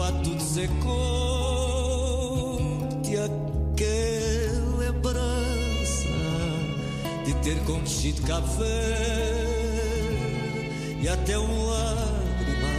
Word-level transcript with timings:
pra 0.00 0.12
tudo 0.12 0.40
secou 0.40 0.88
e 3.06 3.16
aquela 3.18 4.78
lembrança 4.78 6.08
de 7.26 7.34
ter 7.42 7.62
contido 7.66 8.22
café 8.22 9.44
e 11.02 11.06
até 11.06 11.38
um 11.38 11.66
lágrima 11.66 12.70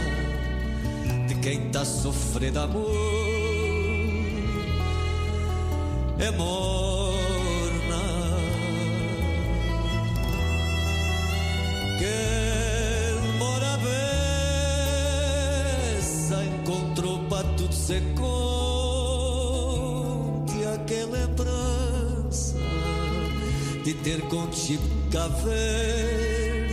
de 1.28 1.36
quem 1.36 1.70
tá 1.70 1.84
sofrendo 1.84 2.58
amor 2.58 2.90
é 6.18 6.30
morna. 6.32 6.91
Tudo 17.56 17.74
secou 17.74 18.34
que 20.46 20.64
aquela 20.66 21.18
lembrança 21.18 22.56
de 23.84 23.94
ter 23.94 24.20
contigo 24.22 24.82
café 25.10 26.68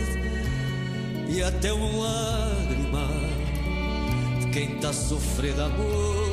e 1.28 1.42
até 1.42 1.72
uma 1.72 2.04
lágrima 2.04 3.08
de 4.40 4.50
quem 4.50 4.78
tá 4.78 4.92
sofrendo 4.92 5.62
amor 5.62 6.29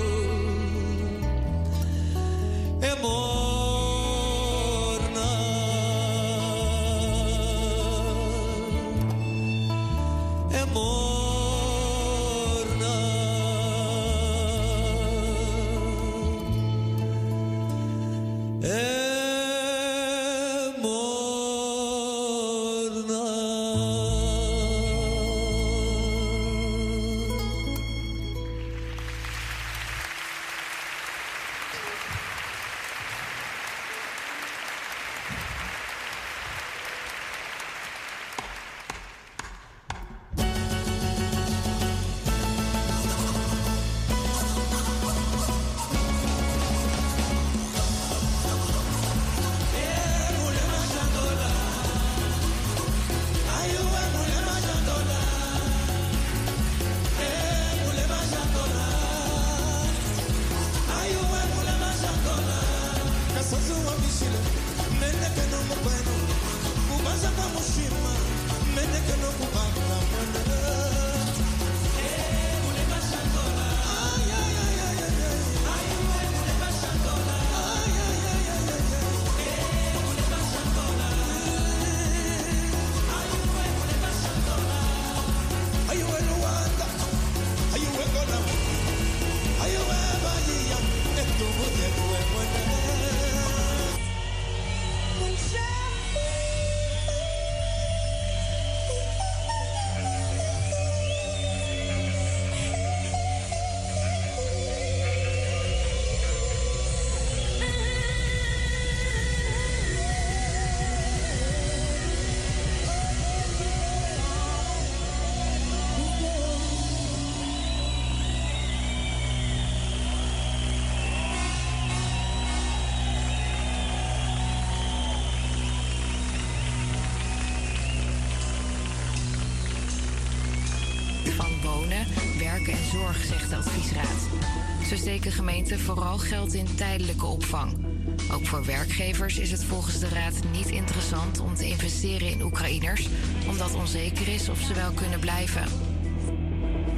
vooral 135.80 136.18
geld 136.18 136.54
in 136.54 136.76
tijdelijke 136.76 137.26
opvang. 137.26 137.86
Ook 138.32 138.46
voor 138.46 138.66
werkgevers 138.66 139.38
is 139.38 139.52
het 139.52 139.64
volgens 139.64 140.00
de 140.00 140.08
Raad 140.10 140.34
niet 140.52 140.70
interessant 140.70 141.40
om 141.40 141.56
te 141.56 141.68
investeren 141.68 142.30
in 142.30 142.42
Oekraïners, 142.42 143.08
omdat 143.48 143.76
onzeker 143.76 144.28
is 144.28 144.50
of 144.50 144.60
ze 144.60 144.74
wel 144.74 144.92
kunnen 144.92 145.20
blijven. 145.20 145.64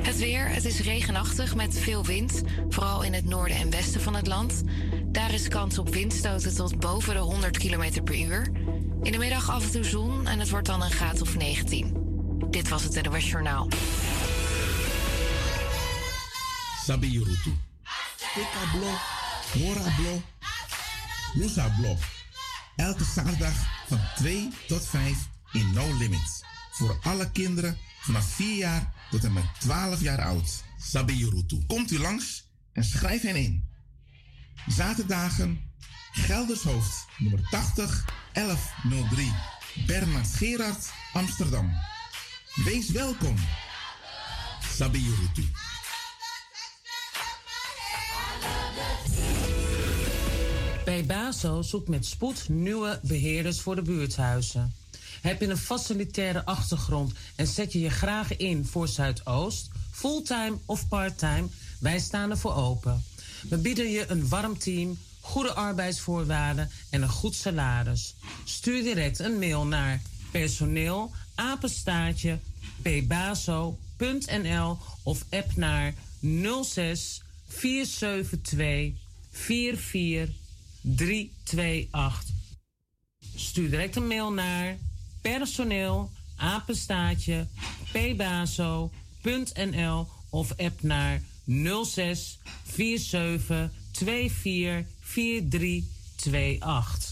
Het 0.02 0.18
weer, 0.18 0.50
het 0.50 0.66
is 0.66 0.79
regenachtig 0.79 1.56
met 1.56 1.79
veel 1.79 2.06
wind, 2.06 2.41
vooral 2.69 3.03
in 3.03 3.13
het 3.13 3.25
noorden 3.25 3.58
en 3.58 3.69
westen 3.69 4.02
van 4.02 4.16
het 4.16 4.28
land. 4.28 4.63
Daar 5.06 5.34
is 5.34 5.47
kans 5.47 5.78
op 5.78 5.90
windstoten 5.94 6.56
tot 6.56 6.79
boven 6.79 7.13
de 7.13 7.19
100 7.19 7.58
km 7.58 8.03
per 8.03 8.19
uur. 8.19 8.52
In 9.03 9.12
de 9.12 9.18
middag 9.18 9.50
af 9.50 9.63
en 9.63 9.72
toe 9.72 9.84
zon 9.84 10.28
en 10.28 10.40
het 10.40 10.50
wordt 10.50 10.68
dan 10.68 10.81
een 10.81 10.91
graad 10.91 11.22
of 11.22 11.38
19. 11.38 11.94
Dit 12.50 12.69
was 12.69 12.84
het 12.84 13.02
NOS 13.02 13.29
Journaal. 13.29 13.68
Sabi. 16.85 17.68
Tika 18.40 18.72
Blok, 18.72 19.00
Mora 19.54 19.96
Blok, 19.96 20.22
Lusa 21.34 21.70
Blok. 21.70 22.00
Elke 22.76 23.04
zaterdag 23.04 23.54
van 23.88 24.00
2 24.16 24.50
tot 24.68 24.88
5 24.88 25.18
in 25.52 25.72
No 25.74 25.98
Limits. 25.98 26.44
Voor 26.72 27.00
alle 27.02 27.32
kinderen 27.32 27.78
vanaf 28.02 28.26
4 28.26 28.58
jaar 28.58 28.94
tot 29.12 29.24
en 29.24 29.34
met 29.34 29.44
12 29.60 30.02
jaar 30.02 30.22
oud. 30.22 30.64
Sabirutu. 30.78 31.66
Komt 31.68 31.92
u 31.92 32.00
langs 32.00 32.46
en 32.74 32.84
schrijf 32.84 33.22
hen 33.22 33.36
in. 33.36 33.70
Zaterdagen 34.68 35.72
Geldershoofd 36.12 37.06
nummer 37.18 37.42
80 37.50 38.06
1103 38.34 39.34
Bernard 39.86 40.36
Gerard 40.36 40.92
Amsterdam. 41.14 41.72
Wees 42.56 42.90
welkom. 42.90 43.36
Sabirutu. 44.76 45.52
Bij 50.85 51.05
zoekt 51.61 51.87
met 51.87 52.05
spoed 52.05 52.49
nieuwe 52.49 52.99
beheerders 53.03 53.61
voor 53.61 53.76
de 53.76 53.81
buurthuizen. 53.81 54.73
Heb 55.22 55.40
je 55.41 55.47
een 55.47 55.58
facilitaire 55.58 56.46
achtergrond 56.46 57.14
en 57.35 57.47
zet 57.47 57.73
je 57.73 57.79
je 57.79 57.90
graag 57.90 58.37
in 58.37 58.66
voor 58.66 58.87
Zuidoost, 58.87 59.70
fulltime 59.91 60.58
of 60.66 60.87
parttime? 60.87 61.47
Wij 61.79 61.99
staan 61.99 62.29
ervoor 62.29 62.55
open. 62.55 63.03
We 63.49 63.58
bieden 63.58 63.90
je 63.90 64.05
een 64.08 64.28
warm 64.28 64.58
team, 64.58 64.97
goede 65.22 65.53
arbeidsvoorwaarden 65.53 66.70
en 66.90 67.02
een 67.02 67.09
goed 67.09 67.35
salaris. 67.35 68.16
Stuur 68.43 68.84
direct 68.84 69.20
een 69.20 69.40
mail 69.40 69.66
naar 69.66 70.02
personeel 70.32 71.11
of 75.03 75.25
app 75.29 75.55
naar 75.55 75.93
06 76.64 77.22
472 77.49 78.93
44 79.31 80.29
328. 80.81 82.35
Stuur 83.35 83.69
direct 83.69 83.96
een 83.96 84.07
mail 84.07 84.31
naar 84.31 84.78
personeel 85.22 86.11
apenstaatje 86.35 87.47
pbaso.nl 87.91 90.07
of 90.29 90.57
app 90.57 90.81
naar 90.81 91.22
06 91.84 92.40
47 92.73 93.72
24 93.91 94.85
4328. 94.99 97.09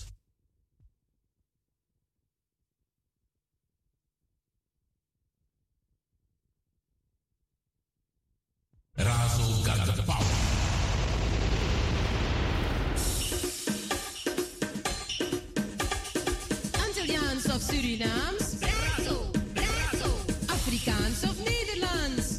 Surinaams? 17.68 18.46
Razo, 18.62 19.18
Razo. 19.54 20.12
Afrikaans 20.48 21.24
of 21.24 21.36
Nederlands? 21.46 22.38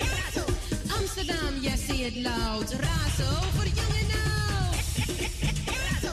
Razo. 0.00 0.44
Amsterdam, 0.98 1.52
yes, 1.60 1.80
say 1.86 2.00
it 2.06 2.16
loud. 2.16 2.68
Razo 2.70 3.30
voor 3.54 3.66
jong 3.78 3.94
en 4.02 4.10
oud. 4.14 4.76
Razo. 5.66 6.12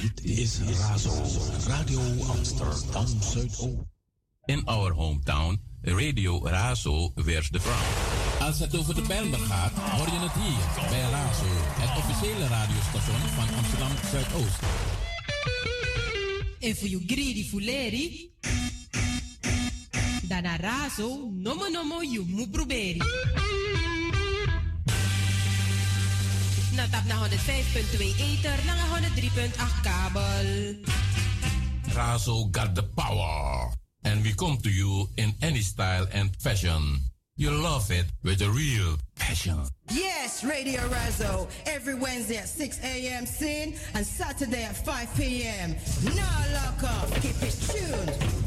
Dit 0.00 0.24
is 0.24 0.58
Razo, 0.78 1.12
Radio 1.66 2.00
Amsterdam 2.28 3.06
Zuidoost. 3.22 3.88
In 4.46 4.62
our 4.66 4.92
hometown, 4.92 5.58
Radio 5.82 6.40
Razo 6.44 7.12
wears 7.14 7.50
the 7.50 7.58
crown. 7.58 8.46
Als 8.46 8.58
het 8.58 8.76
over 8.76 8.94
de 8.94 9.02
Bijlmer 9.02 9.38
gaat, 9.38 9.72
hoor 9.72 10.06
je 10.06 10.18
het 10.18 10.32
hier 10.32 10.88
bij 10.88 11.00
Razo, 11.00 11.44
het 11.80 11.98
officiële 11.98 12.46
radiostation 12.46 13.20
van 13.20 13.56
Amsterdam 13.56 13.90
Zuidoost. 14.10 14.58
En 16.60 16.76
voor 16.76 16.88
you 16.88 17.02
greedy 17.06 17.44
fuleri, 17.48 18.30
dan 20.22 20.44
Razo, 20.44 21.30
nomo 21.32 21.68
nomo 21.68 22.02
you 22.02 22.26
mu 22.28 22.48
proberi. 22.48 23.02
Na 26.74 26.88
tap 26.88 27.04
na 27.04 27.28
105.2 27.28 27.98
ether, 28.18 28.58
na 28.66 28.74
103.8 28.74 29.80
kabel. 29.82 30.74
Razo 31.94 32.48
got 32.50 32.74
the 32.74 32.84
power. 32.94 33.79
and 34.04 34.22
we 34.22 34.32
come 34.32 34.56
to 34.58 34.70
you 34.70 35.08
in 35.16 35.34
any 35.42 35.60
style 35.60 36.06
and 36.12 36.34
fashion. 36.36 36.98
You 37.36 37.50
love 37.50 37.90
it 37.90 38.06
with 38.22 38.42
a 38.42 38.50
real 38.50 38.96
passion. 39.14 39.58
Yes, 39.90 40.44
Radio 40.44 40.80
Razo, 40.88 41.48
every 41.66 41.94
Wednesday 41.94 42.36
at 42.36 42.48
6 42.48 42.80
a.m. 42.84 43.24
sin 43.24 43.74
and 43.94 44.06
Saturday 44.06 44.64
at 44.64 44.76
5 44.76 45.16
p.m. 45.16 45.74
Now 46.14 46.44
lock 46.52 46.82
up, 46.84 47.10
keep 47.22 47.42
it 47.42 47.56
tuned. 47.68 48.40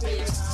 Shout 0.00 0.49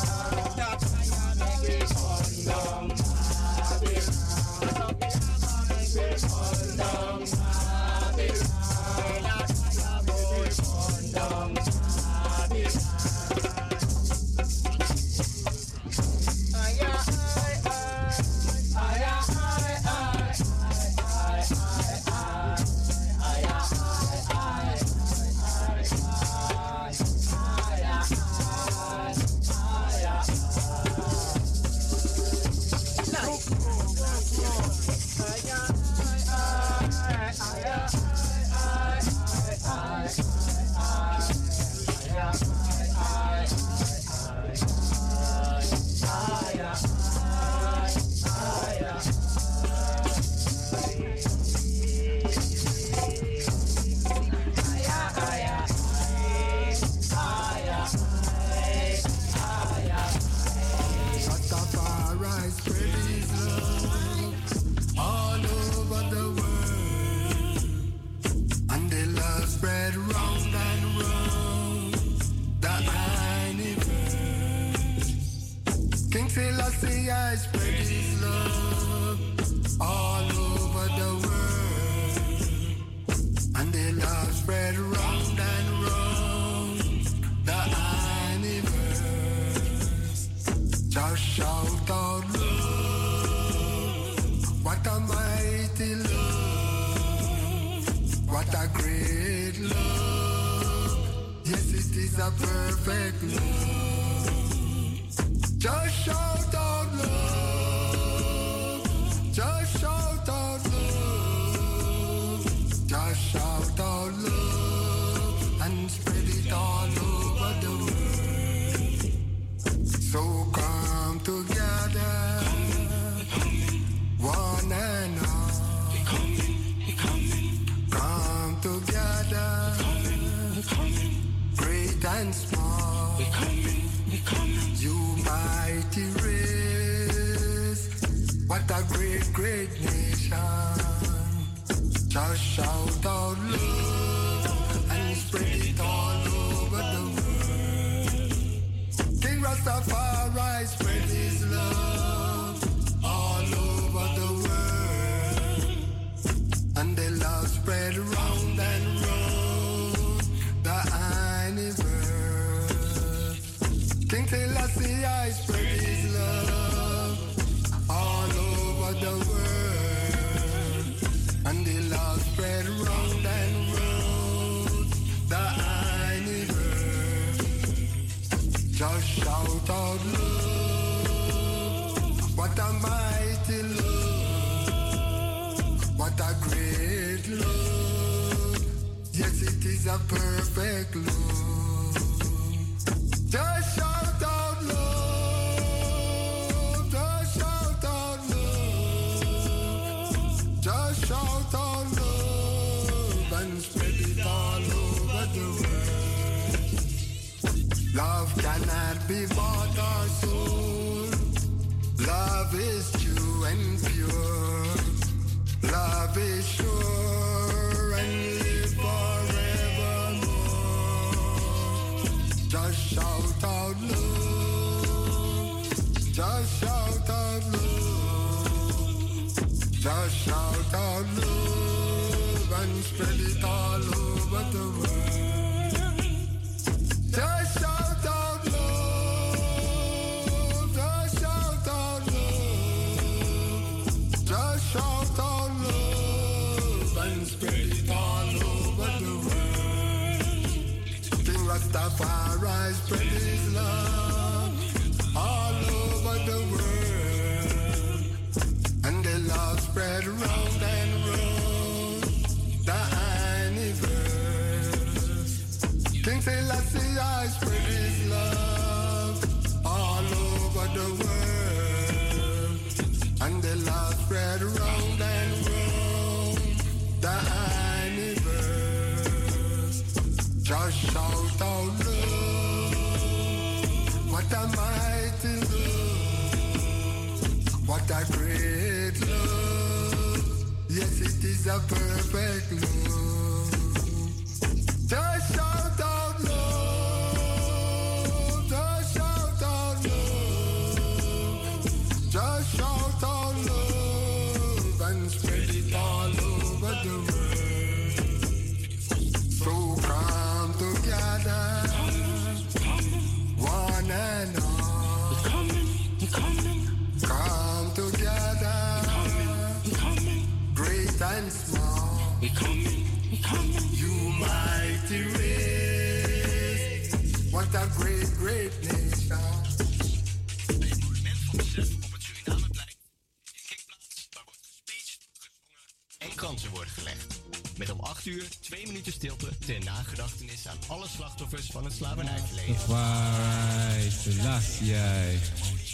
ter 339.46 339.64
nagedachtenis 339.64 340.46
aan 340.48 340.56
alle 340.66 340.88
slachtoffers 340.88 341.46
van 341.46 341.64
het 341.64 341.72
slavernijverleden. 341.72 342.54
Rastafari, 342.54 343.90
Selassie, 343.90 344.74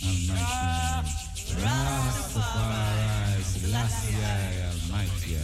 Almighty. 0.02 0.42
Oh, 0.42 1.04
Rastafari, 1.62 3.42
Selassie, 3.52 4.16
Almighty. 4.70 5.34
Oh, 5.34 5.40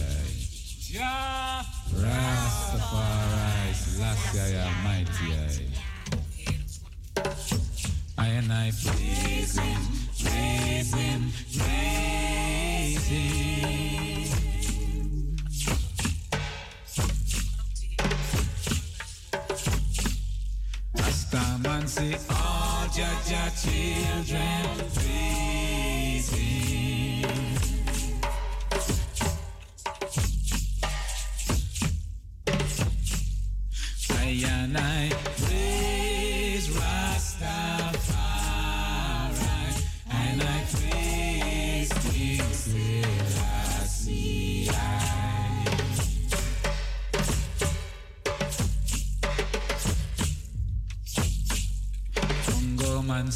ja! 0.87 1.65
Rastafari, 1.93 3.73
Selassie, 3.83 4.59
Almighty. 4.59 5.31
Oh, 5.31 5.88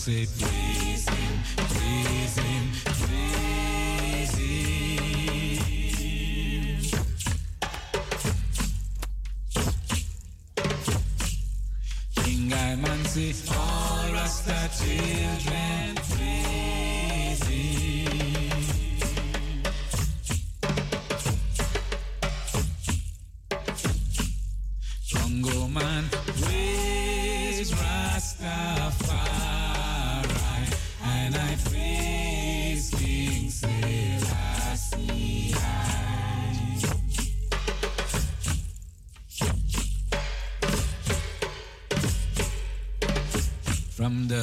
say 0.05 0.52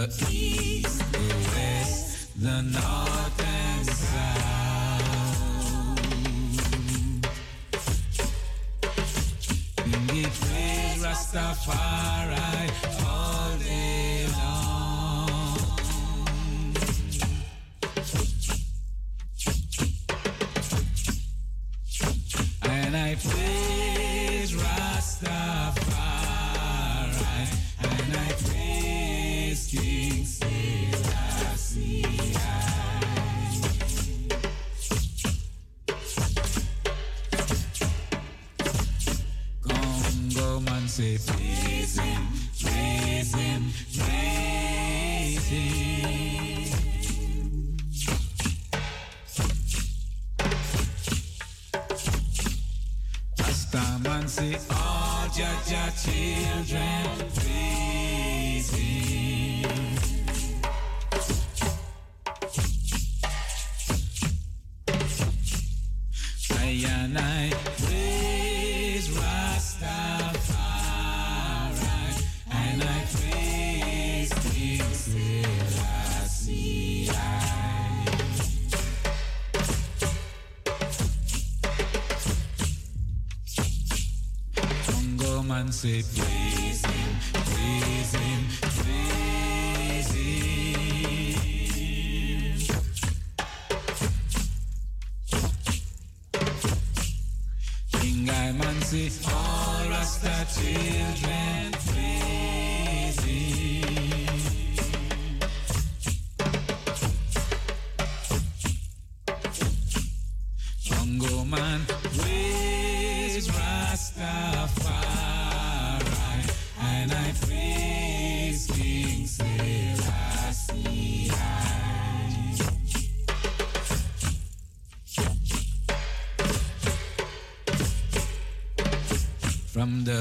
the 0.06 0.26
east, 0.30 1.12
the 1.12 1.18
west, 1.18 2.42
the 2.42 2.62
north. 2.62 3.19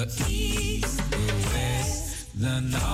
The 0.06 0.26
east, 0.30 0.98
the 1.12 1.18
west, 1.54 2.40
the 2.40 2.62
north 2.62 2.89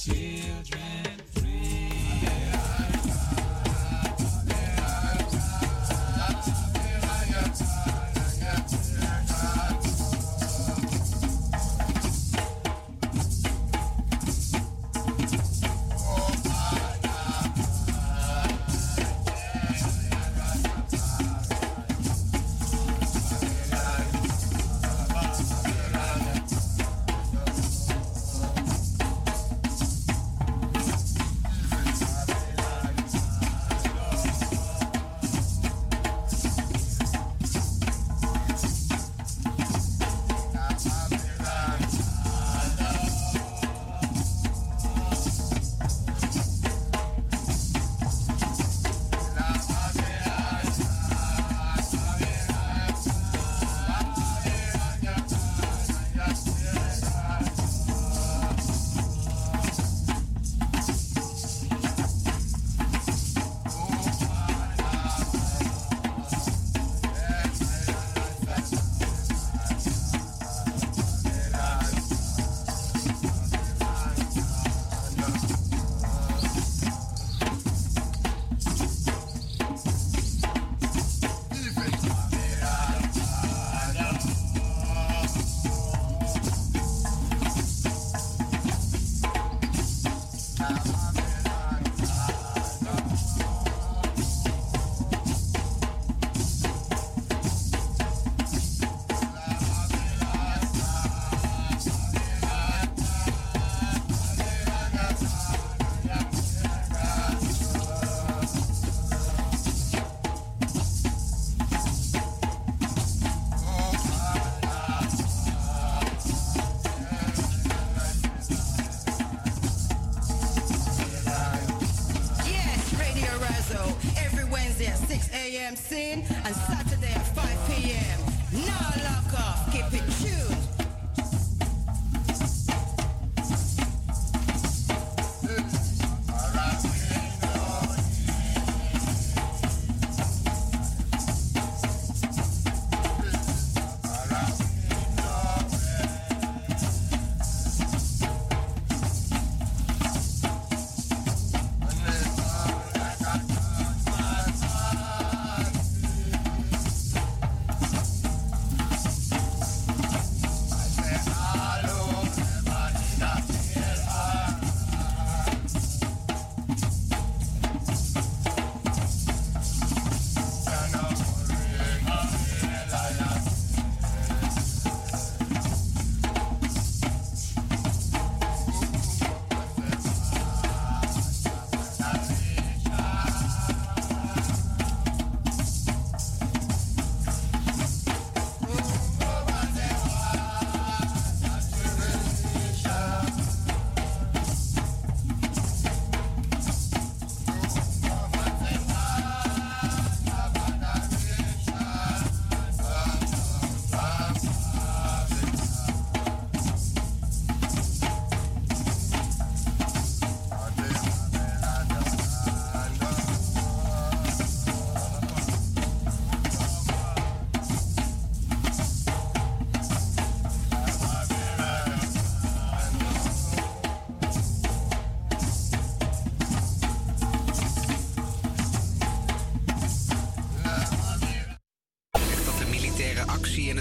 Rasta 0.00 0.49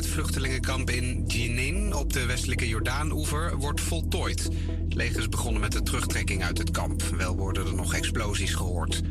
vluchtelingenkamp 0.10 0.90
in 0.90 1.24
Jenin 1.28 1.94
op 1.94 2.14
de 2.14 2.26
westelijke 2.26 2.68
Jordaan-oever 2.68 3.58
wordt 3.58 3.82
voltooid. 3.82 4.44
Het 4.84 4.94
leger 4.94 5.20
is 5.20 5.30
begonnen 5.30 5.62
met 5.62 5.72
de 5.72 5.82
terugtrekking 5.82 6.44
uit 6.44 6.58
het 6.58 6.72
kamp. 6.72 7.02
Wel 7.02 7.36
worden 7.36 7.68
er 7.68 7.76
nog 7.76 7.94
explosies 7.94 8.54
gehoord. 8.54 9.02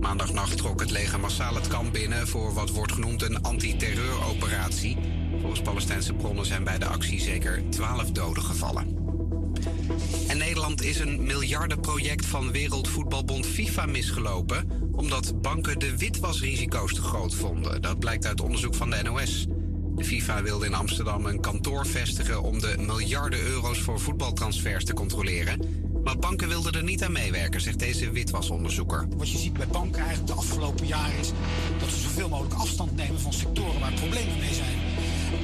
Maandagnacht 0.00 0.56
trok 0.56 0.80
het 0.80 0.90
leger 0.90 1.20
massaal 1.20 1.54
het 1.54 1.68
kamp 1.68 1.92
binnen 1.92 2.28
voor 2.28 2.54
wat 2.54 2.70
wordt 2.70 2.92
genoemd 2.92 3.22
een 3.22 3.42
antiterreuroperatie. 3.42 4.96
Volgens 5.40 5.60
Palestijnse 5.60 6.14
bronnen 6.14 6.46
zijn 6.46 6.64
bij 6.64 6.78
de 6.78 6.86
actie 6.86 7.20
zeker 7.20 7.62
12 7.70 8.10
doden 8.10 8.42
gevallen. 8.42 8.98
En 10.28 10.38
Nederland 10.38 10.82
is 10.82 10.98
een 10.98 11.22
miljardenproject 11.22 12.26
van 12.26 12.52
Wereldvoetbalbond 12.52 13.46
FIFA 13.46 13.86
misgelopen. 13.86 14.82
omdat 14.92 15.42
banken 15.42 15.78
de 15.78 15.96
witwasrisico's 15.96 16.94
te 16.94 17.02
groot 17.02 17.34
vonden. 17.34 17.82
Dat 17.82 17.98
blijkt 17.98 18.26
uit 18.26 18.40
onderzoek 18.40 18.74
van 18.74 18.90
de 18.90 19.02
NOS. 19.02 19.46
De 19.94 20.04
FIFA 20.04 20.42
wilde 20.42 20.66
in 20.66 20.74
Amsterdam 20.74 21.26
een 21.26 21.40
kantoor 21.40 21.86
vestigen 21.86 22.42
om 22.42 22.60
de 22.60 22.74
miljarden 22.78 23.40
euro's 23.40 23.78
voor 23.78 24.00
voetbaltransfers 24.00 24.84
te 24.84 24.92
controleren. 24.92 25.60
Maar 26.04 26.18
banken 26.18 26.48
wilden 26.48 26.72
er 26.72 26.82
niet 26.82 27.02
aan 27.02 27.12
meewerken, 27.12 27.60
zegt 27.60 27.78
deze 27.78 28.10
witwasonderzoeker. 28.10 29.06
Wat 29.16 29.30
je 29.30 29.38
ziet 29.38 29.52
bij 29.52 29.66
banken 29.66 29.98
eigenlijk 29.98 30.26
de 30.26 30.32
afgelopen 30.32 30.86
jaren 30.86 31.18
is 31.18 31.32
dat 31.78 31.88
ze 31.88 32.00
zoveel 32.00 32.28
mogelijk 32.28 32.54
afstand 32.54 32.96
nemen 32.96 33.20
van 33.20 33.32
sectoren 33.32 33.80
waar 33.80 33.92
problemen 33.92 34.38
mee 34.38 34.54
zijn. 34.54 34.78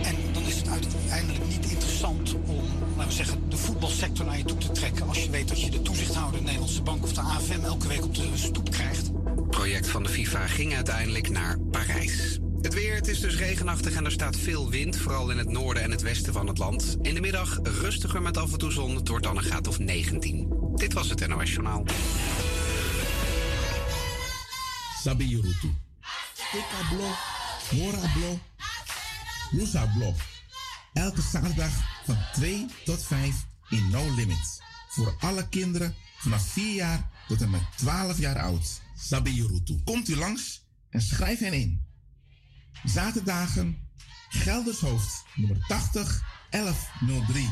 En 0.03 0.16
dan 0.32 0.42
is 0.42 0.57
het 0.57 0.68
uiteindelijk 0.68 1.48
niet 1.48 1.70
interessant 1.70 2.34
om, 2.46 2.64
laten 2.96 3.09
we 3.09 3.14
zeggen, 3.14 3.42
de 3.48 3.57
voetbalsector 3.57 4.26
naar 4.26 4.38
je 4.38 4.44
toe 4.44 4.59
te 4.59 4.72
trekken. 4.72 5.09
Als 5.09 5.24
je 5.24 5.30
weet 5.30 5.48
dat 5.48 5.61
je 5.61 5.70
de 5.70 5.82
toezichthouder, 5.82 6.38
de 6.38 6.44
Nederlandse 6.44 6.82
Bank 6.82 7.03
of 7.03 7.12
de 7.12 7.20
AFM 7.20 7.64
elke 7.64 7.88
week 7.88 8.05
op 8.05 8.14
de 8.14 8.28
stoep 8.34 8.70
krijgt. 8.70 9.11
Het 9.36 9.51
project 9.51 9.88
van 9.88 10.03
de 10.03 10.09
FIFA 10.09 10.46
ging 10.46 10.74
uiteindelijk 10.74 11.30
naar 11.30 11.59
Parijs. 11.61 12.40
Het 12.62 12.74
weer, 12.74 12.94
het 12.94 13.08
is 13.08 13.20
dus 13.20 13.36
regenachtig 13.36 13.94
en 13.94 14.04
er 14.04 14.12
staat 14.12 14.36
veel 14.36 14.70
wind, 14.70 14.96
vooral 14.96 15.30
in 15.30 15.38
het 15.38 15.48
noorden 15.48 15.82
en 15.82 15.90
het 15.90 16.02
westen 16.02 16.32
van 16.32 16.46
het 16.46 16.58
land. 16.58 16.96
In 17.02 17.14
de 17.14 17.20
middag 17.20 17.58
rustiger 17.62 18.22
met 18.22 18.36
af 18.36 18.52
en 18.52 18.58
toe 18.58 18.70
zon, 18.72 18.96
het 18.96 19.08
wordt 19.08 19.24
dan 19.24 19.36
een 19.36 19.42
graad 19.42 19.66
of 19.66 19.78
19. 19.78 20.48
Dit 20.74 20.92
was 20.92 21.08
het 21.08 21.28
NOS 21.28 21.52
Journaal. 21.52 21.84
Sabi 25.02 25.24
Yurutu. 25.28 25.74
Tika 26.34 26.94
Blok, 26.94 27.16
Mora 27.70 28.12
Blok, 28.14 28.38
Lusa 29.50 29.92
Blok. 29.96 30.16
Elke 30.92 31.20
zaterdag 31.20 32.02
van 32.04 32.18
2 32.32 32.66
tot 32.84 33.04
5 33.04 33.34
in 33.68 33.90
No 33.90 34.14
Limits. 34.14 34.61
Voor 34.88 35.16
alle 35.20 35.48
kinderen 35.48 35.94
vanaf 36.16 36.46
4 36.46 36.74
jaar 36.74 37.11
tot 37.28 37.40
en 37.40 37.50
met 37.50 37.62
12 37.76 38.18
jaar 38.18 38.38
oud. 38.38 38.80
Sabi 38.96 39.30
Yurutu. 39.30 39.80
Komt 39.84 40.08
u 40.08 40.16
langs 40.16 40.66
en 40.90 41.00
schrijf 41.00 41.38
hen 41.38 41.52
in. 41.52 41.89
Zaterdagen 42.85 43.89
Geldershoofd 44.28 45.24
nummer 45.35 45.64
80 45.68 46.22
1103 46.51 47.51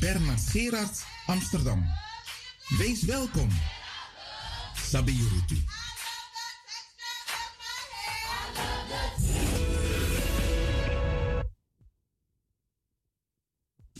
Bernard 0.00 0.40
Gerard 0.40 1.04
Amsterdam. 1.26 1.86
Wees 2.78 3.02
welkom. 3.02 3.48
Sabi 4.74 5.12
Yurutu. 5.12 5.64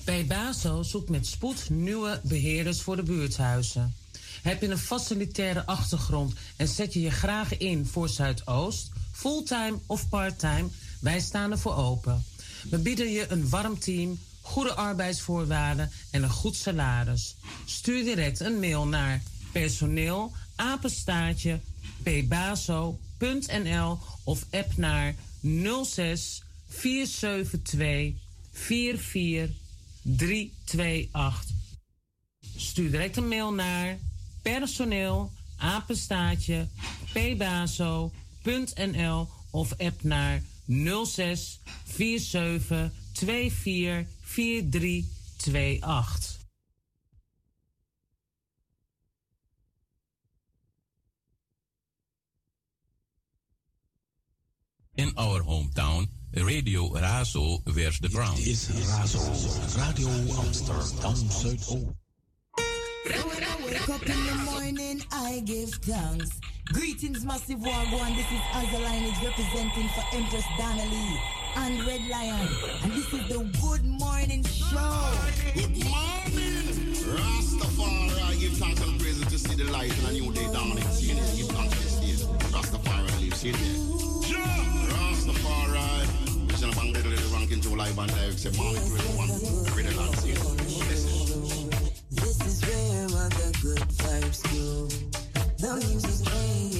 Bij 0.05 0.27
BASO 0.27 0.83
zoekt 0.83 1.09
met 1.09 1.27
spoed 1.27 1.70
nieuwe 1.70 2.20
beheerders 2.24 2.83
voor 2.83 2.97
de 2.97 3.03
buurthuizen. 3.03 3.95
Heb 4.43 4.61
je 4.61 4.68
een 4.68 4.79
facilitaire 4.79 5.66
achtergrond 5.66 6.35
en 6.57 6.68
zet 6.68 6.93
je 6.93 7.01
je 7.01 7.11
graag 7.11 7.57
in 7.57 7.87
voor 7.87 8.09
Zuidoost, 8.09 8.91
fulltime 9.17 9.79
of 9.87 10.09
parttime? 10.09 10.69
Wij 11.01 11.21
staan 11.21 11.51
er 11.51 11.59
voor 11.59 11.75
open. 11.75 12.25
We 12.71 12.79
bieden 12.79 13.11
je 13.11 13.27
een 13.29 13.49
warm 13.49 13.79
team, 13.79 14.19
goede 14.41 14.75
arbeidsvoorwaarden 14.75 15.91
en 16.11 16.23
een 16.23 16.31
goed 16.31 16.57
salaris. 16.57 17.37
Stuur 17.64 18.05
direct 18.05 18.41
een 18.41 18.61
mail 18.61 18.87
naar 18.87 19.23
personeel 19.53 20.33
apenstaartje 20.57 21.61
pbaso.nl 22.03 23.99
of 24.25 24.47
app 24.51 24.77
naar 24.77 25.14
06 25.85 26.43
472 26.69 28.21
44 28.53 29.57
328. 30.03 31.55
Stuur 32.57 32.91
direct 32.91 33.17
een 33.17 33.29
mail 33.29 33.53
naar 33.53 33.99
personeel 34.43 35.33
apenstaartje 35.57 36.67
of 39.51 39.72
app 39.78 40.03
naar 40.03 40.42
06 41.05 41.61
47 41.84 42.92
24 43.12 44.07
4328. 44.20 46.34
In 54.94 55.12
our 55.14 55.42
hometown, 55.42 56.09
Radio 56.30 56.94
Razo 56.94 57.61
wears 57.64 57.99
the 57.99 58.09
ground. 58.09 58.36
Dit 58.36 58.47
is 58.47 58.68
Razo, 58.68 59.18
Radio 59.76 60.09
Amsterdam 60.34 61.30
Zuidoost. 61.30 61.84
Wake 63.64 63.88
up 63.88 64.03
in 64.03 64.26
the 64.26 64.34
morning, 64.44 65.03
I 65.12 65.40
give 65.44 65.78
thanks. 65.80 66.28
Greetings, 66.73 67.25
Massive 67.25 67.61
Wagwan. 67.61 68.17
This 68.17 68.27
is 68.27 68.41
Azalinage 68.51 69.23
representing 69.23 69.89
for 69.91 70.05
Empress 70.12 70.45
Donnelly 70.59 71.21
and 71.57 71.87
Red 71.87 72.07
Lion. 72.09 72.49
And 72.83 72.93
this 72.93 73.12
is 73.12 73.29
the 73.29 73.39
Good 73.62 73.85
Morning 73.85 74.43
Show. 74.45 75.12
Good 75.55 75.85
morning, 75.85 76.93
Rastafari. 77.07 78.41
Give 78.41 78.53
thanks 78.55 78.81
and 78.83 79.01
praises 79.01 79.27
to 79.27 79.39
see 79.39 79.55
the 79.55 79.71
light 79.71 79.97
and 79.99 80.09
a 80.09 80.12
new 80.12 80.33
day 80.33 80.47
dawning. 80.53 80.83
See 80.89 81.12
it, 81.12 81.37
give 81.37 81.49
thanks 81.55 81.75
to 81.77 81.83
this 81.83 82.01
day. 82.01 82.27
Rastafari 82.51 83.21
lives 83.21 83.45
in 83.45 83.53
there. 83.53 83.79
Rastafari. 84.91 86.49
Mission 86.49 86.69
of 86.71 86.75
Bangladesh, 86.75 87.11
little 87.11 87.39
ranking 87.39 87.61
to 87.61 87.69
live 87.71 87.99
and 87.99 88.11
direct. 88.11 88.39
Say, 88.41 88.51
morning, 88.59 88.89
great 88.89 89.14
one. 89.14 89.31
Read 89.77 89.87
the 89.87 89.95
land, 89.97 90.14
see 90.19 90.31
it. 90.31 90.41
Listen. 90.89 91.71
This 92.11 92.41
is 92.45 92.61
where 92.67 93.03
all 93.03 93.29
the 93.29 93.59
good 93.62 93.89
vibes 93.89 94.43
go. 94.53 95.05
The 95.59 95.74
music's 95.74 96.20
playing 96.20 96.76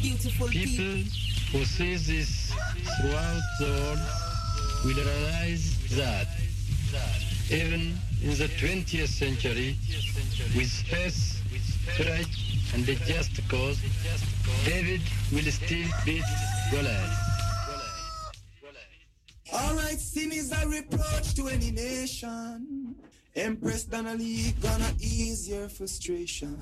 beautiful 0.00 0.48
people, 0.48 1.02
who 1.52 1.64
see 1.64 1.96
this 1.96 2.52
throughout 3.00 3.42
the 3.58 3.66
world 3.66 3.98
will 4.84 5.04
realize 5.04 5.76
that 5.96 6.26
even 7.50 7.98
in 8.22 8.30
the 8.30 8.48
20th 8.60 9.08
century, 9.08 9.76
with 10.56 10.68
space, 10.68 11.42
courage, 11.96 12.62
and 12.74 12.88
a 12.88 12.94
just 13.04 13.36
cause, 13.48 13.78
David 14.64 15.00
will 15.32 15.50
still 15.50 15.88
beat 16.04 16.24
Goliath. 16.70 17.18
All 19.52 19.74
right, 19.74 19.98
sin 19.98 20.32
is 20.32 20.50
a 20.52 20.66
reproach 20.66 21.34
to 21.34 21.48
any 21.48 21.70
nation. 21.70 22.81
Empress 23.34 23.84
Donnelly 23.84 24.52
gonna 24.60 24.92
ease 25.00 25.48
your 25.48 25.68
frustration 25.68 26.56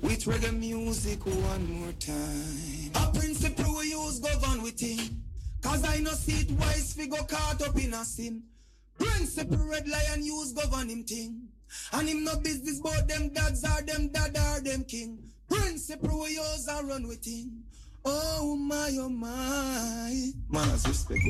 with 0.00 0.24
reggae 0.24 0.58
music 0.58 1.24
one 1.26 1.80
more 1.80 1.92
time. 1.92 2.90
A 2.94 3.18
principle 3.18 3.76
we 3.78 3.90
use 3.90 4.20
govern 4.20 4.62
with 4.62 4.80
him. 4.80 5.22
Cause 5.60 5.84
I 5.86 6.00
no 6.00 6.12
see 6.12 6.42
it 6.42 6.50
wise 6.52 6.94
figure 6.94 7.22
caught 7.28 7.60
up 7.62 7.76
in 7.76 7.92
a 7.92 8.04
sin. 8.04 8.42
Principle 8.98 9.66
red 9.68 9.86
lion 9.86 10.24
use 10.24 10.52
govern 10.52 10.88
him 10.88 11.04
thing. 11.04 11.48
And 11.92 12.08
him 12.08 12.24
no 12.24 12.36
business 12.36 12.80
bout 12.80 13.06
them 13.06 13.28
dads 13.28 13.64
are 13.64 13.82
them 13.82 14.08
dad 14.08 14.36
are 14.36 14.60
them 14.60 14.84
king. 14.84 15.18
Principle 15.48 16.20
we 16.22 16.30
use 16.30 16.68
and 16.68 16.88
run 16.88 17.06
with 17.06 17.26
him. 17.26 17.64
Oh 18.04 18.56
my, 18.56 18.90
oh 18.98 19.08
my. 19.08 20.32
Man, 20.50 20.72
respect. 20.72 21.20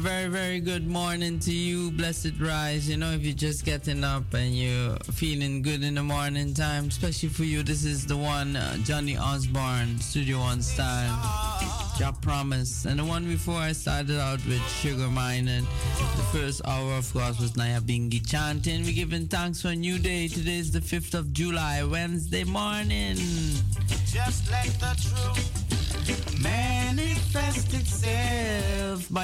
Very, 0.00 0.28
very 0.28 0.60
good 0.60 0.88
morning 0.88 1.38
to 1.40 1.52
you, 1.52 1.90
blessed 1.90 2.40
rise. 2.40 2.88
You 2.88 2.96
know, 2.96 3.10
if 3.10 3.22
you're 3.22 3.34
just 3.34 3.66
getting 3.66 4.02
up 4.02 4.32
and 4.32 4.56
you're 4.56 4.96
feeling 5.12 5.60
good 5.60 5.84
in 5.84 5.96
the 5.96 6.02
morning 6.02 6.54
time, 6.54 6.86
especially 6.88 7.28
for 7.28 7.44
you, 7.44 7.62
this 7.62 7.84
is 7.84 8.06
the 8.06 8.16
one, 8.16 8.56
uh, 8.56 8.78
Johnny 8.78 9.18
Osborne, 9.18 9.98
Studio 10.00 10.38
One 10.38 10.62
style, 10.62 11.18
Jah 11.98 12.14
Promise. 12.22 12.86
And 12.86 12.98
the 12.98 13.04
one 13.04 13.26
before 13.26 13.58
I 13.58 13.72
started 13.72 14.18
out 14.18 14.42
with 14.46 14.66
Sugar 14.80 15.08
Mine. 15.08 15.48
And 15.48 15.66
the 15.66 16.24
first 16.32 16.62
hour, 16.66 16.94
of 16.94 17.12
course, 17.12 17.38
was 17.38 17.52
Nyabinghi 17.52 18.26
chanting. 18.26 18.84
We're 18.84 18.94
giving 18.94 19.28
thanks 19.28 19.60
for 19.60 19.68
a 19.68 19.76
new 19.76 19.98
day. 19.98 20.28
Today 20.28 20.60
is 20.60 20.72
the 20.72 20.80
5th 20.80 21.12
of 21.12 21.34
July, 21.34 21.84
Wednesday 21.84 22.44
morning. 22.44 23.16
Just 24.06 24.50
let 24.50 24.66
the 24.80 24.96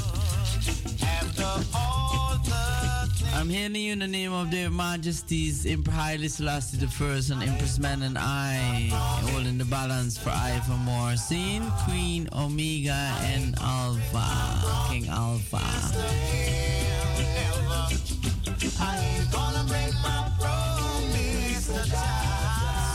I'm 3.45 3.51
hailing 3.51 3.75
you 3.75 3.93
in 3.93 3.99
the 3.99 4.07
name 4.07 4.33
of 4.33 4.49
their 4.49 4.71
majesties, 4.71 5.67
Emperor 5.67 5.93
Haile 5.93 6.27
Selassie 6.27 6.77
the 6.77 6.87
First 6.87 7.29
and 7.29 7.43
Empress 7.43 7.77
Menen, 7.77 8.17
in 9.45 9.59
the 9.59 9.65
balance 9.65 10.17
for 10.17 10.31
I 10.31 10.59
for 10.65 10.71
more. 10.71 11.15
Scene, 11.15 11.61
Queen, 11.85 12.27
Omega, 12.33 13.15
and 13.21 13.53
Alpha, 13.61 14.89
King 14.89 15.07
Alpha. 15.09 15.59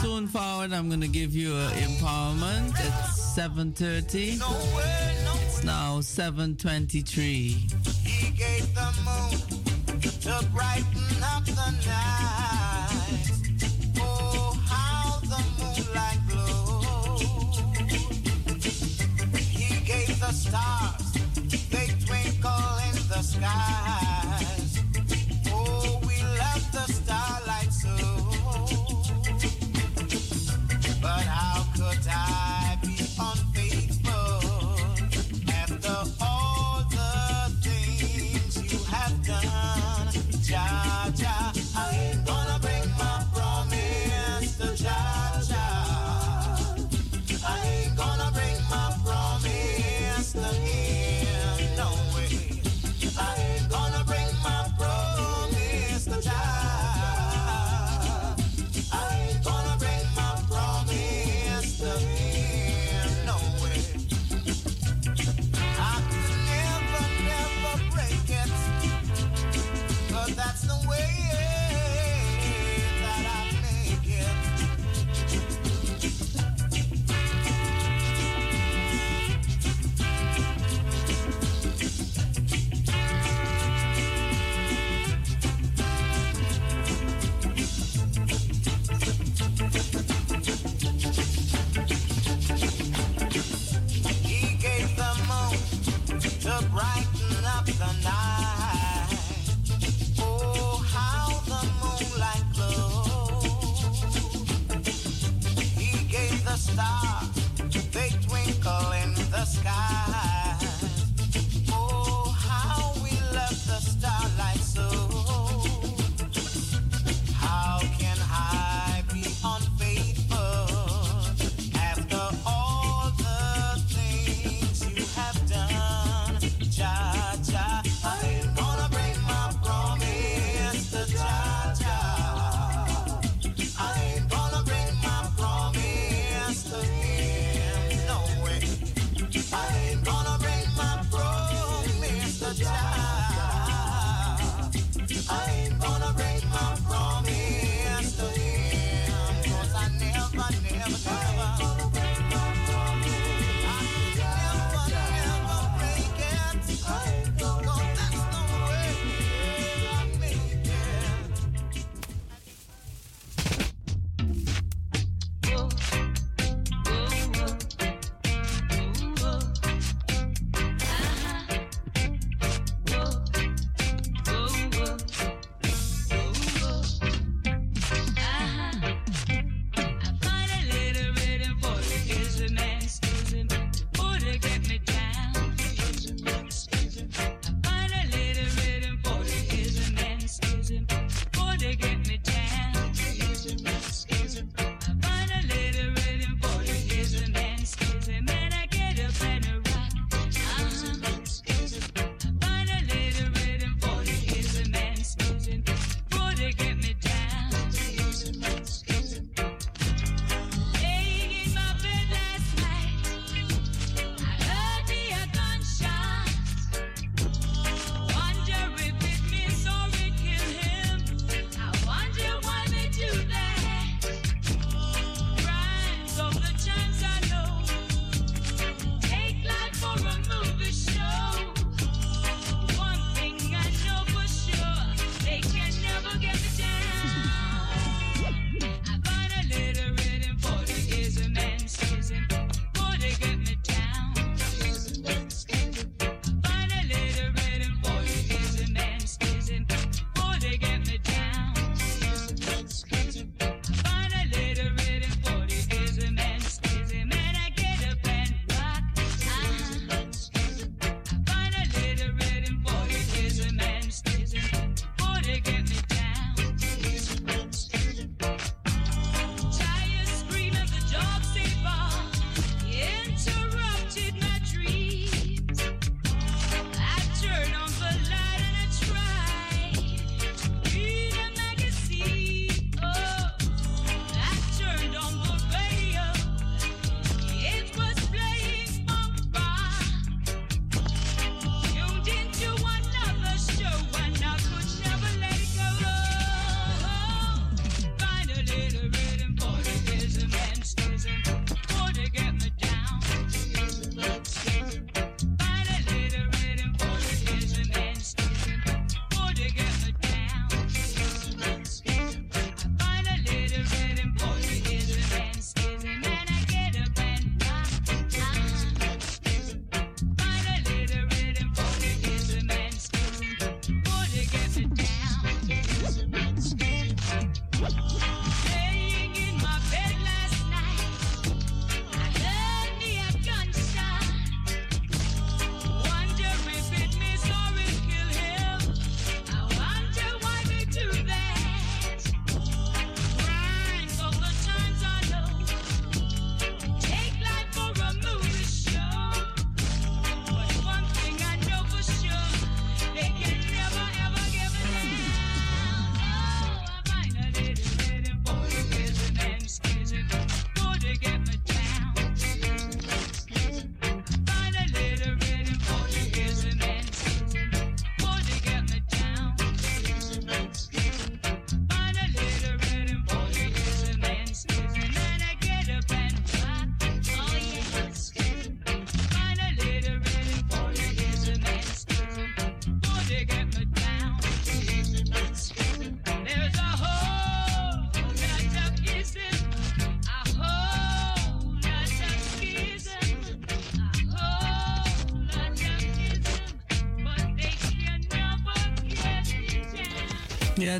Soon 0.02 0.26
forward, 0.26 0.72
I'm 0.72 0.90
gonna 0.90 1.06
give 1.06 1.36
you 1.36 1.54
an 1.54 1.70
empowerment 1.74 2.74
at 2.74 3.14
7:30. 3.14 4.40
It's 5.46 5.62
now 5.62 6.00
7:23. 6.00 7.99
To 10.40 10.46
brighten 10.46 10.89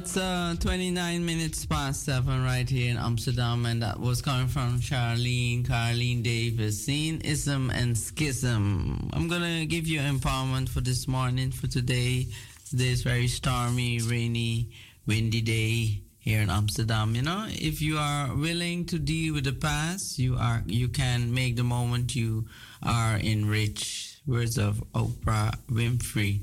it's 0.01 0.17
uh, 0.17 0.55
29 0.61 1.27
minutes 1.27 1.67
past 1.67 2.07
7 2.07 2.43
right 2.43 2.67
here 2.67 2.91
in 2.91 2.97
Amsterdam, 2.97 3.67
and 3.67 3.83
that 3.83 4.01
was 4.01 4.23
coming 4.23 4.49
from 4.49 4.81
Charlene, 4.81 5.63
Carlene 5.63 6.23
Davis, 6.23 6.89
Ism, 6.89 7.71
and 7.71 7.99
Schism. 7.99 9.11
I'm 9.13 9.29
gonna 9.29 9.67
give 9.67 9.87
you 9.87 10.01
empowerment 10.01 10.71
for 10.71 10.81
this 10.81 11.07
morning, 11.07 11.51
for 11.51 11.67
today. 11.67 12.29
This 12.73 13.03
very 13.03 13.29
stormy, 13.29 14.01
rainy, 14.01 14.71
windy 15.07 15.43
day 15.43 16.01
here 16.19 16.41
in 16.41 16.49
Amsterdam. 16.49 17.15
You 17.15 17.21
know, 17.21 17.45
if 17.51 17.83
you 17.83 17.99
are 17.99 18.35
willing 18.35 18.87
to 18.87 18.99
deal 18.99 19.35
with 19.35 19.45
the 19.45 19.53
past, 19.53 20.19
you 20.19 20.35
are 20.37 20.63
you 20.67 20.89
can 20.89 21.35
make 21.35 21.57
the 21.57 21.65
moment 21.65 22.17
you 22.17 22.47
are 22.83 23.19
enriched. 23.19 24.23
Words 24.27 24.57
of 24.57 24.83
Oprah 24.95 25.59
Winfrey. 25.71 26.41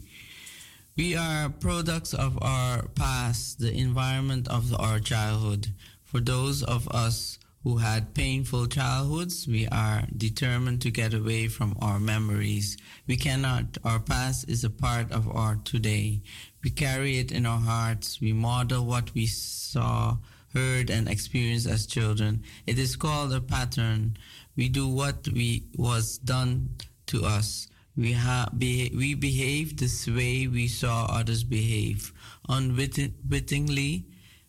We 0.97 1.15
are 1.15 1.49
products 1.49 2.15
of 2.15 2.41
our 2.41 2.87
past, 2.95 3.46
the 3.57 3.73
environment 3.73 4.47
of 4.47 4.73
our 4.79 4.99
childhood. 4.99 5.67
For 6.03 6.19
those 6.19 6.63
of 6.63 6.87
us 6.89 7.39
who 7.63 7.77
had 7.77 8.13
painful 8.13 8.67
childhoods, 8.67 9.47
we 9.47 9.67
are 9.67 10.03
determined 10.15 10.81
to 10.81 10.91
get 10.91 11.13
away 11.13 11.47
from 11.47 11.75
our 11.81 11.99
memories. 11.99 12.77
We 13.07 13.17
cannot. 13.17 13.77
Our 13.83 13.99
past 13.99 14.49
is 14.49 14.63
a 14.63 14.69
part 14.69 15.11
of 15.11 15.27
our 15.35 15.55
today. 15.65 16.21
We 16.63 16.69
carry 16.69 17.17
it 17.17 17.31
in 17.31 17.45
our 17.45 17.59
hearts. 17.59 18.21
We 18.21 18.31
model 18.31 18.85
what 18.85 19.13
we 19.13 19.25
saw, 19.25 20.17
heard, 20.53 20.89
and 20.89 21.09
experienced 21.09 21.67
as 21.67 21.85
children. 21.85 22.43
It 22.65 22.79
is 22.79 22.95
called 22.95 23.33
a 23.33 23.41
pattern. 23.41 24.17
We 24.55 24.69
do 24.69 24.87
what 24.87 25.27
we 25.27 25.63
was 25.75 26.17
done 26.19 26.69
to 27.07 27.25
us. 27.25 27.67
We, 27.97 28.13
ha- 28.13 28.49
be- 28.55 28.93
we 28.95 29.15
behave 29.15 29.77
this 29.77 30.07
way 30.07 30.47
we 30.47 30.67
saw 30.67 31.07
others 31.09 31.43
behave, 31.43 32.13
unwittingly, 32.49 34.05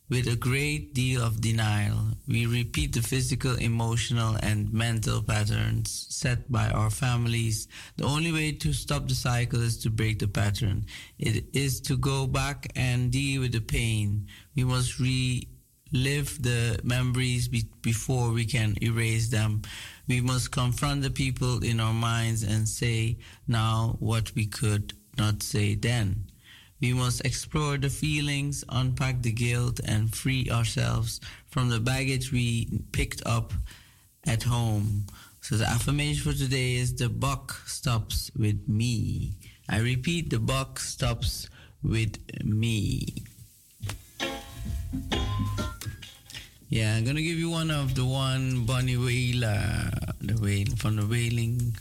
with 0.09 0.27
a 0.27 0.37
great 0.37 0.95
deal 0.95 1.23
of 1.23 1.41
denial. 1.41 2.17
We 2.27 2.47
repeat 2.47 2.95
the 2.95 3.03
physical, 3.03 3.57
emotional, 3.57 4.37
and 4.43 4.73
mental 4.73 5.23
patterns 5.23 6.07
set 6.09 6.51
by 6.51 6.71
our 6.71 6.91
families. 6.91 7.69
The 7.97 8.05
only 8.05 8.33
way 8.33 8.53
to 8.53 8.73
stop 8.73 9.07
the 9.07 9.15
cycle 9.15 9.61
is 9.63 9.77
to 9.79 9.91
break 9.91 10.19
the 10.19 10.29
pattern. 10.29 10.87
It 11.19 11.45
is 11.53 11.81
to 11.83 11.97
go 11.97 12.27
back 12.27 12.73
and 12.75 13.13
deal 13.13 13.43
with 13.43 13.53
the 13.53 13.61
pain. 13.61 14.29
We 14.57 14.65
must 14.65 14.99
relive 14.99 16.43
the 16.43 16.81
memories 16.83 17.49
be- 17.49 17.71
before 17.83 18.31
we 18.33 18.47
can 18.47 18.83
erase 18.83 19.29
them. 19.29 19.63
We 20.07 20.23
must 20.23 20.53
confront 20.53 21.03
the 21.03 21.11
people 21.11 21.63
in 21.63 21.81
our 21.81 21.93
minds 21.93 22.43
and 22.43 22.67
say 22.67 23.19
now 23.47 23.97
what 23.99 24.35
we 24.35 24.47
could 24.47 24.95
not 25.19 25.43
say 25.43 25.75
then. 25.75 26.28
We 26.81 26.93
must 26.93 27.25
explore 27.25 27.77
the 27.77 27.91
feelings, 27.91 28.65
unpack 28.69 29.23
the 29.23 29.33
guilt, 29.33 29.81
and 29.85 30.15
free 30.15 30.49
ourselves 30.51 31.21
from 31.49 31.71
the 31.71 31.81
baggage 31.81 32.31
we 32.31 32.81
picked 32.93 33.27
up 33.27 33.53
at 34.27 34.45
home. 34.45 35.07
So 35.41 35.57
the 35.57 35.67
affirmation 35.67 36.31
for 36.31 36.39
today 36.39 36.75
is 36.75 36.95
the 36.95 37.09
buck 37.09 37.53
stops 37.67 38.31
with 38.37 38.69
me. 38.69 39.33
I 39.69 39.79
repeat, 39.79 40.31
the 40.31 40.39
buck 40.39 40.79
stops 40.79 41.49
with 41.83 42.19
me. 42.45 43.25
Yeah, 46.71 46.97
I'm 46.97 47.05
gonna 47.05 47.23
give 47.23 47.39
you 47.39 47.49
one 47.49 47.71
of 47.71 47.95
the 47.95 48.05
one 48.05 48.67
Bunny 48.67 48.99
Wailer, 48.99 49.91
the 50.21 50.35
whale 50.35 50.77
from 50.77 50.97
the 50.97 51.07
wailing, 51.07 51.75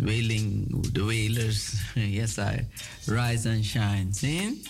whaling, 0.00 0.82
the 0.94 1.04
whalers. 1.04 1.78
yes, 1.94 2.38
I 2.38 2.64
rise 3.06 3.44
and 3.44 3.62
shine. 3.62 4.14
See? 4.14 4.62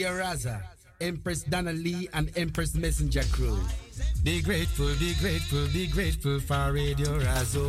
Radio 0.00 0.18
Razo, 0.18 0.58
Empress 1.02 1.42
Donna 1.42 1.74
Lee, 1.74 2.08
and 2.14 2.32
Empress 2.34 2.74
Messenger 2.74 3.22
Crew. 3.32 3.58
Be 4.22 4.40
grateful, 4.40 4.88
be 4.98 5.12
grateful, 5.20 5.66
be 5.74 5.88
grateful 5.88 6.40
for 6.40 6.72
Radio 6.72 7.18
Razo. 7.18 7.68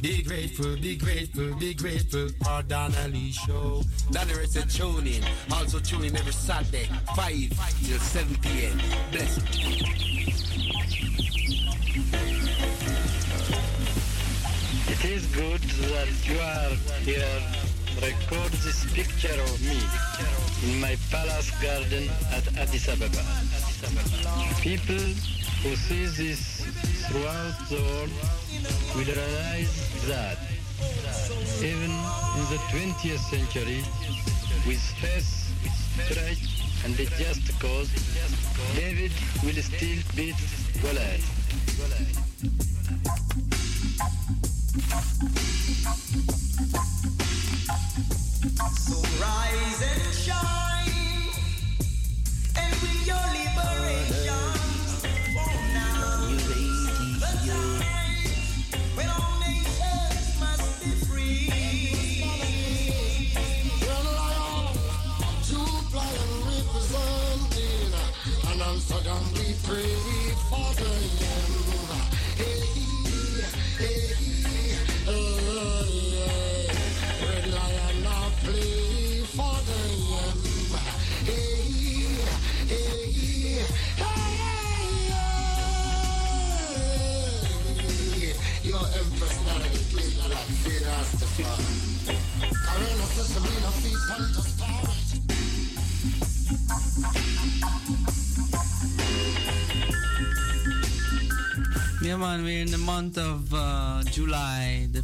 Be 0.00 0.22
grateful, 0.22 0.76
be 0.76 0.94
grateful, 0.94 1.56
be 1.56 1.74
grateful 1.74 2.28
for 2.44 2.62
Donna 2.68 3.08
Lee 3.08 3.32
Show. 3.32 3.82
Donna 4.12 4.32
Ray 4.32 4.46
said 4.46 4.70
tune 4.70 5.08
in. 5.08 5.24
Also 5.50 5.80
tune 5.80 6.04
in 6.04 6.16
every 6.16 6.32
Saturday, 6.32 6.88
5 7.16 7.28
till 7.82 7.98
7 7.98 8.36
p.m. 8.36 8.78
Bless 9.10 9.38
It 14.88 15.04
is 15.04 15.26
good 15.34 15.62
that 15.62 16.28
you 16.28 16.38
are 16.38 16.76
here. 17.02 17.62
Record 18.00 18.52
this 18.64 18.84
picture 18.94 19.40
of 19.42 19.60
me 19.62 19.78
in 20.64 20.80
my 20.80 20.96
palace 21.10 21.50
garden 21.60 22.08
at 22.30 22.46
Addis 22.56 22.88
Ababa. 22.88 23.22
People 24.60 25.06
who 25.62 25.74
see 25.74 26.06
this 26.06 26.62
throughout 27.06 27.56
the 27.68 27.80
world 27.82 28.10
will 28.94 29.10
realize 29.10 29.74
that 30.06 30.38
even 31.58 31.90
in 32.38 32.44
the 32.54 32.60
20th 32.70 33.18
century, 33.30 33.82
with 34.66 34.82
faith, 35.02 35.30
courage, 36.08 36.62
and 36.84 36.94
a 36.94 37.06
just 37.18 37.42
cause, 37.60 37.90
David 38.76 39.12
will 39.42 39.60
still 39.62 39.98
beat 40.14 40.36
Goliath. 40.80 41.41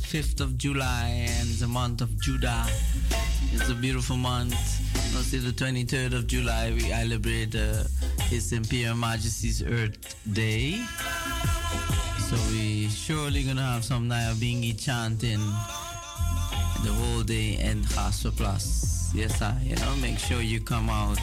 5th 0.09 0.41
of 0.41 0.57
July, 0.57 1.27
and 1.39 1.49
the 1.61 1.67
month 1.67 2.01
of 2.01 2.09
Judah. 2.23 2.65
It's 3.53 3.69
a 3.69 3.75
beautiful 3.75 4.17
month. 4.17 4.55
Also, 5.15 5.37
the 5.37 5.53
23rd 5.53 6.15
of 6.15 6.27
July, 6.27 6.73
we 6.73 6.81
celebrate 6.81 7.55
uh, 7.55 7.85
His 8.31 8.51
Imperial 8.55 8.97
Majesty's 8.97 9.63
Earth 9.63 10.17
Day. 10.33 10.83
So 12.25 12.37
we 12.51 12.89
surely 12.89 13.43
gonna 13.43 13.61
have 13.61 13.85
some 13.85 14.09
Nyabinghi 14.09 14.83
chanting 14.83 15.41
the 16.85 16.91
whole 16.91 17.23
day 17.23 17.59
and 17.61 17.87
Gasper 17.91 18.31
Plus. 18.31 19.13
Yes, 19.15 19.43
I, 19.43 19.61
you 19.63 19.77
know, 19.77 19.95
make 19.97 20.19
sure 20.19 20.41
you 20.41 20.63
come 20.63 20.89
out. 20.89 21.21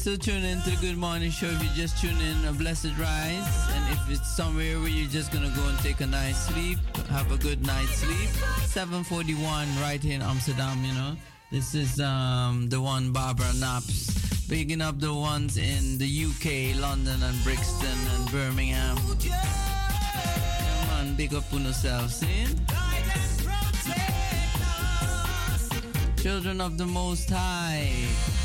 Still 0.00 0.16
tune 0.16 0.42
in 0.44 0.62
to 0.62 0.70
the 0.70 0.76
Good 0.76 0.96
Morning 0.96 1.30
Show. 1.30 1.48
If 1.48 1.62
you 1.62 1.68
just 1.76 2.00
tune 2.00 2.18
in, 2.22 2.48
a 2.48 2.52
blessed 2.52 2.96
rise. 2.98 3.68
And 3.74 3.92
if 3.92 4.08
it's 4.08 4.34
somewhere 4.34 4.80
where 4.80 4.88
you're 4.88 5.10
just 5.10 5.30
gonna 5.30 5.52
go 5.54 5.62
and 5.68 5.78
take 5.80 6.00
a 6.00 6.06
nice 6.06 6.46
sleep, 6.46 6.78
have 7.10 7.30
a 7.30 7.36
good 7.36 7.66
night's 7.66 7.96
sleep. 7.96 8.30
741 8.64 9.68
right 9.82 10.02
here 10.02 10.14
in 10.14 10.22
Amsterdam, 10.22 10.82
you 10.82 10.94
know. 10.94 11.16
This 11.52 11.74
is 11.74 12.00
um, 12.00 12.70
the 12.70 12.80
one 12.80 13.12
Barbara 13.12 13.52
Naps. 13.60 14.48
Picking 14.48 14.80
up 14.80 14.98
the 15.00 15.12
ones 15.12 15.58
in 15.58 15.98
the 15.98 16.08
UK, 16.08 16.80
London 16.80 17.22
and 17.22 17.44
Brixton 17.44 17.98
and 18.16 18.32
Birmingham. 18.32 18.96
Come 18.96 20.90
on, 20.98 21.14
big 21.14 21.34
up 21.34 21.52
on 21.52 21.66
yourself, 21.66 22.10
see? 22.10 22.46
Children 26.22 26.62
of 26.62 26.78
the 26.78 26.86
Most 26.86 27.28
High. 27.28 28.39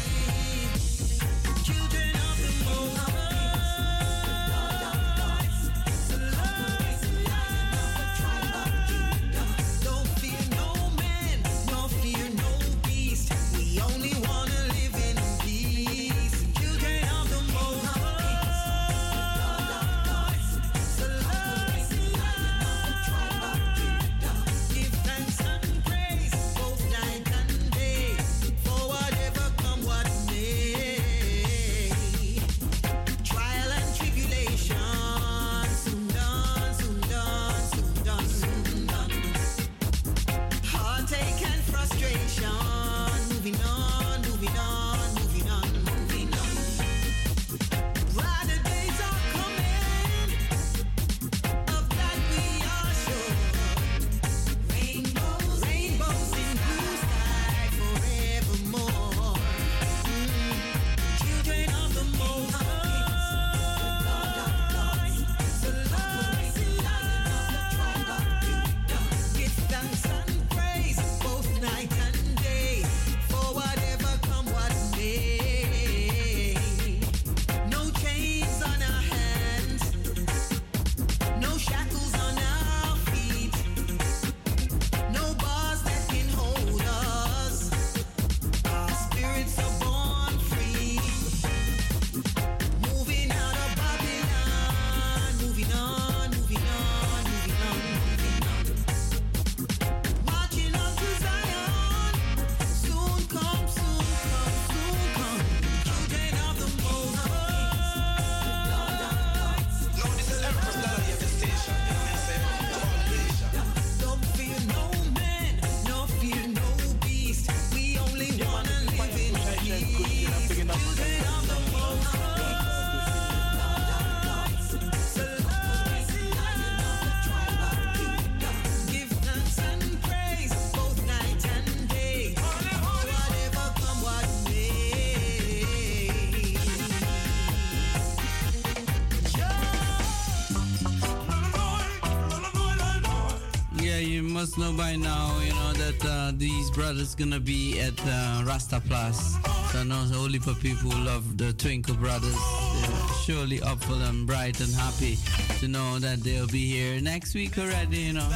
Brothers 146.75 147.15
gonna 147.15 147.39
be 147.39 147.79
at 147.79 147.93
uh, 148.05 148.43
Rasta 148.45 148.81
Plus. 148.85 149.35
So 149.71 149.79
I 149.79 149.83
know 149.83 150.05
only 150.13 150.39
for 150.39 150.53
people 150.55 150.91
who 150.91 151.05
love 151.05 151.37
the 151.37 151.53
Twinkle 151.53 151.95
Brothers. 151.95 152.35
They're 152.35 153.07
surely 153.23 153.61
up 153.61 153.81
and 153.89 154.27
bright 154.27 154.59
and 154.59 154.73
happy 154.73 155.17
to 155.59 155.69
know 155.69 155.99
that 155.99 156.21
they'll 156.21 156.47
be 156.47 156.69
here 156.69 156.99
next 156.99 157.33
week 157.33 157.57
already, 157.57 157.99
you 157.99 158.13
know. 158.13 158.27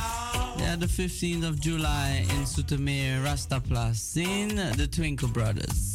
Yeah, 0.58 0.78
the 0.78 0.86
15th 0.86 1.48
of 1.48 1.60
July 1.60 2.26
in 2.30 2.46
Zoetermeer, 2.46 3.24
Rasta 3.24 3.60
Plus, 3.60 4.16
in 4.16 4.56
the 4.56 4.88
Twinkle 4.88 5.28
Brothers. 5.28 5.89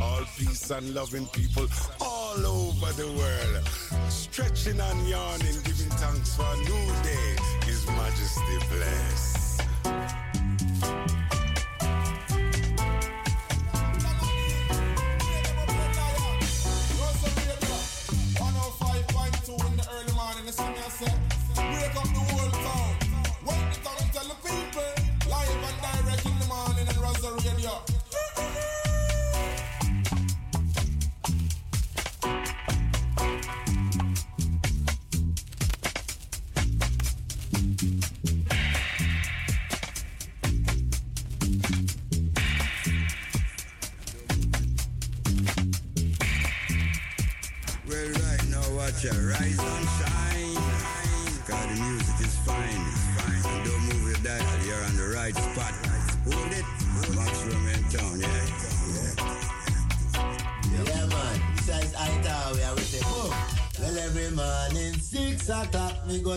all 0.00 0.24
peace 0.36 0.70
and 0.70 0.94
loving 0.94 1.26
people 1.26 1.66
all 2.00 2.46
over 2.46 2.92
the 2.92 3.06
world. 3.06 3.68
Stretching 4.08 4.80
and 4.80 5.08
yawning, 5.08 5.60
giving 5.64 5.90
thanks 5.90 6.36
for 6.36 6.42
a 6.42 6.56
new 6.56 7.02
day. 7.02 7.15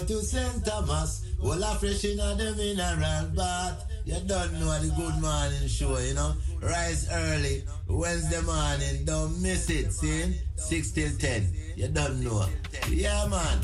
To 0.10 0.23
St. 0.23 0.65
Thomas. 0.65 1.22
Well, 1.40 1.64
I 1.64 1.77
fresh 1.77 2.03
in 2.03 2.18
the 2.18 2.56
mineral 2.57 3.30
bath. 3.38 3.86
You 4.06 4.18
don't 4.26 4.53
know 4.53 4.73
the 4.80 4.90
good 4.98 5.22
morning 5.22 5.68
show, 5.68 5.99
you 5.99 6.15
know. 6.15 6.34
Rise 6.60 7.07
early, 7.14 7.61
Wednesday 7.88 8.41
morning. 8.41 9.06
Don't 9.06 9.40
miss 9.40 9.69
it, 9.69 9.94
see? 9.94 10.34
6 10.56 10.91
till 10.94 11.15
10. 11.15 11.53
You 11.76 11.90
don't 11.90 12.23
know. 12.23 12.44
Yeah, 12.90 13.27
man. 13.27 13.60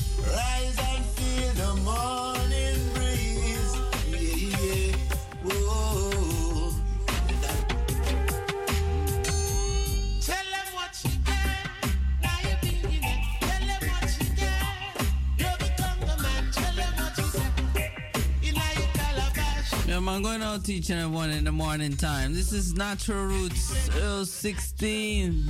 each 20.75 20.89
and 20.89 21.13
one 21.13 21.29
in 21.29 21.45
the 21.45 21.51
morning 21.53 21.95
time. 21.95 22.33
This 22.33 22.51
is 22.51 22.73
Natural 22.73 23.25
Roots 23.25 23.89
016. 24.29 25.49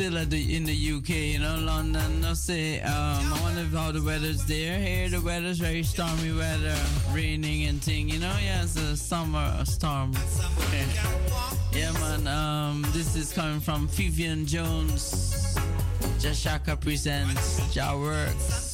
still 0.00 0.16
at 0.16 0.30
the, 0.30 0.56
in 0.56 0.64
the 0.64 0.72
UK, 0.72 1.10
you 1.10 1.38
know, 1.38 1.58
London. 1.58 2.24
I'll 2.24 2.34
say, 2.34 2.80
um, 2.80 3.32
I 3.34 3.38
wonder 3.42 3.64
how 3.76 3.92
the 3.92 4.02
weather's 4.02 4.42
there. 4.46 4.78
Here, 4.78 5.10
the 5.10 5.20
weather's 5.20 5.58
very 5.58 5.82
stormy 5.82 6.32
weather, 6.32 6.74
raining 7.12 7.64
and 7.64 7.82
thing, 7.82 8.08
you 8.08 8.18
know. 8.18 8.34
Yeah, 8.42 8.62
it's 8.62 8.78
a 8.78 8.96
summer 8.96 9.62
storm. 9.66 10.14
Yeah, 11.74 11.92
man. 11.92 12.26
Um, 12.26 12.86
this 12.92 13.14
is 13.14 13.30
coming 13.30 13.60
from 13.60 13.88
Vivian 13.88 14.46
Jones. 14.46 15.54
Jah 16.18 16.32
Shaka 16.32 16.76
presents 16.76 17.60
Jah 17.74 17.94
Works. 17.94 18.70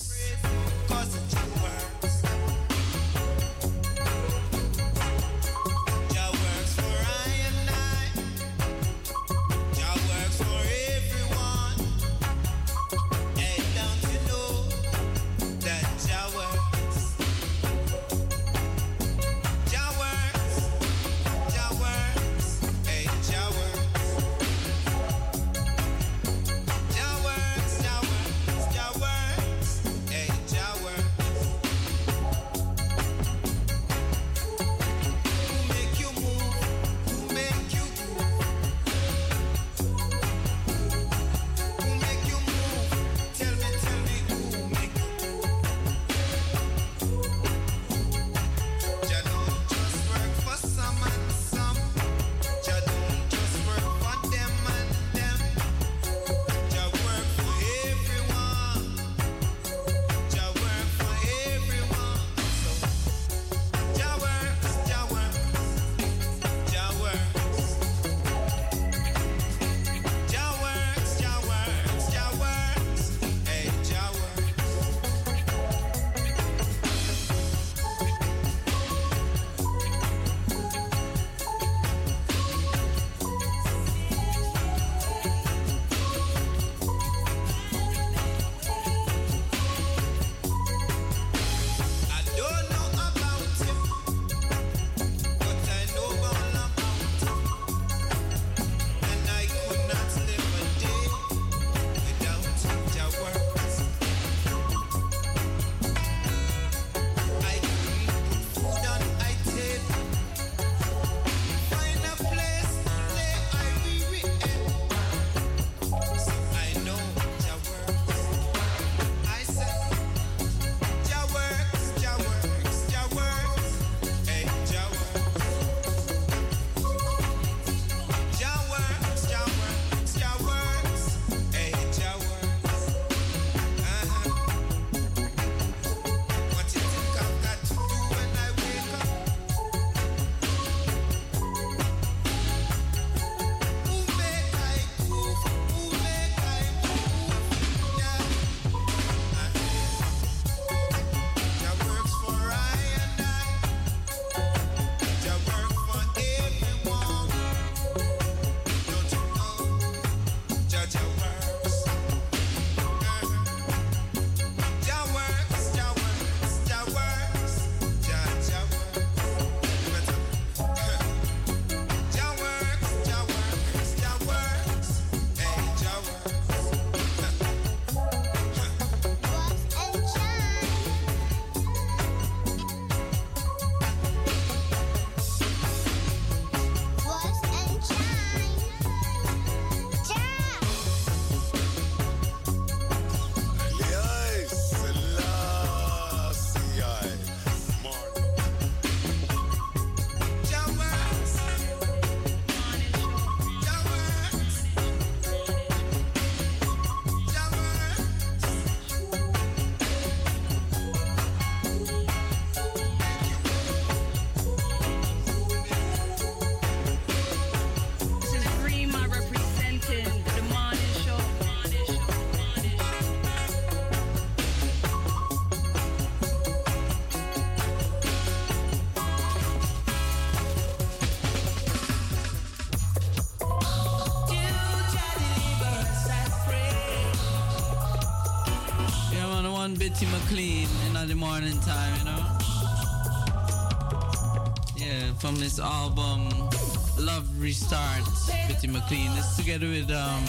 together 249.46 249.68
with 249.68 249.88
um, 249.92 250.24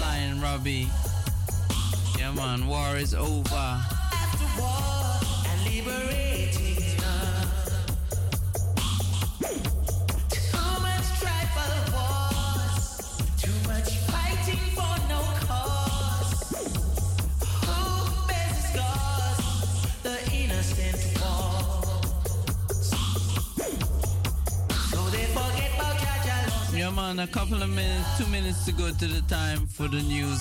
Lion 0.00 0.40
Robbie. 0.40 0.88
Yeah, 2.18 2.32
man, 2.32 2.66
war 2.66 2.96
is 2.96 3.12
over. 3.12 3.43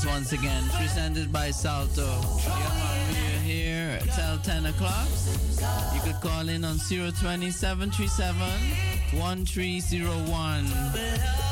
Once 0.06 0.34
again. 0.34 0.64
Presented 0.78 1.32
by 1.32 1.52
Salto. 1.52 2.08
We're 3.10 3.40
here 3.42 4.00
till 4.16 4.38
10 4.40 4.66
o'clock. 4.68 5.08
You 5.94 6.02
could 6.02 6.20
call 6.22 6.50
in 6.50 6.66
on 6.66 6.80
020 6.80 7.52
737 7.52 9.20
1301. 9.20 11.43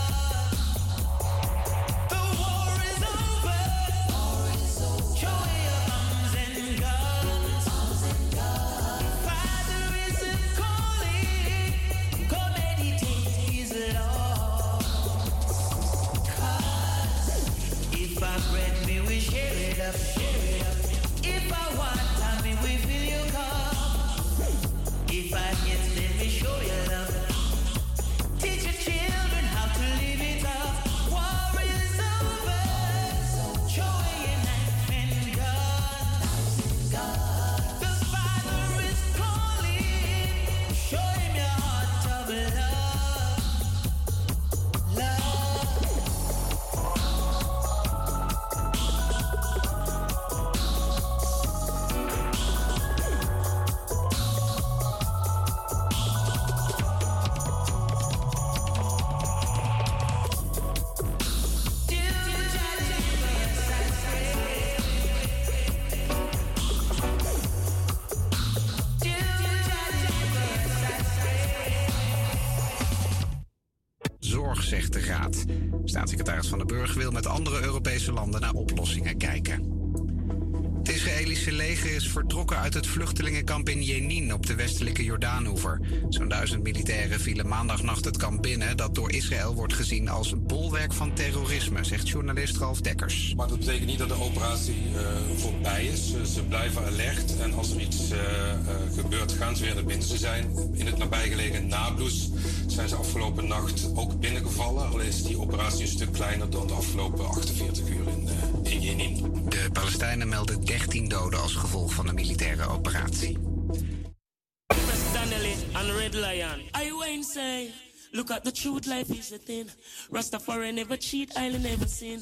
And 115.43 115.97
Red 115.97 116.13
Lion. 116.13 116.61
I 116.76 116.91
won't 116.91 117.26
say. 117.26 117.72
Look 118.13 118.30
at 118.30 118.43
the 118.43 118.51
truth, 118.51 118.88
life 118.88 119.09
is 119.09 119.31
a 119.31 119.38
thing. 119.38 119.65
Rastafari 120.11 120.73
never 120.73 120.97
cheat, 120.97 121.31
I'll 121.35 121.57
never 121.57 121.88
sin. 121.88 122.22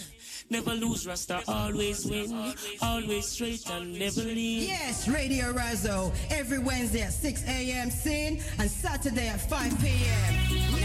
Never 0.50 0.74
lose, 0.74 1.06
Rasta 1.06 1.41
always 1.48 2.06
win. 2.06 2.54
Always 2.82 3.26
straight 3.28 3.68
and 3.70 3.98
never 3.98 4.22
lean. 4.22 4.70
Yes, 4.70 5.08
Radio 5.08 5.52
Razo, 5.52 6.14
every 6.30 6.60
Wednesday 6.60 7.02
at 7.02 7.14
6 7.14 7.44
a.m. 7.44 7.90
sin 7.90 8.40
and 8.58 8.70
Saturday 8.70 9.28
at 9.28 9.50
5 9.50 9.82
p.m. 9.82 10.79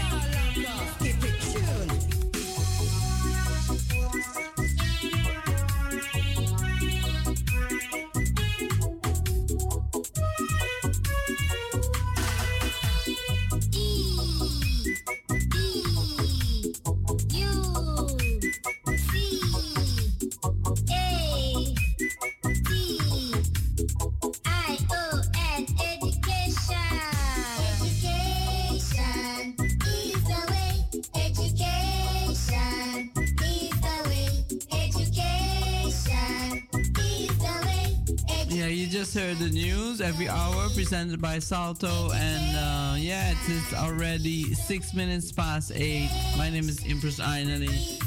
the 39.39 39.49
news 39.49 40.01
every 40.01 40.29
hour 40.29 40.69
presented 40.69 41.21
by 41.21 41.39
Salto, 41.39 42.11
and 42.13 42.57
uh, 42.57 42.95
yeah, 42.97 43.31
it 43.31 43.49
is 43.49 43.73
already 43.73 44.53
six 44.53 44.93
minutes 44.93 45.31
past 45.31 45.71
eight. 45.75 46.09
My 46.37 46.49
name 46.49 46.69
is 46.69 46.81
Empress 46.87 47.19
Ainali. 47.19 47.99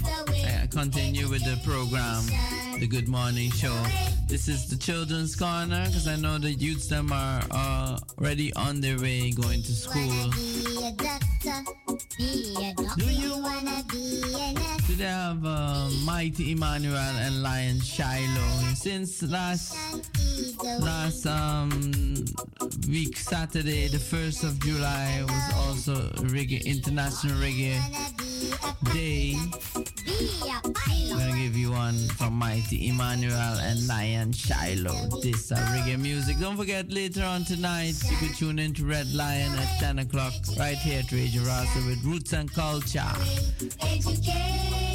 I 0.63 0.67
continue 0.69 1.29
with 1.29 1.45
the 1.45 1.61
program, 1.65 2.25
the 2.81 2.87
Good 2.87 3.09
Morning 3.09 3.51
Show. 3.51 3.77
This 4.27 4.49
is 4.49 4.69
the 4.69 4.77
Children's 4.77 5.37
Corner 5.37 5.85
because 5.87 6.09
I 6.09 6.17
know 6.17 6.39
the 6.39 6.53
youths 6.53 6.89
them 6.89 7.13
are 7.13 7.43
uh, 7.51 7.99
already 8.19 8.53
on 8.55 8.81
their 8.81 8.99
way 8.99 9.31
going 9.31 9.63
to 9.63 9.73
school. 9.73 10.31
Do 12.97 13.05
you 13.07 13.39
wanna 13.39 13.85
be 13.91 14.23
an 14.35 14.58
They 14.99 15.05
have 15.05 15.47
uh, 15.47 15.89
Mighty 16.05 16.51
Emmanuel 16.51 16.97
and 16.97 17.41
Lion 17.41 17.79
Shiloh? 17.81 18.75
Since 18.75 19.23
last 19.23 19.77
last 20.81 21.25
um, 21.25 21.71
week, 22.89 23.17
Saturday, 23.17 23.87
the 23.87 24.01
first 24.01 24.43
of 24.43 24.59
July, 24.59 25.23
was 25.23 25.55
also 25.55 25.95
reggae 26.27 26.65
International 26.65 27.37
Reggae 27.37 27.79
Day. 28.93 29.37
I'm 31.13 31.17
gonna 31.17 31.43
give 31.43 31.57
you 31.57 31.71
one 31.71 31.97
from 32.19 32.33
Mighty 32.33 32.89
Emmanuel 32.89 33.55
and 33.63 33.87
Lion 33.87 34.33
Shiloh. 34.33 35.21
This 35.23 35.53
uh, 35.53 35.57
reggae 35.71 35.97
music. 35.97 36.41
Don't 36.41 36.57
forget 36.57 36.91
later 36.91 37.23
on 37.23 37.45
tonight 37.45 37.95
you 38.11 38.17
can 38.17 38.35
tune 38.35 38.59
in 38.59 38.75
to 38.75 38.85
Red 38.85 39.15
Lion 39.15 39.57
at 39.61 39.79
10 39.79 40.01
o'clock 40.01 40.33
right 40.59 40.77
here 40.77 40.99
at 40.99 41.13
Radio 41.13 41.43
Razo 41.43 41.87
with 41.87 42.03
Roots 42.05 42.33
and 42.33 42.53
Culture. 42.53 43.07
Education 43.81 44.88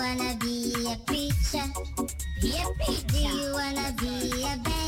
wanna 0.00 0.34
be 0.40 0.72
a 0.90 0.96
preacher? 1.06 1.64
Be 2.40 2.50
a 2.56 2.84
preacher. 2.84 3.06
Do 3.08 3.18
you 3.18 3.52
wanna 3.52 3.94
be 3.98 4.42
a 4.42 4.56
band? 4.58 4.79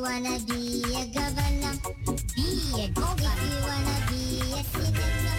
You 0.00 0.06
wanna 0.06 0.38
be 0.46 0.82
a 0.96 1.04
governor, 1.12 1.74
be 2.34 2.48
a 2.74 2.88
governor. 2.88 3.34
If 3.36 3.44
you 3.44 3.56
wanna 3.68 3.96
be 4.08 4.22
a 4.52 4.62
senator, 4.64 5.36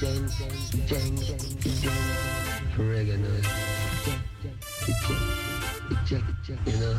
James, 0.00 0.32
James, 0.86 1.22
James, 1.22 1.84
reggae 2.76 3.18
noise. 3.18 3.48
Check, 6.08 6.24
check, 6.44 6.60
you 6.66 6.76
know. 6.80 6.96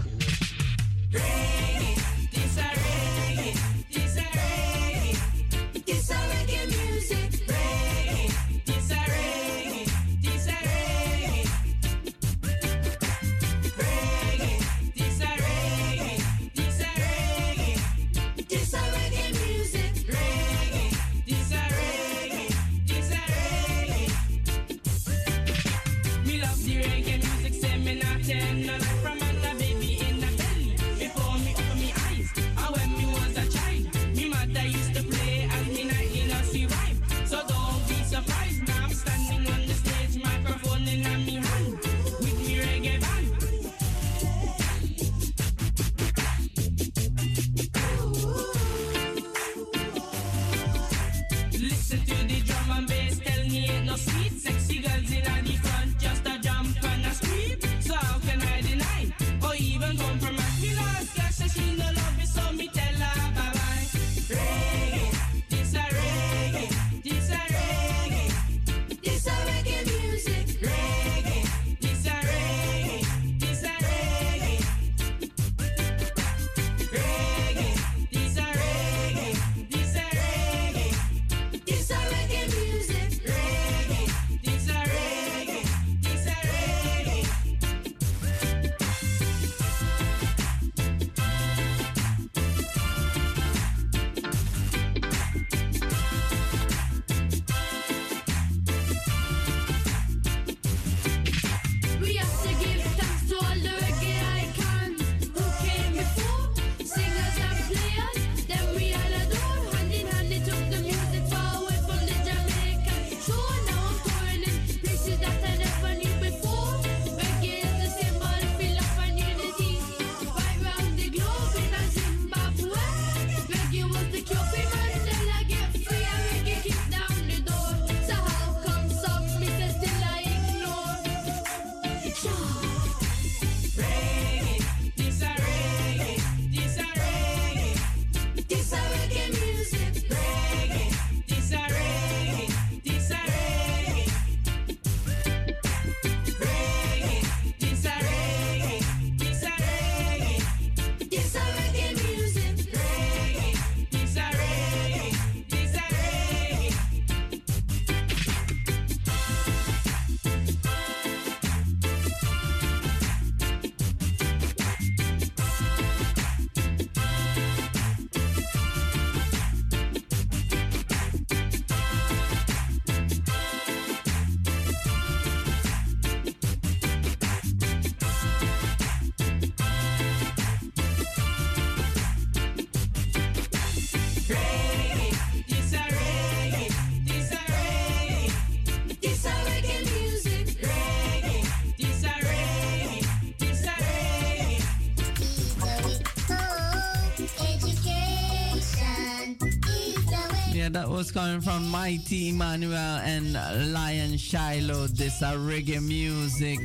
Was 201.14 201.24
coming 201.24 201.42
from 201.42 201.68
Mighty 201.70 202.30
Emmanuel 202.30 202.76
and 202.76 203.34
Lion 203.74 204.18
Shiloh. 204.18 204.88
This 204.88 205.24
are 205.24 205.36
reggae 205.36 205.82
music. 205.82 206.60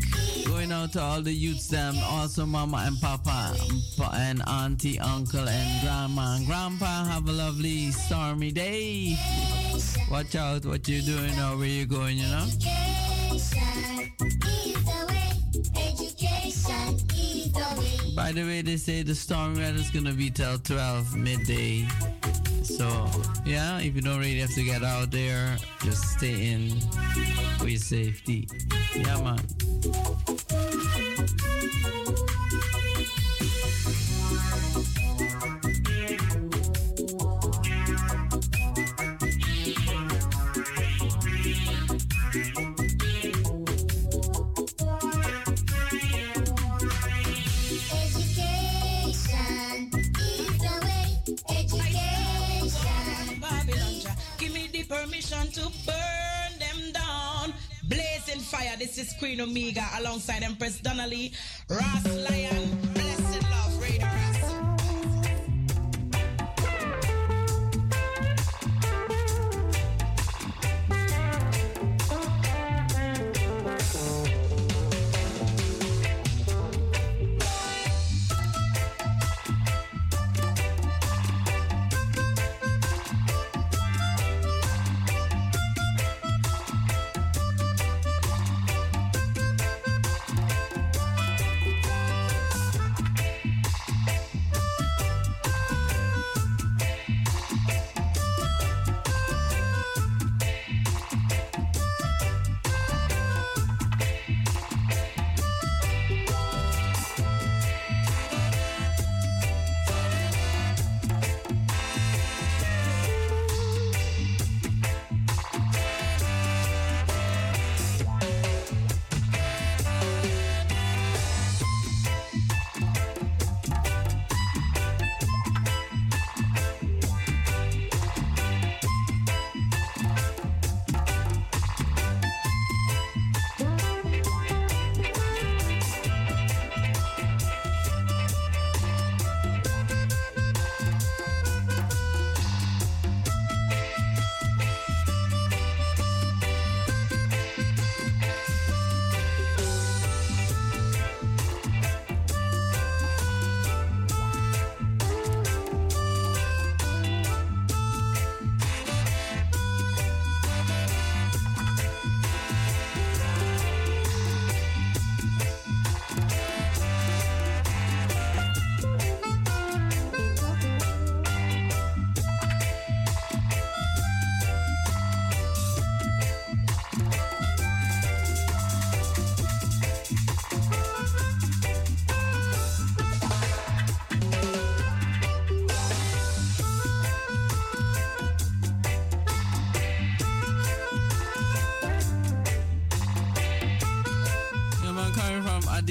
Going 0.47 0.73
out 0.73 0.93
to 0.93 1.01
all 1.01 1.23
the 1.23 1.33
youths, 1.33 1.69
them, 1.69 1.95
also 2.05 2.45
mama 2.45 2.85
and 2.87 3.01
papa, 3.01 3.57
and 4.15 4.43
auntie, 4.47 4.99
uncle, 4.99 5.49
and 5.49 5.81
grandma 5.83 6.37
and 6.37 6.47
grandpa. 6.47 7.05
Have 7.05 7.29
a 7.29 7.33
lovely 7.33 7.91
stormy 7.93 8.51
day. 8.51 9.17
Watch 10.11 10.35
out 10.35 10.65
what 10.67 10.89
you're 10.89 11.03
doing 11.03 11.39
or 11.41 11.57
where 11.57 11.67
you're 11.67 11.87
going, 11.87 12.19
you 12.19 12.29
know? 12.29 12.47
By 18.15 18.33
the 18.33 18.43
way, 18.43 18.63
they 18.63 18.77
say 18.77 19.03
the 19.03 19.15
storm 19.15 19.55
weather 19.55 19.79
is 19.79 19.91
gonna 19.91 20.13
be 20.13 20.31
till 20.31 20.59
12 20.59 21.17
midday. 21.17 21.87
So, 22.77 23.09
yeah, 23.45 23.79
if 23.79 23.95
you 23.95 24.03
don't 24.03 24.19
really 24.19 24.41
have 24.41 24.53
to 24.55 24.65
get 24.65 24.83
out 24.83 25.13
there, 25.13 25.57
just 25.83 26.19
stay 26.19 26.53
in 26.53 26.71
for 27.59 27.69
your 27.69 27.79
safety. 27.79 28.49
Yeah, 28.97 29.21
man. 29.21 29.64
Omega 59.45 59.87
alongside 59.99 60.43
Empress 60.43 60.81
Donnelly, 60.81 61.33
Ross 61.69 62.05
Lion, 62.07 62.44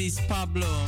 from 0.10 0.20
Addis 0.20 0.20
Pablo. 0.28 0.83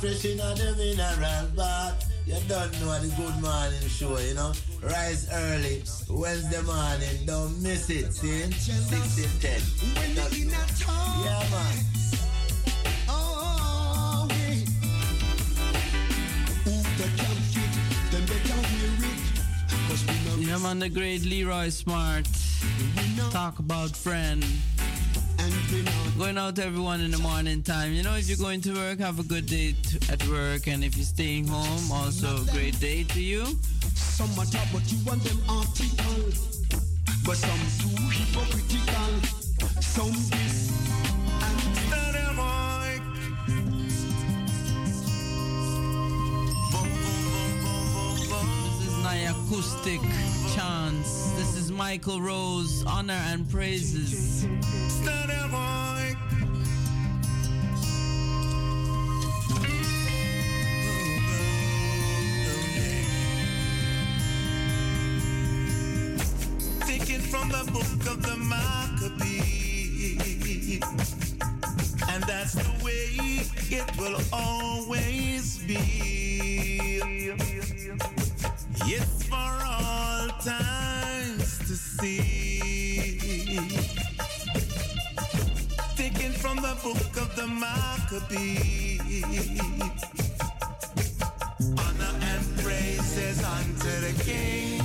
fresh 0.00 0.24
in 0.24 0.36
the 0.36 0.74
mineral 0.76 1.46
bath. 1.56 2.10
You 2.26 2.36
don't 2.46 2.72
know 2.80 2.98
the 3.00 3.08
good 3.16 3.40
morning 3.42 3.88
show, 3.88 4.18
you 4.18 4.34
know. 4.34 4.52
Rise 4.82 5.28
early, 5.32 5.82
Wednesday 6.08 6.62
morning, 6.62 7.26
don't 7.26 7.60
miss 7.62 7.90
it, 7.90 8.12
see? 8.12 8.42
10. 8.42 9.60
Yeah, 11.24 11.50
man. 11.50 11.84
Yeah, 20.38 20.58
man, 20.58 20.78
the 20.78 20.88
great 20.88 21.24
Leroy 21.24 21.70
Smart. 21.70 22.28
Talk 23.30 23.58
about 23.58 23.96
friend. 23.96 24.44
Going 26.18 26.38
out 26.38 26.56
to 26.56 26.64
everyone 26.64 27.00
in 27.00 27.10
the 27.10 27.18
morning 27.18 27.62
time. 27.62 27.92
You 27.92 28.02
know, 28.02 28.14
if 28.16 28.28
you're 28.28 28.38
going 28.38 28.60
to 28.62 28.72
work, 28.74 28.98
have 29.00 29.18
a 29.18 29.22
good 29.22 29.46
day 29.46 29.74
at 30.10 30.26
work. 30.28 30.66
And 30.66 30.82
if 30.82 30.96
you're 30.96 31.04
staying 31.04 31.46
home, 31.46 31.92
also 31.92 32.42
a 32.42 32.44
great 32.52 32.80
day 32.80 33.04
to 33.04 33.20
you. 33.20 33.44
Some 33.94 34.30
are 34.38 34.46
top, 34.46 34.66
but 34.72 34.90
you 34.90 34.98
want 35.04 35.22
them 35.24 35.38
article. 35.48 36.32
But 37.24 37.36
some 37.36 37.60
too 37.78 37.96
hypocritical. 38.10 39.12
Some 39.80 40.12
this 40.12 40.70
and 41.42 41.58
this. 41.74 41.88
This 48.78 48.88
is 48.88 48.96
my 49.04 49.16
acoustic 49.16 50.00
chance. 50.54 51.32
This 51.36 51.56
is 51.56 51.70
Michael 51.70 52.20
Rose, 52.20 52.84
Honor 52.86 53.20
and 53.28 53.48
Praises. 53.50 54.46
book 86.82 87.16
of 87.16 87.34
the 87.36 87.46
Maccabees. 87.46 89.24
Honor 91.78 92.14
and 92.20 92.58
praises 92.58 93.42
unto 93.44 93.90
the 94.00 94.14
King. 94.24 94.77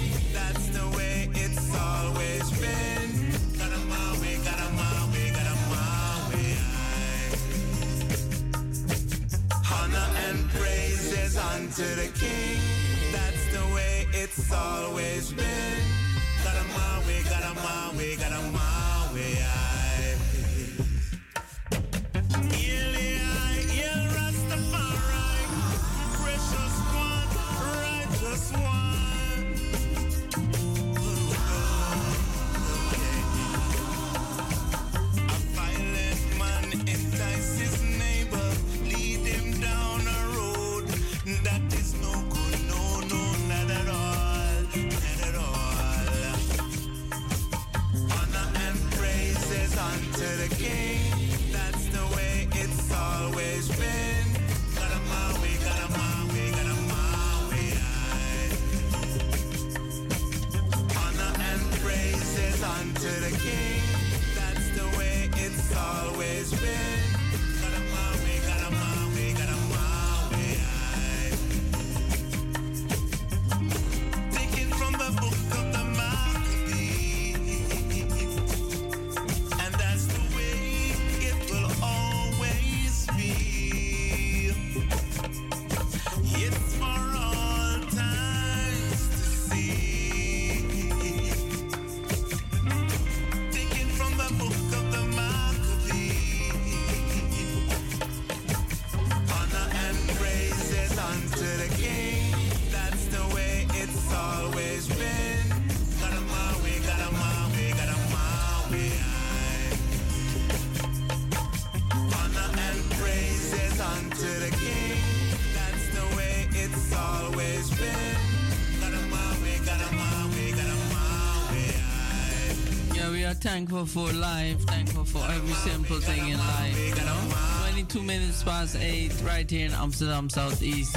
Thankful 123.85 124.07
for 124.07 124.17
life, 124.17 124.61
thankful 124.61 125.03
for 125.03 125.23
every 125.29 125.53
simple 125.53 125.99
thing 125.99 126.29
in 126.29 126.37
life, 126.37 126.97
you 126.97 127.05
know? 127.05 127.69
22 127.71 128.01
minutes 128.01 128.41
past 128.43 128.77
8, 128.77 129.11
right 129.25 129.49
here 129.49 129.65
in 129.65 129.73
Amsterdam 129.73 130.29
Southeast. 130.29 130.95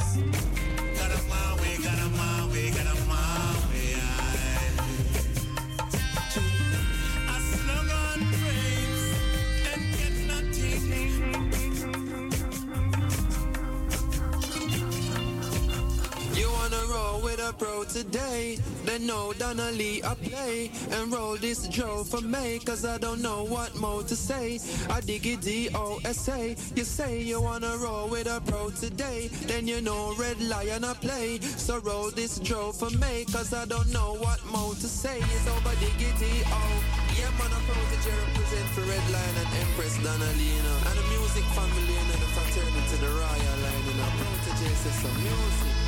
You 16.34 16.50
wanna 16.52 16.82
roll 16.88 17.20
with 17.22 17.40
a 17.40 17.52
pro 17.58 17.84
today? 17.84 18.58
Then 18.84 19.06
no 19.06 19.32
Donnelly 19.32 20.04
I 20.04 20.14
play 20.14 20.70
and 20.92 21.12
roll 21.12 21.25
this 21.46 21.68
Joe 21.68 22.02
for 22.02 22.20
me, 22.22 22.58
cause 22.58 22.84
I 22.84 22.98
don't 22.98 23.22
know 23.22 23.44
what 23.44 23.70
more 23.76 24.02
to 24.02 24.16
say. 24.16 24.58
I 24.90 25.00
dig 25.00 25.24
it 25.28 25.42
D-O-S-A. 25.42 26.56
You 26.74 26.82
say 26.82 27.22
you 27.22 27.40
wanna 27.40 27.76
roll 27.76 28.08
with 28.08 28.26
a 28.26 28.42
pro 28.50 28.70
today, 28.70 29.28
then 29.46 29.68
you 29.68 29.80
know 29.80 30.12
Red 30.18 30.40
Lion 30.40 30.82
I 30.82 30.94
play. 30.94 31.38
So 31.38 31.78
roll 31.78 32.10
this 32.10 32.40
Joe 32.40 32.72
for 32.72 32.90
me, 32.98 33.26
cause 33.30 33.54
I 33.54 33.64
don't 33.64 33.92
know 33.92 34.18
what 34.18 34.44
more 34.50 34.74
to 34.74 34.88
say. 35.02 35.18
It's 35.18 35.46
over 35.46 35.76
diggity 35.78 36.42
oh. 36.50 36.82
Yeah, 37.14 37.30
man, 37.38 37.54
a 37.54 37.60
protege 37.62 38.10
represent 38.26 38.68
for 38.74 38.82
Red 38.82 39.06
Lion 39.14 39.34
and 39.38 39.50
Empress 39.62 39.98
you 39.98 40.02
know. 40.02 40.78
And 40.82 40.96
the 40.98 41.04
music 41.14 41.46
family, 41.54 41.94
you 41.94 42.06
know, 42.10 42.18
the 42.26 42.30
fraternity, 42.34 42.96
the 42.98 43.10
royal 43.22 43.58
line, 43.62 43.84
you 43.86 43.94
know. 43.94 44.10
Protege 44.18 44.74
says 44.82 44.98
some 44.98 45.16
music. 45.22 45.85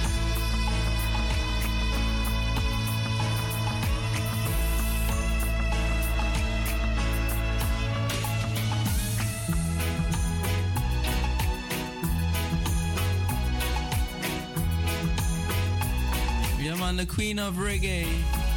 The 16.99 17.07
queen 17.07 17.39
of 17.39 17.55
reggae, 17.55 18.09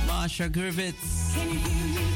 Marcia 0.07 0.49
Griffiths. 0.49 2.10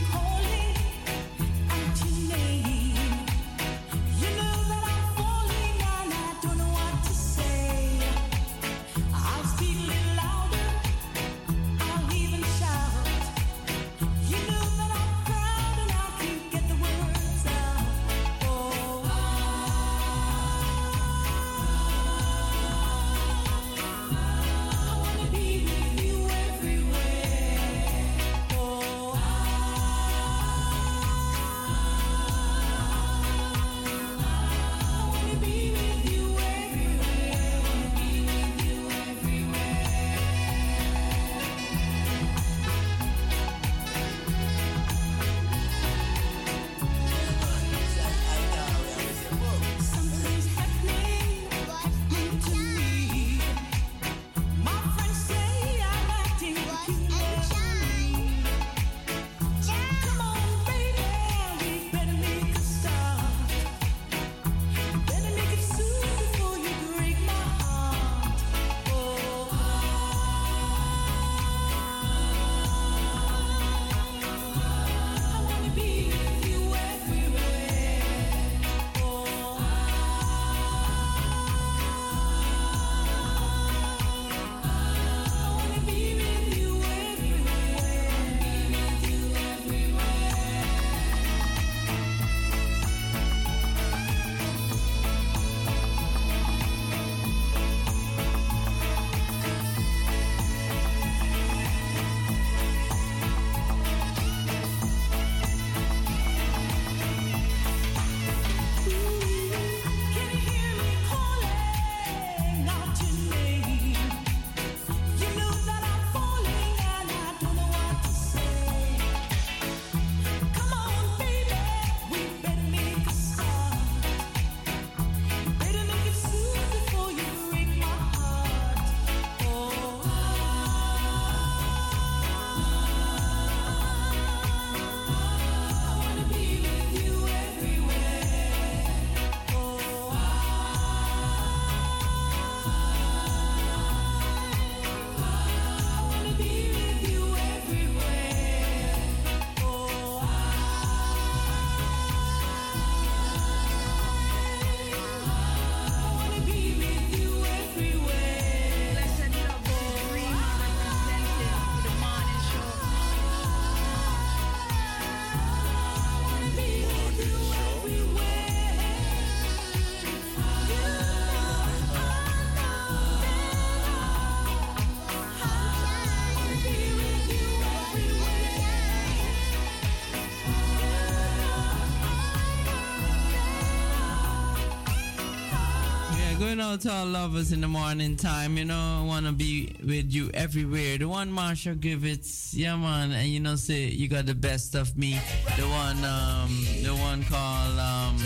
Out 186.76 186.82
to 186.82 186.92
all 186.92 187.06
lovers 187.06 187.54
in 187.54 187.62
the 187.62 187.70
morning 187.70 188.18
time. 188.18 188.58
You 188.58 188.66
know, 188.66 189.00
I 189.02 189.06
wanna 189.06 189.32
be 189.32 189.74
with 189.82 190.12
you 190.12 190.30
everywhere. 190.34 190.98
The 190.98 191.08
one 191.08 191.32
Marcia 191.32 191.74
Griffiths, 191.74 192.54
yeah 192.54 192.76
man, 192.76 193.14
and 193.14 193.30
you 193.30 193.40
know, 193.40 193.56
say 193.56 193.86
you 193.86 194.10
got 194.10 194.26
the 194.26 194.36
best 194.36 194.76
of 194.76 194.98
me. 194.98 195.18
The 195.56 195.64
one, 195.64 196.04
um, 196.04 196.50
the 196.84 196.94
one 196.94 197.24
called 197.24 197.80
um, 197.80 198.18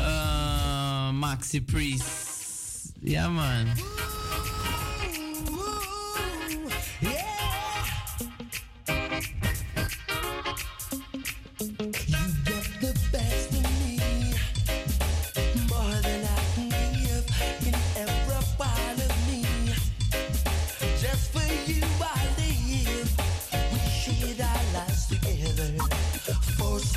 uh, 0.00 1.12
Maxi 1.12 1.60
Priest. 1.60 2.94
Yeah 3.02 3.28
man. 3.28 3.76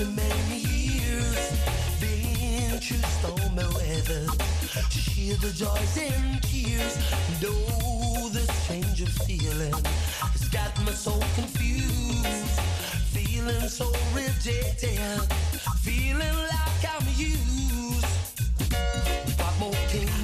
So 0.01 0.07
many 0.11 0.57
years. 0.57 1.51
Been 1.99 2.79
through 2.79 3.07
stormy 3.19 3.65
weather, 3.75 4.25
To 4.89 4.97
share 4.97 5.35
the 5.37 5.51
joys 5.53 5.97
and 5.97 6.41
tears. 6.41 6.95
Though 7.39 8.29
the 8.29 8.45
strange 8.63 9.01
of 9.01 9.09
feeling 9.27 9.73
has 10.33 10.47
got 10.49 10.71
me 10.85 10.93
so 10.93 11.13
confused. 11.35 12.59
Feeling 13.13 13.67
so 13.69 13.91
rejected, 14.15 14.99
feeling 15.81 16.37
like 16.53 16.83
I'm 16.93 17.07
used. 17.15 18.05
What 19.39 19.53
more 19.59 19.81
can 19.89 20.20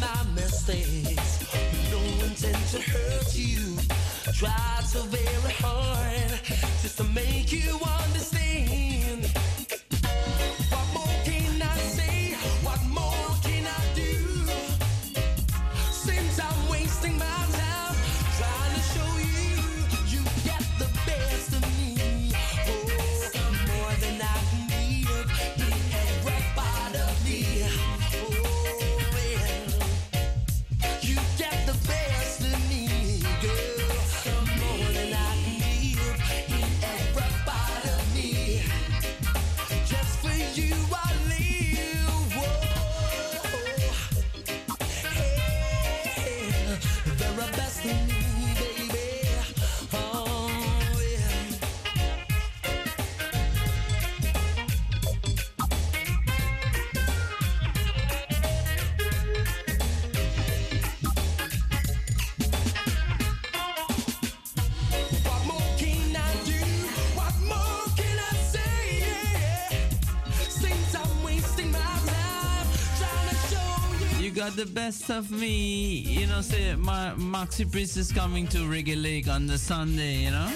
my 0.00 0.24
mistakes. 0.34 1.44
No 1.90 1.98
intent 2.24 2.66
to 2.72 2.80
hurt 2.80 3.34
you. 3.34 3.76
Tried 4.32 4.84
so 4.84 5.02
very 5.02 5.52
hard 5.52 6.40
just 6.82 6.96
to 6.98 7.04
make 7.04 7.52
you 7.52 7.72
understand. 7.74 8.09
The 74.60 74.66
best 74.66 75.08
of 75.08 75.30
me. 75.30 76.00
You 76.00 76.26
know, 76.26 76.42
say 76.42 76.74
my 76.74 77.14
Maxi 77.16 77.64
Priest 77.64 77.96
is 77.96 78.12
coming 78.12 78.46
to 78.48 78.58
Reggae 78.58 79.02
Lake 79.02 79.26
on 79.26 79.46
the 79.46 79.56
Sunday, 79.56 80.24
you 80.24 80.32
know? 80.32 80.52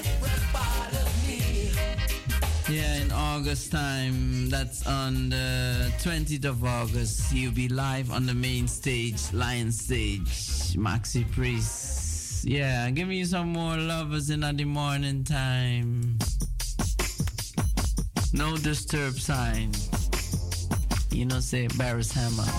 Yeah, 2.68 2.97
in 2.97 3.10
August 3.12 3.73
time. 3.73 4.50
That's 4.50 4.86
on 4.86 5.31
the 5.31 5.91
20th 6.02 6.44
of 6.44 6.62
August. 6.62 7.33
He'll 7.33 7.50
be 7.50 7.66
live 7.68 8.10
on 8.10 8.26
the 8.26 8.34
main 8.34 8.68
stage, 8.68 9.33
Lion 9.33 9.73
Stage. 9.73 10.76
Maxi 10.76 11.24
Priest. 11.33 12.44
Yeah, 12.44 12.91
give 12.91 13.08
me 13.08 13.24
some 13.24 13.55
more 13.55 13.78
lovers 13.78 14.28
in 14.28 14.41
the 14.41 14.65
morning 14.65 15.24
time. 15.24 16.18
No 18.34 18.58
disturb 18.58 19.15
sign. 19.15 19.73
You 21.10 21.24
know, 21.24 21.41
say 21.41 21.68
Beres 21.68 22.12
Hammond. 22.12 22.50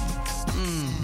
Mm. 0.55 0.85
Mm. 0.85 0.94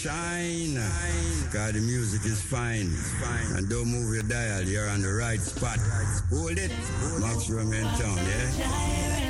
shine. 0.00 0.80
God, 1.52 1.74
the 1.74 1.80
music 1.80 2.24
is 2.24 2.40
fine. 2.40 2.88
And 3.54 3.68
don't 3.68 3.86
move 3.86 4.14
your 4.14 4.22
dial, 4.22 4.62
you're 4.62 4.88
on 4.88 5.02
the 5.02 5.12
right 5.12 5.40
spot. 5.40 5.78
Hold 6.30 6.56
it. 6.56 6.72
Maximum 7.20 7.72
in 7.74 7.84
town, 7.98 8.16
yeah? 8.16 9.29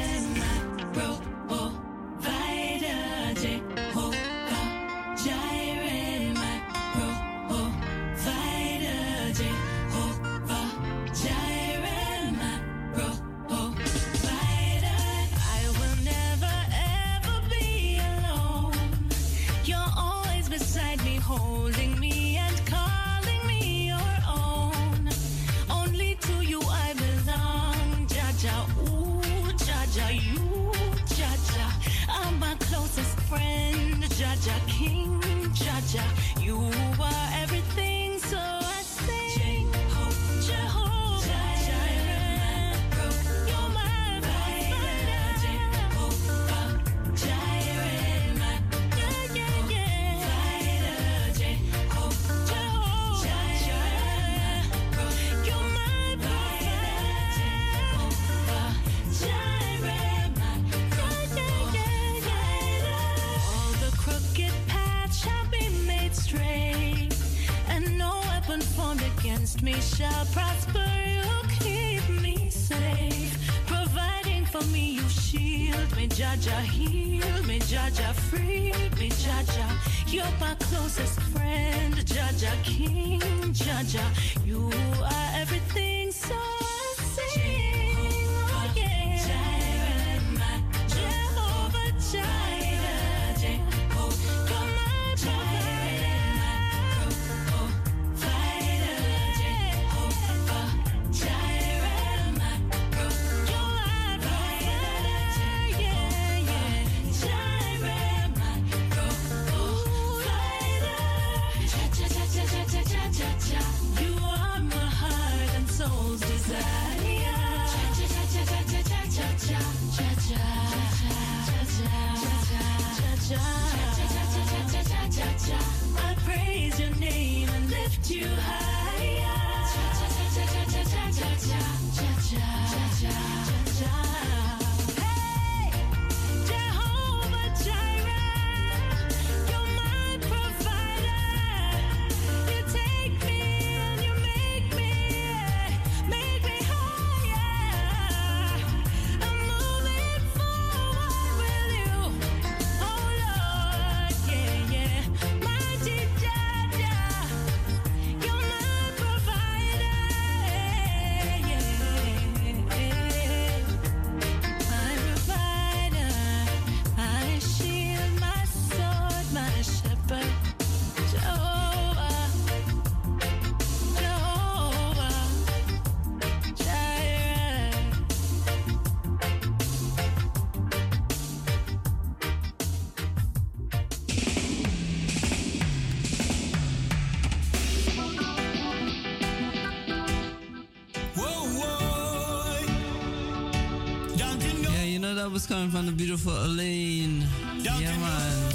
was 195.33 195.47
coming 195.47 195.71
from 195.71 195.87
the 195.87 195.93
beautiful 195.93 196.33
Elaine. 196.33 197.25
Yeah, 197.59 197.97
man. 197.99 198.53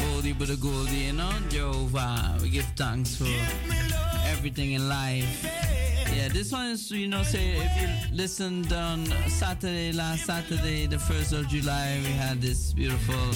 Goldie 0.00 0.32
but 0.32 0.50
a 0.50 0.56
Goldie, 0.56 0.96
you 0.96 1.12
know? 1.12 1.32
Jehovah. 1.48 2.36
We 2.42 2.50
give 2.50 2.66
thanks 2.76 3.16
for 3.16 3.28
everything 4.26 4.72
in 4.72 4.88
life. 4.88 5.44
Yeah, 6.14 6.28
this 6.28 6.52
one 6.52 6.66
is, 6.72 6.90
you 6.90 7.08
know, 7.08 7.22
say 7.22 7.56
if 7.56 7.80
you 7.80 8.16
listened 8.16 8.72
on 8.72 9.06
Saturday, 9.28 9.92
last 9.92 10.26
Saturday, 10.26 10.86
the 10.86 10.96
1st 10.96 11.40
of 11.40 11.48
July, 11.48 12.00
we 12.04 12.12
had 12.12 12.42
this 12.42 12.74
beautiful 12.74 13.30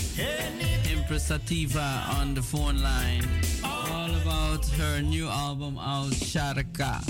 Empress 0.91 1.31
on 1.31 2.35
the 2.35 2.43
phone 2.43 2.83
line. 2.83 3.25
All 3.65 4.15
about 4.17 4.67
her 4.77 5.01
new 5.01 5.27
album 5.29 5.79
out, 5.79 6.13
Sharka. 6.13 7.01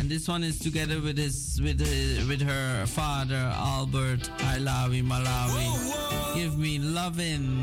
And 0.00 0.10
this 0.10 0.26
one 0.26 0.42
is 0.42 0.58
together 0.58 1.00
with 1.00 1.18
his 1.18 1.41
with 1.60 1.80
uh, 1.80 2.26
with 2.28 2.40
her 2.40 2.86
father 2.86 3.34
Albert 3.54 4.30
I 4.38 4.58
Malawi. 4.58 4.96
you 4.96 5.02
Malawi 5.02 6.34
Give 6.34 6.56
me 6.56 6.78
loving. 6.78 7.62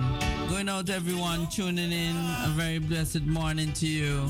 Going 0.50 0.69
out 0.69 0.90
everyone 0.90 1.48
tuning 1.48 1.92
in. 1.92 2.16
A 2.45 2.50
very 2.50 2.80
blessed 2.80 3.24
morning 3.24 3.74
to 3.74 3.88
you. 3.88 4.30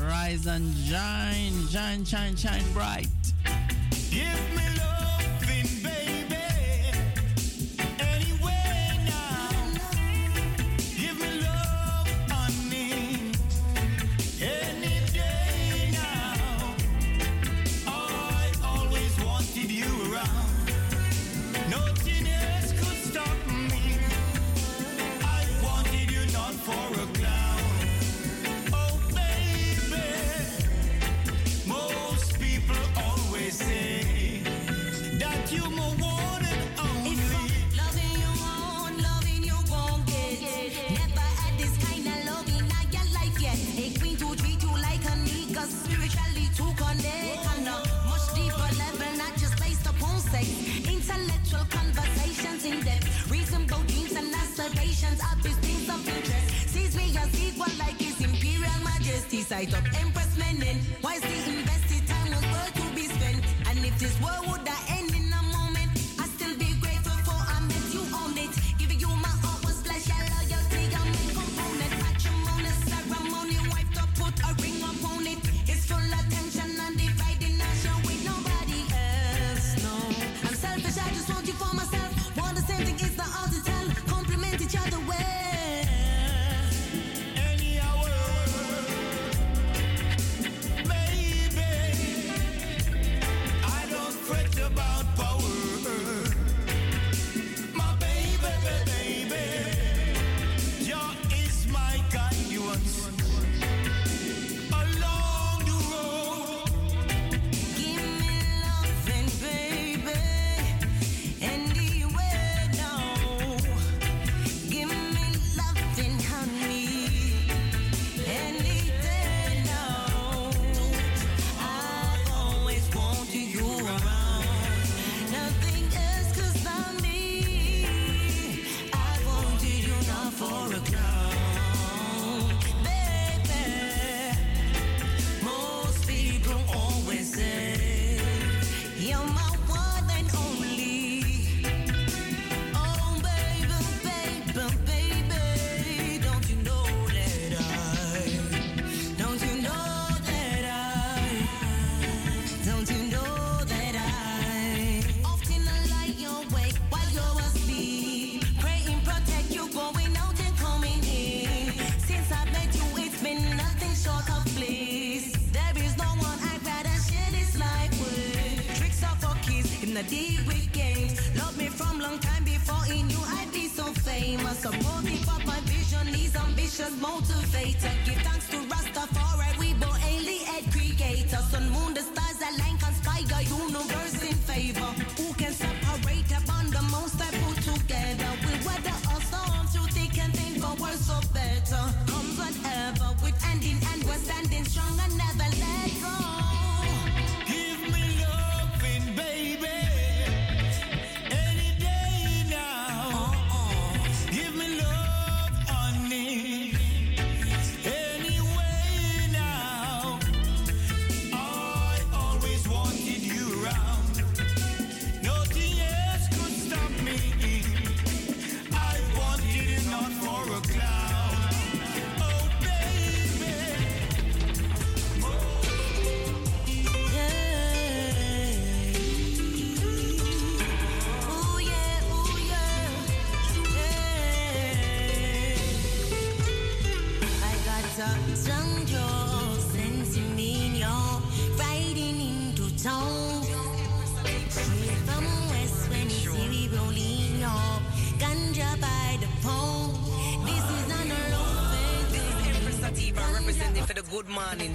Rise 0.00 0.46
and 0.46 0.74
shine, 0.76 1.68
shine, 1.68 2.04
shine, 2.04 2.36
shine 2.36 2.72
bright. 2.72 3.06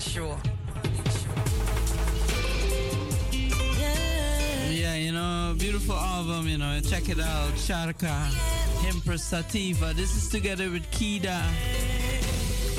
sure. 0.10 0.38
Yeah, 4.72 4.96
you 4.96 5.12
know, 5.12 5.56
beautiful 5.58 5.96
album, 5.96 6.48
you 6.48 6.58
know, 6.58 6.80
check 6.82 7.10
it 7.10 7.20
out. 7.20 7.58
Sharka, 7.58 8.30
Empress 8.88 9.24
Sativa. 9.24 9.94
This 9.94 10.16
is 10.16 10.30
together 10.30 10.70
with 10.70 10.90
Kida, 10.92 11.42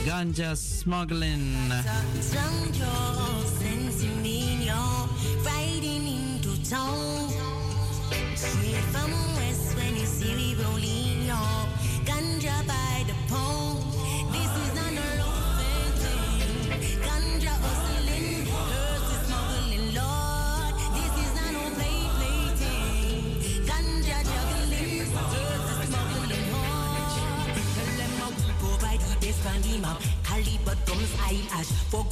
Ganja 0.05 0.57
Smuggling. 0.57 1.57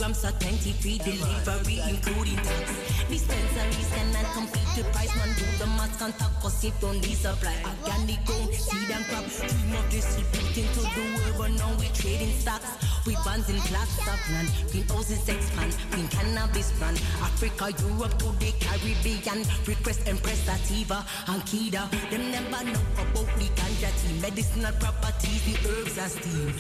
programs 0.05 0.25
are 0.25 0.39
23 0.39 0.99
delivery, 0.99 1.81
including 1.89 2.37
tax. 2.37 2.77
Dispensaries 3.09 3.89
cannot 3.89 4.27
compete 4.37 4.77
with 4.77 4.93
price, 4.93 5.17
man. 5.17 5.33
Do 5.33 5.45
the 5.57 5.67
mass 5.79 5.97
contact, 5.97 6.41
cause 6.43 6.63
it 6.63 6.75
only 6.85 7.15
supply. 7.15 7.57
Organic 7.65 8.21
gold, 8.27 8.53
seed 8.53 8.91
and 8.91 9.05
crop. 9.07 9.25
Dream 9.25 9.73
of 9.73 9.89
distributing 9.89 10.69
to 10.77 10.81
the 10.93 11.05
world, 11.17 11.35
but 11.39 11.51
now 11.57 11.73
we 11.81 11.89
trading 11.97 12.37
stocks. 12.37 12.69
We 13.07 13.17
bands 13.25 13.49
in 13.49 13.57
black 13.73 13.89
subland, 14.05 14.49
greenhouses 14.73 15.27
expand, 15.27 15.73
green 15.91 16.09
cannabis 16.09 16.73
brand. 16.79 17.01
Africa, 17.25 17.73
Europe 17.81 18.19
to 18.21 18.29
the 18.45 18.53
Caribbean. 18.61 19.41
Request 19.65 20.07
Empress 20.07 20.41
Sativa 20.45 21.01
and 21.29 21.41
Kida. 21.49 21.89
Them 22.11 22.31
never 22.31 22.65
know 22.65 22.85
about 23.01 23.29
the 23.41 23.49
ganja 23.57 23.89
tea, 24.01 24.21
medicinal 24.21 24.73
properties, 24.81 25.41
the 25.49 25.55
herbs 25.69 25.97
are 25.97 26.09
steam. 26.13 26.53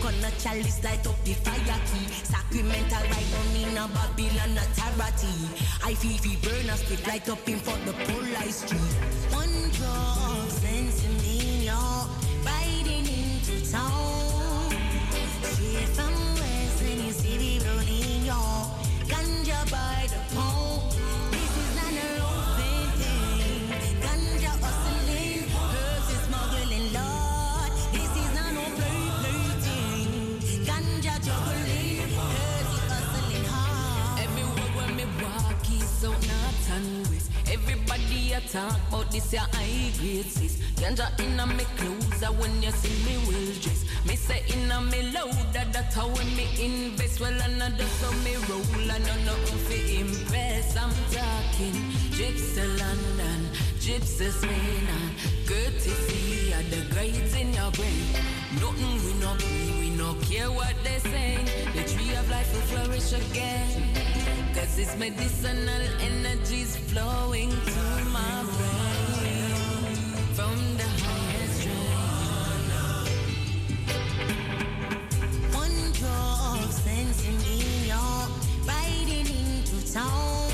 Coconut 0.00 0.34
chalice 0.38 0.82
light 0.84 1.06
up 1.06 1.24
the 1.24 1.32
fire 1.32 1.80
key. 1.86 2.06
Sacramental 2.24 3.02
right 3.10 3.34
on 3.38 3.52
me 3.52 3.64
now 3.74 3.88
Babylon 3.88 4.58
authority. 4.58 5.32
I 5.84 5.94
feel 5.94 6.16
burn 6.42 6.68
a 6.68 6.76
split 6.76 7.06
light 7.06 7.28
up 7.28 7.48
in 7.48 7.58
for 7.58 7.76
the 7.84 7.92
polarized 8.04 8.68
street. 8.68 9.15
Talk 38.46 38.78
about 38.88 39.10
this 39.10 39.32
your 39.32 39.42
high 39.42 39.90
grade 39.98 40.30
sis. 40.30 40.58
Ganja 40.76 41.08
inna 41.20 41.46
me 41.46 41.64
clothes, 41.76 42.22
and 42.22 42.38
when 42.38 42.62
you 42.62 42.70
see 42.70 42.96
me 43.04 43.16
well 43.26 43.52
dressed. 43.60 43.86
Me 44.06 44.16
say 44.16 44.42
inna 44.52 44.80
me 44.80 45.10
louder, 45.12 45.62
ah, 45.62 45.64
that 45.72 45.92
how 45.92 46.08
when 46.08 46.28
me 46.36 46.46
invest. 46.58 47.20
Well, 47.20 47.38
another 47.40 47.88
so 47.98 48.10
me 48.24 48.36
roll, 48.48 48.90
and 48.90 49.04
no 49.06 49.14
nothing 49.26 49.58
fi 49.66 49.78
impress. 50.00 50.76
I'm 50.76 50.90
talking 51.10 51.76
gypsy 52.16 52.64
London, 52.78 53.40
gypsy 53.78 54.30
Spain, 54.30 54.86
and 54.96 55.10
courtesy 55.48 56.52
of 56.52 56.70
the 56.70 56.94
grades 56.94 57.34
in 57.34 57.52
your 57.52 57.70
brain. 57.72 58.06
Nothing 58.60 58.94
we 59.04 59.12
no 59.22 59.32
we 59.80 59.90
no 59.90 60.14
care 60.28 60.50
what 60.50 60.74
they 60.84 60.98
say. 61.10 61.38
The 61.74 61.82
tree 61.90 62.14
of 62.14 62.28
life 62.30 62.52
will 62.52 62.66
flourish 62.70 63.12
again. 63.12 64.15
Cause 64.56 64.78
it's 64.78 64.96
medicinal 64.96 65.82
energies 66.00 66.76
flowing 66.88 67.50
through 67.50 68.04
my 68.10 68.42
brain 68.56 69.52
from 70.32 70.56
the 70.78 70.88
highest 71.04 71.62
drain. 71.62 72.70
One 75.52 75.92
draw 75.92 76.54
of 76.64 76.72
sense 76.72 77.20
in 77.28 77.36
riding 78.66 79.26
into 79.26 79.92
town. 79.92 80.45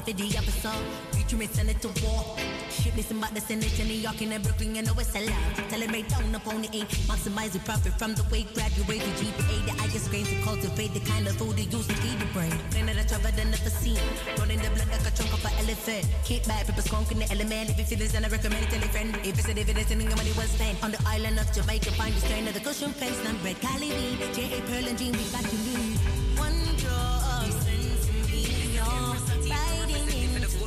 Pasta 0.00 0.12
for 0.12 0.16
the 0.16 0.36
episode, 0.36 0.84
future 1.12 1.36
me 1.36 1.46
send 1.46 1.70
it 1.70 1.80
to 1.80 1.88
war. 2.04 2.36
Me 2.96 3.02
some 3.02 3.18
about 3.18 3.34
the 3.34 3.40
Senate 3.40 3.78
in 3.78 3.86
New 3.86 3.94
York 3.94 4.20
and 4.20 4.42
Brooklyn, 4.42 4.72
know 4.72 4.94
it's 4.98 5.14
allowed. 5.14 5.54
Tell 5.68 5.82
it 5.82 5.90
right 5.92 6.08
down 6.08 6.34
upon 6.34 6.62
the 6.62 6.68
eight, 6.72 6.88
maximize 7.06 7.52
the 7.52 7.58
profit 7.60 7.92
from 7.98 8.14
the 8.14 8.24
weight, 8.32 8.52
graduate 8.54 9.00
the 9.00 9.12
GPA, 9.20 9.66
the 9.66 9.72
I 9.82 9.86
get 9.88 10.02
grain 10.10 10.24
to 10.24 10.36
cultivate 10.42 10.94
the 10.94 11.00
kind 11.00 11.26
of 11.28 11.36
food 11.36 11.56
they 11.56 11.68
use 11.68 11.86
to 11.86 11.94
feed 11.94 12.18
the 12.18 12.26
brain. 12.32 12.50
That 12.86 12.98
I 12.98 13.04
traveled 13.04 13.38
and 13.38 13.50
never 13.50 13.70
seen, 13.70 14.00
running 14.38 14.58
the 14.58 14.70
blood 14.70 14.88
like 14.90 15.06
a 15.06 15.12
chunk 15.14 15.32
of 15.32 15.44
an 15.44 15.52
elephant. 15.60 16.06
Keep 16.24 16.46
back, 16.46 16.66
people 16.66 16.82
skunk 16.82 17.12
in 17.12 17.18
the 17.20 17.30
element. 17.30 17.70
If 17.70 17.78
you 17.78 17.84
feel 17.84 17.98
this, 17.98 18.12
then 18.12 18.24
I 18.24 18.28
recommend 18.28 18.64
it, 18.64 18.70
tell 18.70 18.82
a 18.82 18.88
friend. 18.88 19.14
If 19.22 19.38
it's 19.38 19.48
a 19.48 19.54
dividend, 19.54 19.90
and 19.90 20.02
your 20.02 20.16
money 20.16 20.32
was 20.34 20.50
spent 20.50 20.82
on 20.82 20.90
the 20.90 21.02
island 21.06 21.38
of 21.38 21.52
Jamaica, 21.52 21.92
find 21.92 22.14
the 22.14 22.20
strain 22.20 22.48
of 22.48 22.54
the 22.54 22.60
cushion 22.60 22.90
fence, 22.90 23.20
bread, 23.42 23.60
Cali 23.60 23.90
bean, 23.90 24.18
J.A. 24.32 24.60
Pearl 24.66 24.88
and 24.88 24.98
Jean, 24.98 25.12
we 25.12 25.24
got 25.30 25.44
to 25.44 25.56
leave. 25.68 26.19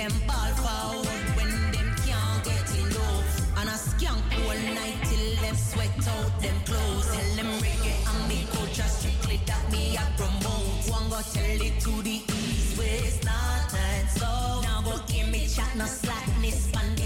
them 0.00 0.12
ball 0.26 0.52
forward 0.64 1.24
when 1.36 1.52
them 1.72 1.88
can't 2.06 2.42
get 2.42 2.68
enough. 2.82 3.28
And 3.58 3.68
a 3.68 3.76
skank 3.76 4.24
all 4.46 4.60
night 4.74 4.98
till 5.04 5.36
them 5.42 5.54
sweat 5.54 5.92
out 6.14 6.32
them 6.40 6.56
clothes. 6.64 7.06
Tell 7.14 7.30
them 7.36 7.50
reggae 7.60 7.96
and 8.10 8.28
me 8.28 8.46
culture 8.54 8.90
strictly 8.96 9.40
that 9.44 9.64
me 9.70 9.98
a 10.02 10.04
promote. 10.16 10.88
One 10.96 11.10
go 11.10 11.20
tell 11.34 11.60
it 11.68 11.76
to 11.84 11.92
the 12.08 12.16
east, 12.40 12.78
west, 12.78 13.24
north 13.28 13.74
and 13.74 14.08
south. 14.08 14.62
Now 14.62 14.80
go 14.80 14.96
hear 15.12 15.26
me 15.26 15.46
chat, 15.46 15.76
no 15.76 15.84
slackness 15.84 16.72
on 16.78 16.99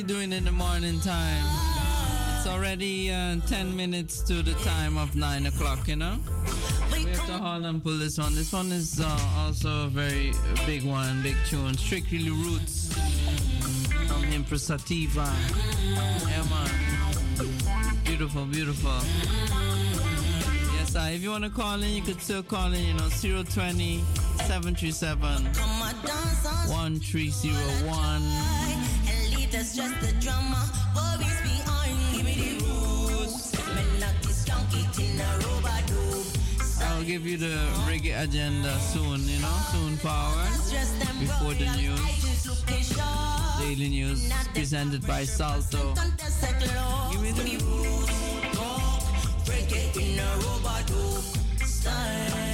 you 0.00 0.06
doing 0.06 0.32
in 0.32 0.44
the 0.44 0.52
morning 0.52 0.98
time? 1.00 1.44
It's 2.36 2.46
already 2.46 3.10
uh, 3.12 3.36
10 3.46 3.76
minutes 3.76 4.22
to 4.22 4.42
the 4.42 4.54
time 4.64 4.96
of 4.96 5.14
9 5.14 5.44
o'clock, 5.44 5.86
you 5.88 5.96
know? 5.96 6.16
We're 6.90 7.00
Mr. 7.00 7.38
Holland 7.38 7.84
pull 7.84 7.98
this 7.98 8.16
one. 8.16 8.34
This 8.34 8.50
one 8.50 8.72
is 8.72 8.98
uh, 8.98 9.18
also 9.36 9.84
a 9.84 9.88
very 9.88 10.32
big 10.64 10.84
one, 10.84 11.22
big 11.22 11.36
tune. 11.46 11.76
Strictly 11.76 12.30
Roots 12.30 12.94
from 14.08 14.24
Empress 14.32 14.62
Sativa. 14.62 15.30
Yeah. 15.84 16.68
Beautiful, 18.04 18.46
beautiful. 18.46 19.00
Yes, 20.78 20.96
uh, 20.96 21.10
if 21.12 21.20
you 21.22 21.30
want 21.30 21.44
to 21.44 21.50
call 21.50 21.82
in, 21.82 21.90
you 21.90 22.00
could 22.00 22.22
still 22.22 22.42
call 22.42 22.72
in, 22.72 22.82
you 22.82 22.94
know, 22.94 23.10
020 23.10 24.02
737 24.46 25.44
1301. 26.70 28.59
Us 29.52 29.74
just 29.74 30.00
the 30.00 30.12
drama. 30.20 30.70
Worries 30.94 31.40
give 32.14 32.24
me 32.24 32.34
the 32.34 32.64
roots. 32.64 33.52
Men 33.74 34.00
like 34.00 34.22
this 34.22 34.44
junkie 34.44 34.86
in 35.02 35.20
a 35.20 35.38
robot 35.44 35.90
I'll 36.82 37.02
give 37.02 37.26
you 37.26 37.36
the 37.36 37.58
reggae 37.84 38.22
agenda 38.22 38.78
soon, 38.78 39.26
you 39.26 39.40
know, 39.40 39.56
soon 39.72 39.96
forward. 39.96 40.50
Before 41.18 41.54
the 41.54 41.66
news. 41.76 42.00
Daily 43.58 43.88
news 43.88 44.32
presented 44.54 45.04
by 45.04 45.24
Salto. 45.24 45.94
Give 47.10 47.20
me 47.20 47.32
the 47.32 47.64
roots. 47.64 48.12
Reggae 49.50 49.96
in 49.96 50.18
a 50.20 50.28
robot 50.46 50.88
style. 51.66 52.49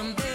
Play 0.00 0.29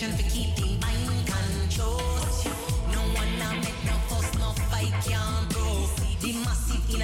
selection 0.00 0.16
for 0.16 0.30
keeping 0.30 0.80
mind 0.80 1.26
control. 1.26 1.98
No 2.92 3.02
one 3.20 3.38
no 3.84 3.94
fuss, 4.08 4.38
no 4.38 4.52
fight 4.70 4.92
can't. 5.04 5.48
The 6.20 6.32
massive 6.44 6.86
the 6.88 6.98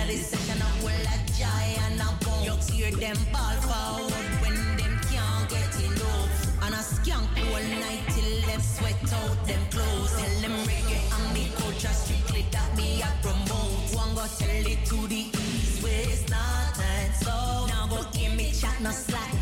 giant 1.38 1.98
a. 2.00 2.44
You 2.44 2.54
hear 2.72 2.90
them 2.92 3.16
ball 3.32 4.10
when 4.42 4.54
them 4.76 4.98
can't 5.10 5.48
get 5.50 5.74
enough. 5.84 6.64
And 6.64 6.74
skank 6.80 7.28
all 7.52 7.66
night 7.80 8.04
till 8.14 8.42
sweat 8.60 9.12
out 9.12 9.46
them 9.46 9.62
clothes. 9.70 10.12
Tell 10.16 10.40
them 10.42 10.56
reggae 10.66 11.00
and 11.16 11.36
culture 11.56 11.94
strictly 12.02 12.44
that 12.50 12.76
me 12.76 13.02
promote. 13.22 13.94
One 13.94 14.14
go 14.14 14.24
tell 14.38 14.66
it 14.72 14.84
to 14.86 15.06
the 15.08 15.22
east. 15.32 15.82
Now 17.68 17.86
go 17.90 18.02
hear 18.16 18.30
me 18.36 18.52
chat, 18.52 18.80
no 18.80 18.90
slackness 18.90 19.35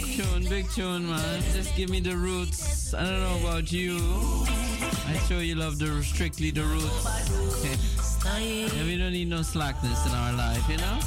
big 0.00 0.16
tune, 0.16 0.44
big 0.48 0.70
tune, 0.70 1.08
man. 1.08 1.42
Just 1.52 1.76
give 1.76 1.90
me 1.90 2.00
the 2.00 2.16
roots. 2.16 2.94
I 2.94 3.04
don't 3.04 3.20
know 3.20 3.48
about 3.48 3.70
you. 3.72 3.98
I'm 5.06 5.18
sure 5.26 5.42
you 5.42 5.54
love 5.54 5.78
the 5.78 6.02
strictly 6.02 6.50
the 6.50 6.62
roots. 6.62 8.24
yeah, 8.40 8.84
we 8.84 8.96
don't 8.96 9.12
need 9.12 9.28
no 9.28 9.42
slackness 9.42 10.06
in 10.06 10.12
our 10.12 10.32
life, 10.32 10.68
you 10.68 10.76
know? 10.78 10.98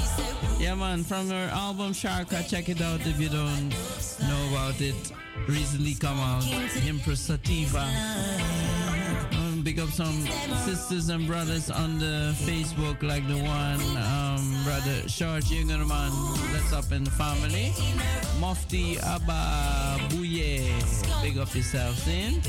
Yeah, 0.60 0.76
man, 0.76 1.04
from 1.04 1.30
her 1.30 1.50
album 1.54 1.94
Sharka, 1.94 2.44
check 2.48 2.70
it 2.70 2.82
out 2.82 3.02
if 3.06 3.20
you 3.20 3.30
don't 3.30 3.70
know 4.22 4.50
about 4.52 4.80
it. 4.82 4.96
Recently 5.48 5.96
come 5.96 6.20
out, 6.20 6.44
Empress 6.86 7.22
Sativa. 7.22 8.73
Big 9.64 9.80
up 9.80 9.90
some 9.92 10.28
sisters 10.66 11.08
and 11.08 11.26
brothers 11.26 11.72
on 11.72 11.98
the 11.98 12.36
Facebook, 12.44 13.02
like 13.02 13.26
the 13.30 13.38
one 13.38 13.80
um, 13.96 14.64
brother 14.66 15.08
George 15.08 15.46
Jungerman, 15.46 16.12
that's 16.52 16.74
up 16.74 16.92
in 16.92 17.06
the 17.06 17.12
family. 17.12 17.72
Mufti 18.42 19.00
Abba 19.00 20.00
Bouye, 20.10 20.68
big 21.22 21.38
up 21.38 21.56
yourself, 21.56 21.96
see? 22.00 22.42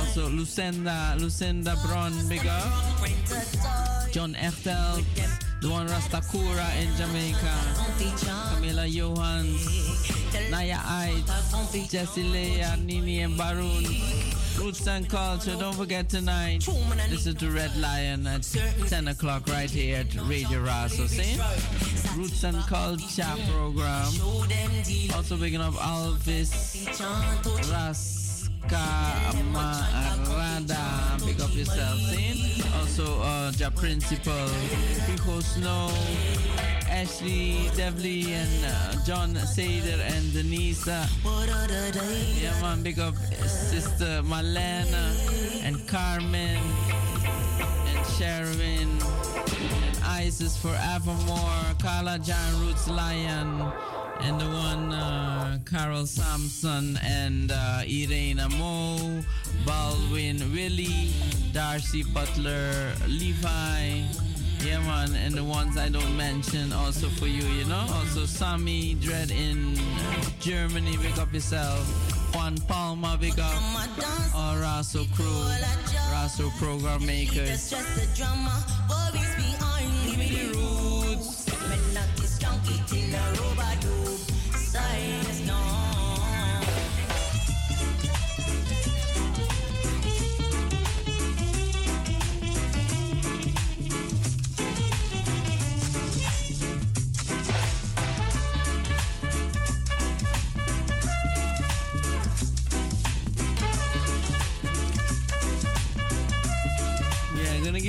Also 0.00 0.28
Lucinda, 0.28 1.14
Lucinda 1.18 1.76
Bron, 1.86 2.12
big 2.28 2.44
up. 2.46 2.72
John 4.10 4.34
Echtel, 4.34 5.04
the 5.60 5.70
one 5.70 5.86
Rastakura 5.86 6.66
in 6.82 6.88
Jamaica. 6.96 7.54
Camila 8.58 8.90
Johans, 8.90 10.50
Naya 10.50 10.80
Ait, 11.04 11.88
Jessie 11.88 12.24
Leah, 12.24 12.76
Nini 12.76 13.20
and 13.20 13.36
Baroon. 13.38 14.39
Roots 14.58 14.86
and 14.86 15.08
Culture, 15.08 15.56
don't 15.56 15.74
forget 15.74 16.08
tonight. 16.08 16.66
This 17.08 17.26
is 17.26 17.34
the 17.34 17.50
Red 17.50 17.76
Lion 17.76 18.26
at 18.26 18.42
10 18.88 19.08
o'clock 19.08 19.48
right 19.48 19.70
here 19.70 19.98
at 19.98 20.14
Radio 20.28 20.64
Razo. 20.64 21.08
See? 21.08 21.38
Roots 22.18 22.44
and 22.44 22.58
Culture 22.66 23.34
program. 23.50 24.06
Also 25.14 25.36
picking 25.36 25.60
up 25.60 25.74
Alvis 25.74 26.86
Raska 27.70 28.40
Big 31.24 31.40
up 31.40 31.54
yourself, 31.54 31.98
see? 31.98 32.62
Also, 32.78 33.20
uh, 33.20 33.52
Principal, 33.76 34.48
Pico 35.06 35.40
Snow, 35.40 35.90
Ashley 36.90 37.70
Devley, 37.76 38.26
and 38.32 38.64
uh, 38.66 39.04
John 39.06 39.34
Sader 39.34 40.00
and 40.00 40.32
Denise. 40.32 40.86
Yeah, 42.42 42.60
man, 42.60 42.82
big 42.82 42.98
up 42.98 43.14
Sister 43.46 44.22
Malena 44.24 45.14
and 45.62 45.86
Carmen 45.86 46.58
and 47.86 48.06
Sherwin, 48.18 48.88
and 48.90 49.96
Isis 50.04 50.56
Forevermore, 50.56 51.74
Carla 51.80 52.18
John 52.18 52.60
Roots 52.60 52.88
Lion, 52.88 53.72
and 54.20 54.40
the 54.40 54.46
one 54.46 54.92
uh, 54.92 55.58
Carol 55.64 56.06
Sampson, 56.06 56.98
and 57.02 57.52
uh, 57.52 57.82
Irena 57.84 58.48
Mo, 58.48 59.22
Baldwin 59.64 60.52
Willie, 60.52 61.12
Darcy 61.52 62.02
Butler, 62.02 62.92
Levi. 63.06 64.29
Yeah, 64.62 64.78
man, 64.80 65.14
and 65.14 65.34
the 65.34 65.42
ones 65.42 65.78
I 65.78 65.88
don't 65.88 66.16
mention 66.16 66.72
also 66.72 67.08
for 67.08 67.26
you, 67.26 67.42
you 67.42 67.64
know. 67.64 67.86
Also, 67.94 68.26
Sammy 68.26 68.94
Dread 68.94 69.30
in 69.30 69.74
Germany, 70.38 70.96
big 70.98 71.18
up 71.18 71.32
yourself. 71.32 71.80
Juan 72.34 72.58
Palma, 72.68 73.16
big 73.18 73.38
up. 73.40 73.54
All 74.34 74.56
Razo 74.56 75.10
crew, 75.14 75.44
Razo 76.12 76.50
program 76.58 77.06
makers. 77.06 77.72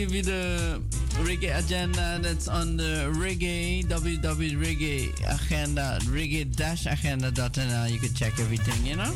Give 0.02 0.16
you 0.16 0.24
the 0.24 0.82
reggae 1.22 1.56
agenda 1.56 2.18
that's 2.24 2.48
on 2.48 2.76
the 2.76 3.06
reggae 3.14 3.86
www 3.86 4.58
reggae 4.58 5.14
agenda 5.30 6.00
reggae-agenda.nl. 6.10 7.92
You 7.92 8.00
can 8.00 8.14
check 8.16 8.40
everything, 8.40 8.84
you 8.84 8.96
know. 8.96 9.14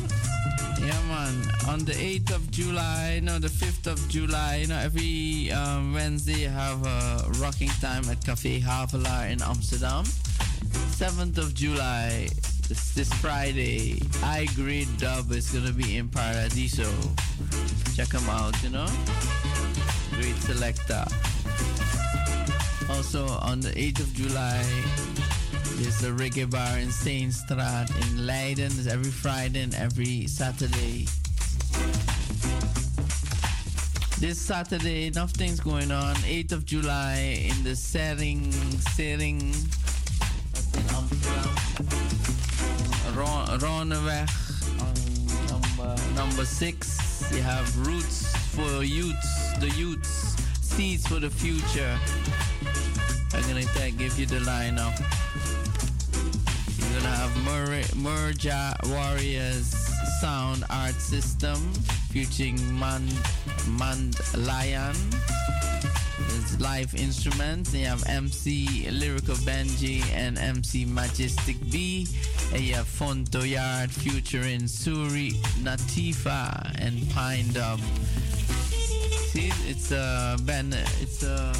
Yeah, 0.78 1.02
man. 1.08 1.34
On 1.66 1.80
the 1.84 1.92
8th 1.92 2.36
of 2.36 2.50
July, 2.52 3.20
no, 3.20 3.40
the 3.40 3.48
5th 3.48 3.88
of 3.88 4.08
July, 4.08 4.58
you 4.62 4.68
know, 4.68 4.78
every 4.78 5.50
um, 5.50 5.92
Wednesday 5.92 6.42
you 6.42 6.50
have 6.50 6.86
a 6.86 7.24
rocking 7.40 7.70
time 7.80 8.04
at 8.08 8.20
Café 8.20 8.62
Havelaar 8.62 9.28
in 9.28 9.42
Amsterdam. 9.42 10.04
7th 10.94 11.38
of 11.38 11.52
July, 11.52 12.28
this, 12.68 12.94
this 12.94 13.12
Friday, 13.14 14.00
I 14.22 14.46
Grade 14.54 14.96
Dub 14.98 15.32
is 15.32 15.50
gonna 15.50 15.72
be 15.72 15.96
in 15.96 16.08
Paradiso. 16.08 16.88
Check 17.96 18.10
them 18.10 18.28
out, 18.28 18.54
you 18.62 18.70
know. 18.70 18.86
Great 20.20 20.36
selector. 20.36 21.04
Also 22.90 23.26
on 23.40 23.60
the 23.60 23.70
8th 23.70 24.00
of 24.00 24.14
July, 24.14 24.64
there's 25.76 26.02
a 26.04 26.10
reggae 26.10 26.48
bar 26.50 26.78
in 26.78 26.88
Steenstraat 26.88 27.90
in 28.02 28.26
Leiden. 28.26 28.66
It's 28.66 28.86
every 28.86 29.10
Friday 29.10 29.62
and 29.62 29.74
every 29.74 30.26
Saturday. 30.26 31.06
This 34.18 34.40
Saturday, 34.40 35.06
enough 35.06 35.32
things 35.32 35.60
going 35.60 35.90
on. 35.90 36.14
8th 36.16 36.52
of 36.52 36.64
July 36.64 37.48
in 37.50 37.62
the 37.62 37.76
Sering, 37.76 38.50
Sering, 38.94 39.52
Roneweg, 43.58 44.28
um, 44.80 44.96
number, 45.48 46.02
number 46.14 46.44
six. 46.44 47.32
You 47.32 47.40
have 47.40 47.86
Roots 47.86 48.36
for 48.54 48.84
Youths, 48.84 49.45
the 49.60 49.68
Youths, 49.70 50.36
Seeds 50.60 51.06
for 51.06 51.20
the 51.20 51.30
Future. 51.30 51.98
I'm 53.32 53.42
gonna 53.48 53.64
take, 53.74 53.96
give 53.96 54.18
you 54.18 54.26
the 54.26 54.40
lineup. 54.40 54.96
You're 56.78 57.00
gonna 57.00 57.14
have 57.14 57.36
Mur- 57.44 57.82
Murja 57.94 58.74
Warriors 58.88 59.66
Sound 60.20 60.64
Art 60.70 60.94
System 60.94 61.56
featuring 62.10 62.56
Man 62.78 63.08
Mand 63.68 64.16
Lion. 64.36 64.94
There's 66.18 66.60
live 66.60 66.94
instruments. 66.94 67.72
And 67.72 67.80
you 67.82 67.86
have 67.86 68.04
MC 68.06 68.88
Lyrical 68.90 69.36
Benji 69.36 70.02
and 70.12 70.38
MC 70.38 70.84
Majestic 70.84 71.56
B. 71.70 72.06
And 72.52 72.62
you 72.62 72.74
have 72.74 72.86
Fonto 72.86 73.48
Yard 73.48 73.90
featuring 73.90 74.62
Suri 74.62 75.32
Natifa 75.62 76.74
and 76.78 77.08
Pine 77.10 77.52
Dub. 77.52 77.80
See, 79.36 79.52
it's 79.68 79.92
a 79.92 80.38
band. 80.46 80.72
It's 81.02 81.22
a. 81.22 81.52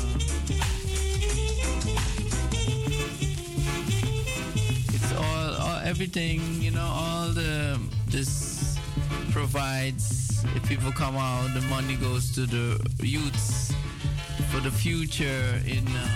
It's 4.95 5.13
all, 5.13 5.55
all 5.61 5.81
everything 5.85 6.41
you 6.63 6.71
know. 6.71 6.89
All 6.89 7.29
the 7.29 7.79
this 8.07 8.79
provides. 9.31 10.43
If 10.55 10.67
people 10.67 10.91
come 10.91 11.19
out, 11.19 11.53
the 11.53 11.61
money 11.69 11.97
goes 11.97 12.35
to 12.37 12.47
the 12.47 12.81
youths 13.03 13.75
for 14.51 14.61
the 14.61 14.71
future 14.71 15.61
in 15.67 15.87
uh, 15.87 16.09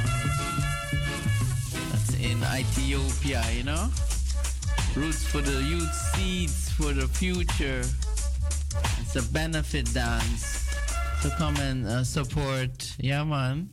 that's 1.93 2.15
in 2.15 2.41
Ethiopia. 2.57 3.45
You 3.53 3.65
know, 3.65 3.91
roots 4.97 5.27
for 5.27 5.43
the 5.43 5.61
youth, 5.65 5.93
seeds 6.17 6.71
for 6.71 6.95
the 6.95 7.07
future. 7.07 7.85
It's 9.03 9.17
a 9.17 9.23
benefit 9.31 9.93
dance. 9.93 10.60
So 11.23 11.29
come 11.37 11.57
and 11.57 11.87
uh, 11.87 12.03
support. 12.05 12.97
Yeah, 12.99 13.25
man. 13.25 13.69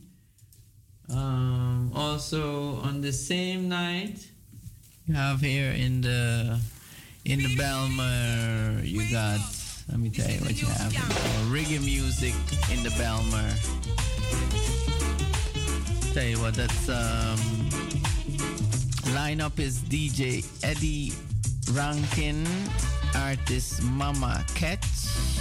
Um, 1.10 1.90
also 1.94 2.76
on 2.82 3.00
the 3.00 3.12
same 3.12 3.68
night, 3.68 4.28
you 5.06 5.14
have 5.14 5.40
here 5.40 5.70
in 5.72 6.02
the 6.02 6.60
in 7.24 7.38
the 7.38 7.56
Bijlmer, 7.56 8.86
you 8.86 9.10
got. 9.10 9.40
Let 9.88 9.98
me 9.98 10.10
tell 10.10 10.30
you 10.30 10.40
what 10.40 10.60
you 10.60 10.68
have. 10.68 10.94
Uh, 10.94 11.48
reggae 11.48 11.80
music 11.82 12.34
in 12.70 12.82
the 12.82 12.90
Bijlmer. 12.90 13.48
Tell 16.12 16.24
you 16.26 16.38
what, 16.40 16.54
that's 16.54 16.88
um, 16.90 17.38
lineup 19.16 19.58
is 19.58 19.78
DJ 19.78 20.44
Eddie 20.62 21.12
Rankin, 21.72 22.46
artist 23.14 23.82
Mama 23.82 24.44
Catch, 24.54 25.37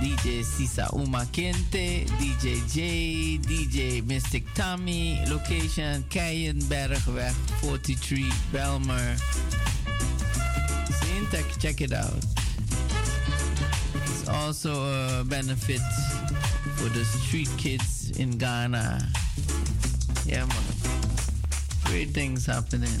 DJ 0.00 0.42
Sisa 0.44 0.88
Uma 0.92 1.26
Kente, 1.26 2.04
DJ 2.18 2.62
J, 2.68 3.38
DJ 3.38 4.02
Mystic 4.06 4.44
Tommy, 4.54 5.20
location 5.28 6.04
Keienbergweg 6.08 7.34
43 7.60 8.24
Bijlmer. 8.52 9.16
Check, 11.30 11.58
check 11.60 11.80
it 11.82 11.92
out. 11.92 12.24
It's 13.94 14.28
also 14.28 14.72
a 14.72 15.24
benefit 15.24 15.80
for 16.76 16.88
the 16.88 17.04
street 17.04 17.50
kids 17.58 18.18
in 18.18 18.38
Ghana. 18.38 19.06
Yeah, 20.24 20.46
man. 20.46 20.64
Great 21.84 22.10
things 22.10 22.46
happening. 22.46 22.98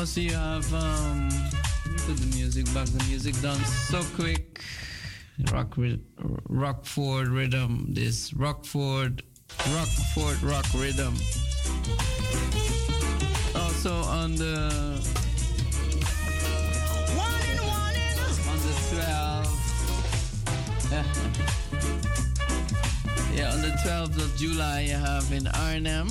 Yeah, 0.00 0.04
also 0.04 0.20
you 0.22 0.32
have 0.32 0.72
um 0.72 1.28
put 2.06 2.16
the 2.16 2.26
music 2.34 2.64
back. 2.72 2.86
The 2.86 3.04
music 3.04 3.38
done 3.42 3.62
so 3.66 4.02
quick. 4.16 4.64
Rock 5.52 5.76
Rockford 6.48 7.28
rhythm. 7.28 7.84
This 7.90 8.32
Rockford 8.32 9.22
Rockford 9.74 10.42
rock 10.42 10.64
rhythm. 10.74 11.14
Also 13.54 13.92
on 13.92 14.36
the 14.36 14.70
on 18.48 18.58
the 18.64 18.72
12 18.88 19.46
yeah 23.34 23.52
on 23.52 23.60
the 23.60 23.76
12th 23.84 24.16
of 24.16 24.34
July 24.38 24.80
you 24.80 24.94
have 24.94 25.30
in 25.30 25.46
Arnhem 25.48 26.08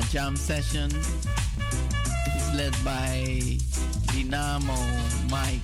a 0.00 0.04
jam 0.10 0.34
session 0.34 0.90
led 2.54 2.74
by 2.84 3.58
Dynamo 4.12 4.76
Mike 5.30 5.60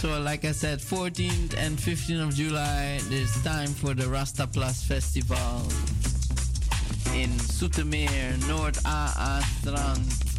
So, 0.00 0.18
like 0.20 0.46
I 0.46 0.52
said, 0.52 0.78
14th 0.78 1.54
and 1.58 1.76
15th 1.76 2.28
of 2.28 2.34
July, 2.34 3.00
there's 3.10 3.42
time 3.42 3.68
for 3.68 3.92
the 3.92 4.08
Rasta 4.08 4.46
Plus 4.46 4.82
Festival 4.82 5.60
in 7.14 7.28
Soetermeer, 7.38 8.38
Noord 8.48 8.78
AA 8.84 9.40
Strand. 9.60 10.30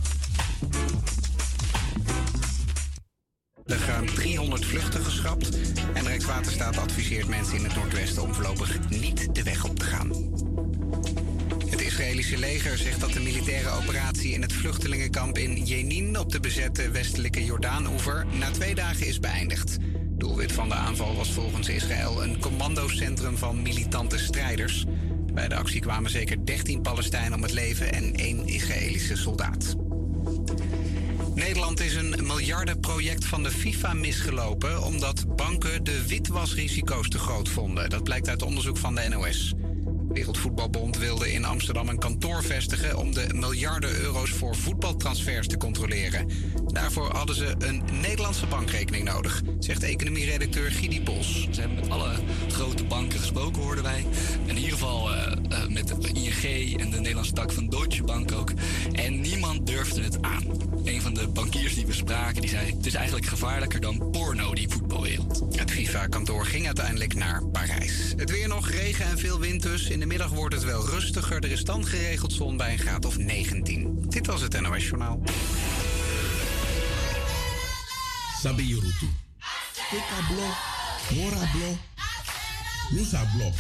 ruim 3.92 4.06
300 4.06 4.66
vluchten 4.66 5.04
geschrapt. 5.04 5.50
En 5.94 6.06
Rijkswaterstaat 6.06 6.78
adviseert 6.78 7.28
mensen 7.28 7.58
in 7.58 7.64
het 7.64 7.76
Noordwesten 7.76 8.24
om 8.24 8.34
voorlopig 8.34 8.90
niet 8.90 9.36
de 9.36 9.44
weg 9.44 9.66
op 9.66 9.80
te 9.80 9.86
gaan. 9.86 10.10
Israëlische 11.92 12.38
leger 12.38 12.78
zegt 12.78 13.00
dat 13.00 13.14
de 13.14 13.20
militaire 13.20 13.70
operatie 13.70 14.34
in 14.34 14.42
het 14.42 14.54
vluchtelingenkamp 14.54 15.38
in 15.38 15.66
Jenin 15.66 16.20
op 16.20 16.32
de 16.32 16.40
bezette 16.40 16.92
westelijke 16.92 17.46
Jordaanoever 17.46 18.26
na 18.40 18.52
twee 18.52 18.76
dagen 18.76 19.08
is 19.08 19.20
beëindigd. 19.20 19.78
Doelwit 20.10 20.52
van 20.52 20.70
de 20.70 20.76
aanval 20.76 21.16
was 21.16 21.32
volgens 21.32 21.70
Israël 21.70 22.24
een 22.24 22.40
commandocentrum 22.40 23.38
van 23.38 23.62
militante 23.62 24.18
strijders. 24.18 24.86
Bij 25.34 25.48
de 25.48 25.56
actie 25.56 25.82
kwamen 25.82 26.12
zeker 26.12 26.46
13 26.46 26.82
Palestijnen 26.82 27.34
om 27.34 27.42
het 27.42 27.54
leven 27.54 27.94
en 27.94 28.16
één 28.16 28.48
Israëlische 28.48 29.16
soldaat. 29.16 29.76
Nederland 31.36 31.80
is 31.80 31.96
een 31.96 32.16
miljardenproject 32.22 33.26
van 33.26 33.44
de 33.44 33.52
FIFA 33.52 33.94
misgelopen 33.94 34.84
omdat 34.84 35.36
banken 35.36 35.84
de 35.84 36.08
witwasrisico's 36.08 37.10
te 37.10 37.20
groot 37.20 37.50
vonden. 37.50 37.90
Dat 37.90 38.04
blijkt 38.04 38.30
uit 38.30 38.42
onderzoek 38.42 38.78
van 38.78 38.96
de 38.96 39.08
NOS. 39.10 39.54
Wereldvoetbalbond 40.14 40.98
wilde 40.98 41.34
in 41.34 41.46
Amsterdam 41.46 41.90
een 41.90 42.00
kantoor 42.00 42.44
vestigen 42.44 42.98
om 42.98 43.14
de 43.14 43.26
miljarden 43.34 44.00
euro's 44.00 44.30
voor 44.30 44.56
voetbaltransfers 44.56 45.48
te 45.48 45.58
controleren. 45.58 46.28
Daarvoor 46.68 47.12
hadden 47.12 47.36
ze 47.36 47.56
een 47.60 47.84
Nederlandse 48.02 48.46
bankrekening 48.46 49.04
nodig, 49.04 49.42
zegt 49.60 49.84
economieredacteur 49.84 50.72
Gidi 50.72 51.02
Bos. 51.04 51.48
Ze 51.52 51.60
hebben 51.60 51.80
met 51.80 51.90
alle 51.90 52.14
grote 52.50 52.84
banken 52.84 53.20
gesproken, 53.20 53.62
hoorden 53.62 53.84
wij. 53.84 54.06
In 54.46 54.56
ieder 54.56 54.72
geval 54.72 55.14
eh, 55.14 55.32
eh, 55.32 55.68
met 55.68 55.88
de 55.88 56.10
ING 56.14 56.80
en 56.80 56.90
de 56.90 56.98
Nederlandse 56.98 57.34
tak 57.34 57.52
van 57.52 57.68
Deutsche 57.68 58.04
Bank 58.04 58.32
ook. 58.32 58.52
En 59.02 59.22
niemand 59.22 59.68
durfde 59.68 60.02
het 60.02 60.22
aan. 60.22 60.44
Een 60.84 61.02
van 61.02 61.14
de 61.14 61.28
bankiers 61.28 61.76
die 61.76 61.86
we 61.86 61.94
spraken, 61.94 62.42
die 62.42 62.50
zei... 62.50 62.76
het 62.76 62.86
is 62.86 62.94
eigenlijk 62.94 63.26
gevaarlijker 63.26 63.82
dan 63.82 64.10
porno, 64.12 64.54
die 64.54 64.70
voetbalwereld. 64.70 65.44
Het 65.56 65.72
FIFA-kantoor 65.72 66.46
ging 66.46 66.66
uiteindelijk 66.66 67.14
naar 67.14 67.46
Parijs. 67.46 68.14
Het 68.16 68.32
weer 68.32 68.48
nog, 68.48 68.70
regen 68.70 69.06
en 69.06 69.18
veel 69.18 69.40
wind 69.40 69.62
dus. 69.62 69.90
In 69.90 70.00
de 70.00 70.06
middag 70.06 70.30
wordt 70.30 70.56
het 70.56 70.64
wel 70.64 70.86
rustiger. 70.86 71.44
Er 71.44 71.52
is 71.52 71.64
dan 71.64 71.86
geregeld 71.86 72.34
zon 72.34 72.58
bij 72.58 72.72
een 72.72 72.80
graad 72.80 73.06
of 73.06 73.18
19. 73.18 74.06
Dit 74.10 74.26
was 74.26 74.42
het 74.42 74.62
NOS 74.62 74.84
Journaal. 74.84 75.22
Sabi 78.42 78.68
Yurutu. 78.68 79.08
Tika 79.90 80.28
Blok, 80.28 80.56
Mora 81.20 81.50
Blok, 81.52 81.78
Lusa 82.90 83.24
Blok. 83.38 83.54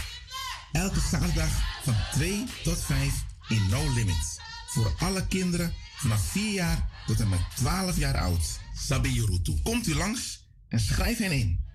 Elke 0.71 0.99
zaterdag 0.99 1.49
van 1.83 1.95
2 2.11 2.43
tot 2.63 2.83
5 2.83 3.13
in 3.47 3.67
No 3.69 3.93
Limits. 3.93 4.50
Voor 4.71 4.93
alle 4.97 5.27
kinderen 5.27 5.73
vanaf 5.95 6.21
4 6.21 6.53
jaar 6.53 6.89
tot 7.05 7.19
en 7.19 7.29
met 7.29 7.39
12 7.55 7.97
jaar 7.97 8.17
oud. 8.17 8.59
Sabi 8.75 9.09
Yurutu. 9.09 9.59
Komt 9.63 9.87
u 9.87 9.95
langs 9.95 10.47
en 10.67 10.79
schrijf 10.79 11.17
hen 11.17 11.31
in. 11.31 11.65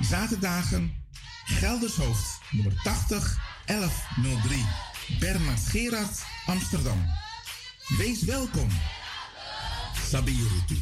Zaterdagen 0.00 1.06
Geldershoofd, 1.44 2.40
nummer 2.50 2.80
80 2.82 3.38
1103. 3.66 4.64
Bernard 5.18 5.60
Gerard, 5.60 6.22
Amsterdam. 6.46 7.06
Wees 7.98 8.22
welkom. 8.22 8.68
Sabi 10.08 10.32
Yurutu. 10.32 10.76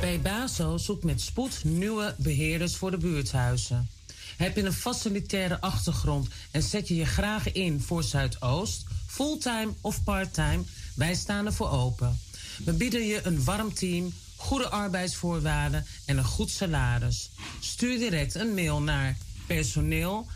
Bij 0.00 0.20
BASO 0.20 0.78
zoekt 0.78 1.04
met 1.04 1.20
spoed 1.20 1.64
nieuwe 1.64 2.14
beheerders 2.18 2.76
voor 2.76 2.90
de 2.90 2.98
buurthuizen. 2.98 3.97
Heb 4.38 4.56
je 4.56 4.62
een 4.62 4.72
facilitaire 4.72 5.60
achtergrond 5.60 6.28
en 6.50 6.62
zet 6.62 6.88
je 6.88 6.96
je 6.96 7.06
graag 7.06 7.52
in 7.52 7.80
voor 7.80 8.02
Zuidoost, 8.02 8.84
fulltime 9.06 9.72
of 9.80 10.04
parttime? 10.04 10.62
Wij 10.94 11.14
staan 11.14 11.46
ervoor 11.46 11.70
open. 11.70 12.20
We 12.64 12.72
bieden 12.72 13.06
je 13.06 13.20
een 13.22 13.44
warm 13.44 13.74
team, 13.74 14.12
goede 14.36 14.68
arbeidsvoorwaarden 14.68 15.86
en 16.04 16.18
een 16.18 16.24
goed 16.24 16.50
salaris. 16.50 17.30
Stuur 17.60 17.98
direct 17.98 18.34
een 18.34 18.54
mail 18.54 18.82
naar 18.82 19.16
personeel 19.46 20.26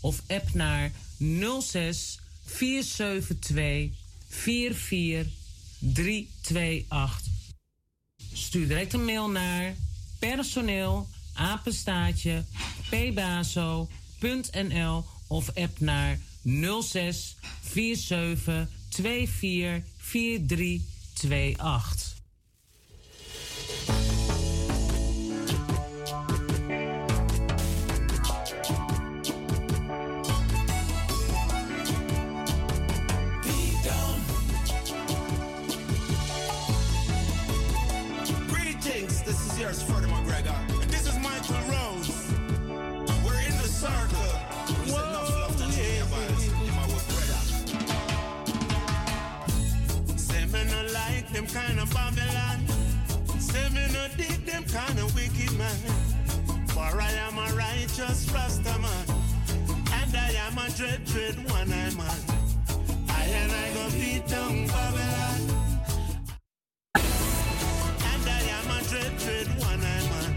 of 0.00 0.22
app 0.26 0.54
naar 0.54 0.92
06 1.60 2.18
472 2.44 3.98
44 4.28 5.32
328. 5.78 7.20
Stuur 8.32 8.68
direct 8.68 8.92
een 8.92 9.04
mail 9.04 9.28
naar 9.28 9.74
personeel 10.20 11.08
apenstaartje 11.34 12.44
pbaso.nl 12.88 13.84
of 15.28 15.56
app 15.56 15.80
naar 15.80 16.18
06 16.82 17.36
47 17.62 18.68
24 18.90 19.82
4328. 19.96 22.18
Greetings, 38.48 39.22
this 39.22 39.46
is 39.46 39.58
yours, 39.58 39.82
Freddie 39.82 40.06
McGregor. 40.06 40.09
Kind 54.72 54.98
of 55.00 55.12
wicked 55.14 55.52
man. 55.58 55.76
For 56.68 57.00
I 57.00 57.10
am 57.26 57.38
a 57.38 57.54
righteous 57.56 58.30
Rasta 58.32 58.78
man. 58.78 59.06
And 59.92 60.16
I 60.16 60.30
am 60.46 60.58
a 60.58 60.70
dread, 60.70 61.04
dread 61.04 61.36
one-eye 61.50 61.94
man. 61.96 62.20
I 63.08 63.24
and 63.24 63.52
I 63.52 63.74
go 63.74 63.90
beat 63.90 64.26
down 64.28 64.66
Babylon. 64.68 65.40
And 66.94 68.28
I 68.28 68.42
am 68.58 68.70
a 68.70 68.82
dread, 68.88 69.18
dread 69.18 69.48
one-eye 69.58 70.04
man. 70.10 70.29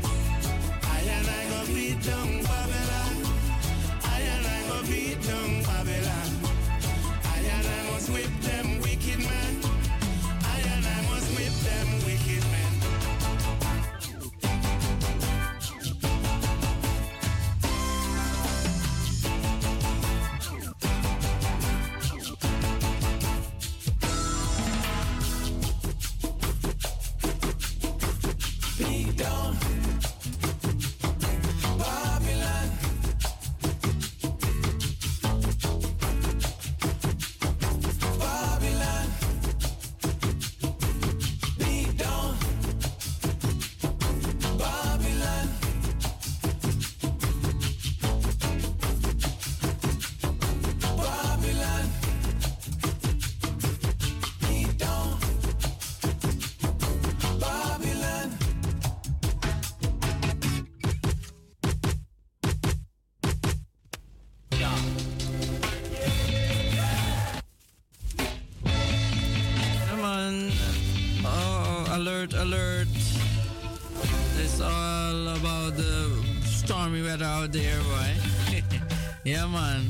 There, 77.54 77.80
boy. 77.82 78.58
yeah, 79.24 79.46
man. 79.46 79.86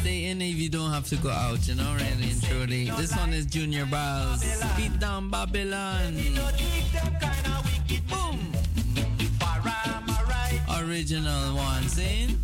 Stay 0.00 0.24
in 0.30 0.40
if 0.40 0.56
you 0.56 0.70
don't 0.70 0.90
have 0.90 1.06
to 1.08 1.16
go 1.16 1.28
out, 1.28 1.68
you 1.68 1.74
know, 1.74 1.92
really 1.92 2.30
and 2.30 2.42
truly. 2.42 2.84
This 2.96 3.14
one 3.14 3.34
is 3.34 3.44
Junior 3.44 3.84
Byles. 3.84 4.42
Beat 4.74 4.98
down 4.98 5.28
Babylon. 5.28 6.16
Boom. 8.08 8.52
Original 10.80 11.54
one, 11.54 11.82
see? 11.90 12.34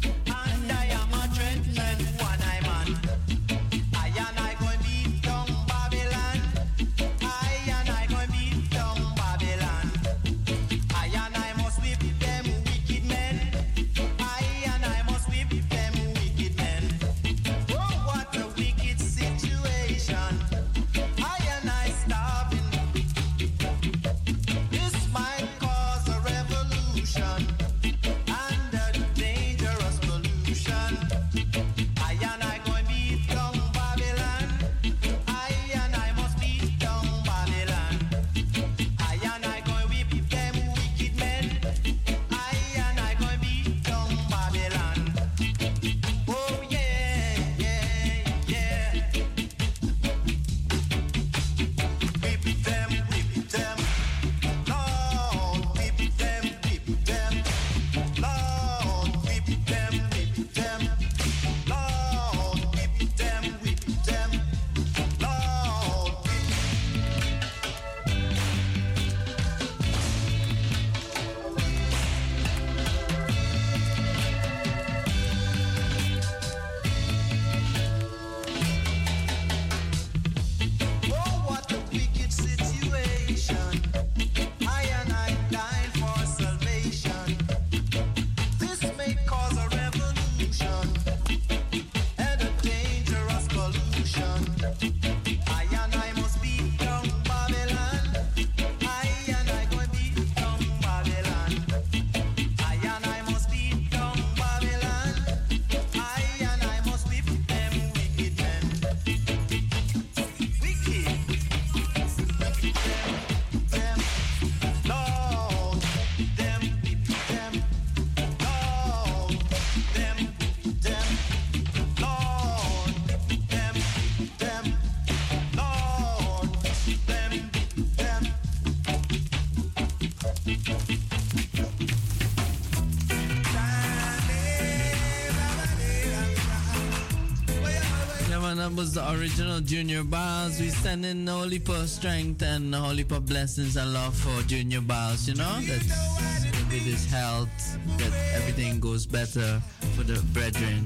Junior 139.78 140.02
Byles. 140.02 140.58
We 140.58 140.70
send 140.70 141.06
in 141.06 141.24
Holy 141.24 141.60
for 141.60 141.86
strength 141.86 142.42
and 142.42 142.74
Holy 142.74 143.04
for 143.04 143.20
blessings 143.20 143.76
and 143.76 143.92
love 143.92 144.12
for 144.12 144.42
Junior 144.48 144.80
Byles, 144.80 145.28
you 145.28 145.36
know? 145.36 145.60
That 145.60 146.64
with 146.68 146.82
his 146.82 147.06
health, 147.06 147.78
that 147.98 148.12
everything 148.34 148.80
goes 148.80 149.06
better 149.06 149.62
for 149.94 150.02
the 150.02 150.20
brethren. 150.34 150.84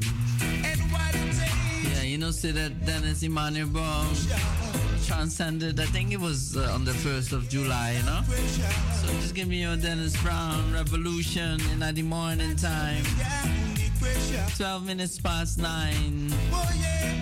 Yeah, 1.91 2.03
you 2.03 2.19
know, 2.19 2.31
see 2.33 2.51
that 2.51 2.85
Dennis 2.85 3.23
Emmanuel 3.23 3.69
Brown 3.69 4.15
transcended, 5.07 5.81
I 5.81 5.87
think 5.87 6.13
it 6.13 6.21
was 6.21 6.55
uh, 6.59 6.71
on 6.75 6.85
the 6.85 6.93
1st 6.93 7.33
of 7.33 7.49
July, 7.49 7.93
you 7.93 8.03
know? 8.03 8.21
So 8.29 9.07
just 9.23 9.35
give 9.35 9.49
me 9.49 9.63
your 9.63 9.77
Dennis 9.77 10.23
Brown 10.23 10.71
revolution 10.71 11.59
in 11.73 11.95
the 11.95 12.03
morning 12.03 12.57
time. 12.57 13.05
12 14.59 14.85
minutes 14.85 15.19
past 15.19 15.57
9. 15.57 16.35
Are 16.53 17.22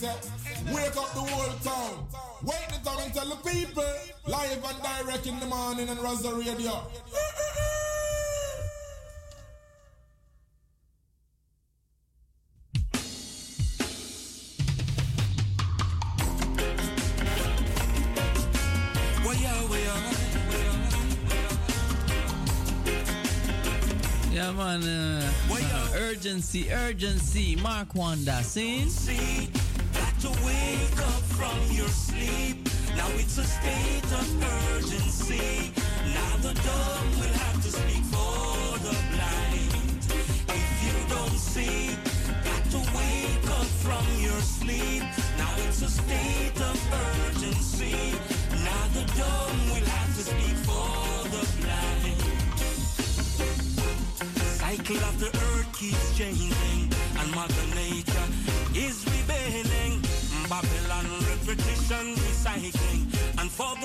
you 0.00 0.06
see 0.06 0.06
me, 0.06 0.12
I 0.12 0.14
say, 0.14 0.74
wake 0.74 0.96
up 0.96 1.12
the 1.14 1.20
whole 1.20 1.58
town. 1.60 2.06
Wake 2.42 2.68
the 2.68 2.90
town 2.90 3.00
and 3.02 3.14
tell 3.14 3.28
the 3.28 3.36
people. 3.36 3.84
Live 4.26 4.64
and 4.64 4.82
direct 4.82 5.26
in 5.26 5.40
the 5.40 5.46
morning 5.46 5.88
and 5.88 5.98
Razo 6.00 6.38
Radio. 6.38 6.82
Yeah, 24.32 24.52
man. 24.52 24.82
Uh, 24.82 25.22
urgency, 25.94 26.70
urgency. 26.70 27.56
Mark 27.56 27.94
Wonder, 27.94 28.38
see? 28.42 28.88
To 30.26 30.32
wake 30.44 30.98
up 30.98 31.22
from 31.38 31.56
your 31.70 31.86
sleep. 31.86 32.56
Now 32.96 33.06
it's 33.14 33.38
a 33.38 33.44
state 33.44 34.10
of 34.20 34.26
urgency. 34.74 35.72
Now 36.18 36.36
the 36.42 36.52
dumb 36.66 37.10
will 37.20 37.36
have 37.44 37.62
to 37.62 37.70
speak 37.70 38.02
for 38.10 38.78
the 38.86 38.94
blind. 39.12 40.02
If 40.48 40.68
you 40.84 40.96
don't 41.14 41.38
see, 41.38 41.94
got 42.42 42.62
to 42.74 42.78
wake 42.98 43.50
up 43.60 43.70
from 43.86 44.04
your 44.18 44.40
sleep. 44.40 45.04
Now 45.38 45.54
it's 45.68 45.82
a 45.82 45.90
state 45.90 46.60
of 46.70 46.76
urgency. 47.06 48.18
Now 48.66 48.84
the 48.98 49.04
dumb 49.14 49.58
will 49.70 49.88
have 49.96 50.10
to 50.16 50.22
speak 50.32 50.56
for 50.66 51.28
the 51.34 51.42
blind. 51.62 52.20
Cycle 54.58 54.96
of 54.96 55.20
the 55.20 55.35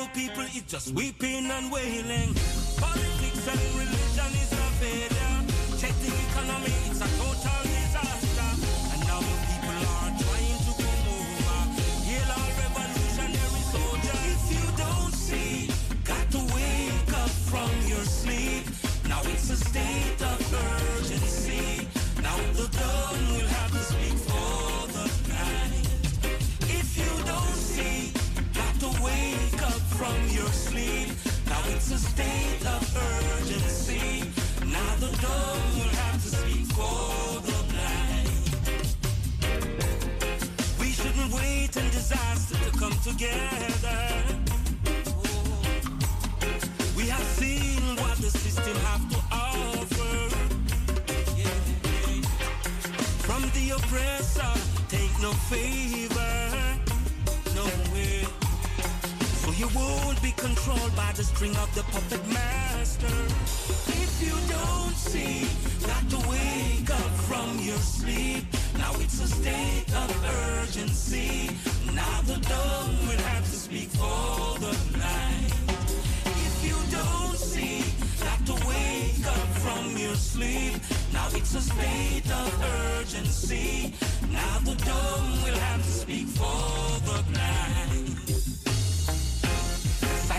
and 0.01 0.13
people 0.13 0.43
it's 0.43 0.71
just 0.71 0.93
weeping 0.93 1.45
and 1.51 1.71
wailing. 1.71 2.33
Politics 2.77 3.45
and 3.47 3.61
religion 3.77 4.31
is 4.41 4.51
a 4.51 4.67
failure. 4.81 5.37
Check 5.77 5.93
the 6.01 6.11
economy, 6.25 6.73
it's 6.89 7.01
a 7.01 7.09
total 7.19 7.61
disaster. 7.63 8.49
And 8.93 9.01
now 9.07 9.19
the 9.19 9.35
people 9.49 9.79
are 9.93 10.11
trying 10.23 10.59
to 10.67 10.73
come 10.81 11.05
over. 11.17 11.61
Hail 12.07 12.29
all 12.37 12.51
revolutionary 12.61 13.63
soldiers. 13.73 14.23
If 14.33 14.43
you 14.55 14.65
don't 14.77 15.13
see, 15.13 15.69
got 16.03 16.25
to 16.31 16.41
wake 16.55 17.13
up 17.21 17.33
from 17.49 17.71
your 17.87 18.05
sleep. 18.05 18.65
Now 19.07 19.21
it's 19.25 19.49
a 19.49 19.57
state 19.57 20.21
of 20.21 20.53
urgency. 20.53 20.90
from 30.01 30.27
your 30.29 30.47
sleep. 30.47 31.09
Now 31.45 31.61
it's 31.73 31.91
a 31.91 31.99
state 31.99 32.65
of 32.65 32.81
urgency. 32.97 34.23
Now 34.65 34.91
the 34.95 35.11
door 35.25 35.53
will 35.77 35.93
have 36.03 36.17
to 36.23 36.29
speak 36.39 36.65
for 36.77 37.05
the 37.49 37.59
blind. 37.69 38.45
We 40.79 40.87
shouldn't 40.97 41.31
wait 41.31 41.77
in 41.77 41.87
disaster 41.91 42.57
to 42.65 42.71
come 42.79 42.97
together. 43.09 44.01
We 46.97 47.03
have 47.15 47.27
seen 47.39 47.83
what 48.01 48.17
the 48.25 48.31
system 48.45 48.75
have 48.89 49.05
to 49.13 49.19
offer. 49.31 50.15
From 53.27 53.43
the 53.57 53.65
oppressor, 53.77 54.53
take 54.89 55.13
no 55.21 55.31
favor. 55.51 56.10
Now 59.61 59.67
it's 59.67 59.77
a 59.77 60.31
controlled 60.31 60.95
by 60.95 61.11
the 61.15 61.23
string 61.23 61.55
of 61.57 61.73
the 61.75 61.83
puppet 61.83 62.25
master. 62.29 63.15
If 63.87 64.13
you 64.19 64.33
don't 64.49 64.95
see, 64.95 65.47
got 65.85 66.09
to 66.09 66.17
wake 66.27 66.89
up 66.89 67.11
from 67.29 67.59
your 67.59 67.77
sleep. 67.77 68.45
Now 68.79 68.91
it's 68.95 69.21
a 69.21 69.27
state 69.27 69.85
of 69.93 70.09
urgency. 70.57 71.51
Now 71.93 72.21
the 72.21 72.37
dumb 72.41 73.07
will 73.07 73.23
have 73.33 73.43
to 73.43 73.57
speak 73.67 73.89
for 73.89 74.57
the 74.57 74.73
blind. 74.97 75.53
If 76.25 76.65
you 76.65 76.77
don't 76.89 77.37
see, 77.37 77.83
got 78.19 78.43
to 78.47 78.67
wake 78.67 79.27
up 79.27 79.47
from 79.61 79.95
your 79.95 80.15
sleep. 80.15 80.73
Now 81.13 81.27
it's 81.33 81.53
a 81.53 81.61
state 81.61 82.31
of 82.31 82.49
urgency. 82.97 83.93
Now 84.31 84.57
the 84.65 84.73
dumb 84.73 85.43
will 85.43 85.59
have 85.69 85.83
to 85.83 85.91
speak 85.91 86.27
for 86.29 86.99
the 87.05 87.23
blind. 87.31 88.20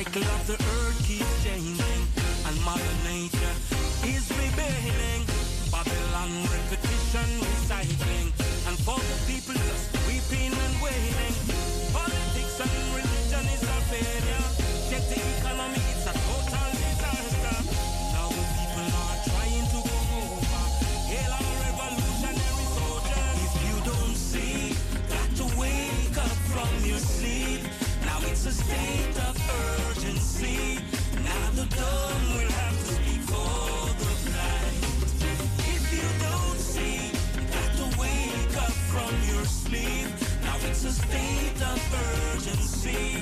Cycle 0.02 0.22
of 0.34 0.46
the 0.48 0.54
earth 0.54 0.98
keeps 1.06 1.44
changing, 1.44 2.02
and 2.46 2.56
Mother 2.66 2.94
Nature 3.06 3.54
is 4.02 4.26
rebelling. 4.34 5.22
Babylon 5.70 6.42
repetition 6.50 7.28
recycling, 7.38 8.34
and 8.66 8.76
for 8.82 8.98
the 8.98 9.18
people 9.30 9.54
just 9.54 9.94
weeping 10.10 10.50
and 10.50 10.74
wailing. 10.82 11.34
Politics 11.94 12.58
and 12.66 12.74
religion 12.98 13.46
is 13.54 13.62
a 13.62 13.78
failure. 13.94 14.46
Check 14.90 15.06
the 15.06 15.22
economy, 15.38 15.78
it's 15.94 16.06
a 16.10 16.14
total 16.18 16.70
disaster. 16.82 17.58
Now 18.10 18.26
the 18.26 18.46
people 18.58 18.90
are 19.06 19.18
trying 19.22 19.66
to 19.70 19.78
go 19.86 19.98
over. 20.18 20.62
Hail 21.14 21.30
our 21.30 21.54
revolutionary 21.62 22.66
soldiers. 22.74 23.38
If 23.46 23.54
you 23.70 23.76
don't 23.86 24.16
see, 24.18 24.74
got 25.14 25.30
to 25.38 25.46
wake 25.54 26.18
up 26.18 26.36
from 26.50 26.70
your 26.90 26.98
sleep. 26.98 27.62
Now 28.02 28.18
it's 28.26 28.46
a 28.46 28.52
state 28.52 29.01
urgency. 41.94 43.21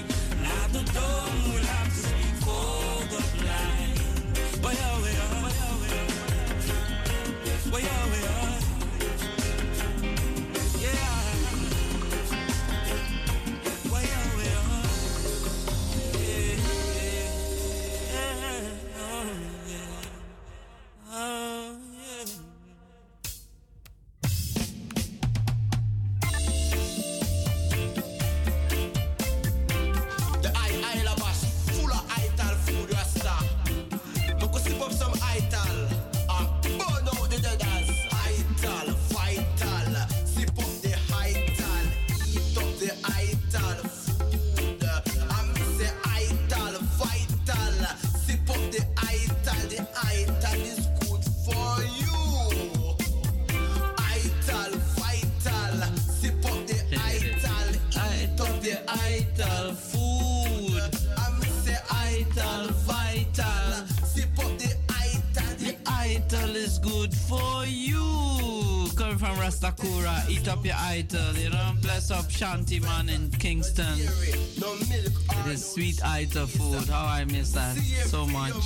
Rastakura, 69.40 70.28
eat 70.28 70.46
up 70.48 70.64
your 70.64 70.76
ital. 70.78 71.34
You 71.34 71.50
know, 71.50 71.72
bless 71.80 72.10
up 72.10 72.30
Shanty 72.30 72.78
man 72.80 73.08
in 73.08 73.30
Kingston. 73.30 73.98
It 73.98 75.46
is 75.46 75.72
sweet 75.72 76.04
ital 76.04 76.46
food. 76.46 76.86
How 76.88 77.06
I 77.06 77.24
miss 77.24 77.52
that 77.52 77.76
so 78.06 78.26
much. 78.26 78.52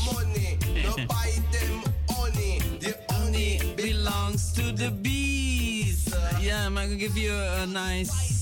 The 2.85 2.95
honey 3.09 3.61
belongs 3.77 4.53
to 4.55 4.73
the 4.73 4.91
bees. 4.91 6.13
Yeah, 6.41 6.67
I'm 6.67 6.75
gonna 6.75 6.97
give 6.97 7.17
you 7.17 7.33
a 7.33 7.67
nice, 7.67 8.34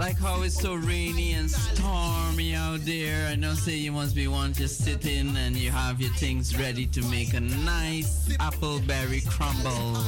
like 0.00 0.18
how 0.18 0.42
it's 0.42 0.60
so 0.60 0.74
rainy 0.74 1.32
and 1.32 1.50
stormy 1.50 2.54
out 2.54 2.80
there. 2.80 3.26
I 3.28 3.34
know, 3.34 3.54
say 3.54 3.76
you 3.76 3.92
must 3.92 4.14
be 4.14 4.28
one 4.28 4.52
to 4.54 4.68
sit 4.68 5.06
in 5.06 5.36
and 5.36 5.56
you 5.56 5.70
have 5.70 6.00
your 6.00 6.12
things 6.14 6.58
ready 6.58 6.86
to 6.86 7.02
make 7.06 7.34
a 7.34 7.40
nice 7.40 8.34
apple 8.40 8.80
berry 8.80 9.22
crumble. 9.28 10.02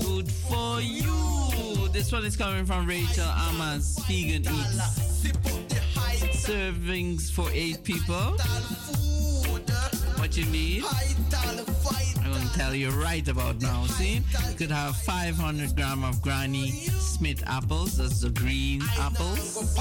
Good 0.00 0.30
for 0.30 0.80
you. 0.80 1.88
This 1.92 2.12
one 2.12 2.24
is 2.24 2.36
coming 2.36 2.64
from 2.64 2.86
Rachel 2.86 3.26
Ama's, 3.26 3.98
Vegan 4.06 4.42
Eats. 4.42 5.00
Servings 6.46 7.30
for 7.30 7.48
eight 7.52 7.82
people. 7.84 8.36
What 10.20 10.36
you 10.36 10.44
need? 10.46 10.84
I'm 10.84 12.34
to 12.34 12.52
tell 12.54 12.74
you 12.74 12.90
right 12.90 13.26
about 13.26 13.60
now. 13.62 13.86
See, 13.86 14.16
you 14.16 14.54
could 14.56 14.70
have 14.70 14.94
500 14.96 15.74
gram 15.74 16.04
of 16.04 16.20
Granny 16.20 16.70
Smith 16.70 17.42
apples. 17.46 17.96
That's 17.96 18.20
the 18.20 18.28
green 18.28 18.82
apples. 18.98 19.74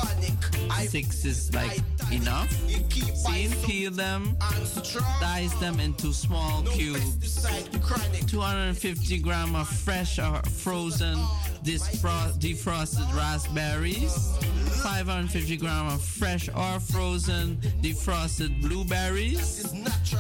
Six 0.88 1.26
is 1.26 1.54
like 1.54 1.82
enough. 2.12 2.50
See, 2.52 3.50
peel 3.66 3.92
them, 3.92 4.38
dice 5.20 5.54
them 5.56 5.80
into 5.82 6.14
small 6.14 6.64
cubes. 6.64 7.46
250 8.28 9.20
gram 9.20 9.56
of 9.56 9.68
fresh 9.68 10.20
or 10.20 10.42
frozen 10.44 11.18
disfro- 11.64 12.34
defrosted 12.40 13.08
raspberries. 13.16 14.38
550 14.84 15.58
gram 15.58 15.88
of 15.88 16.02
fresh 16.02 16.50
or 16.50 16.80
frozen 16.80 17.58
defrosted 17.82 18.62
blueberries. 18.62 19.66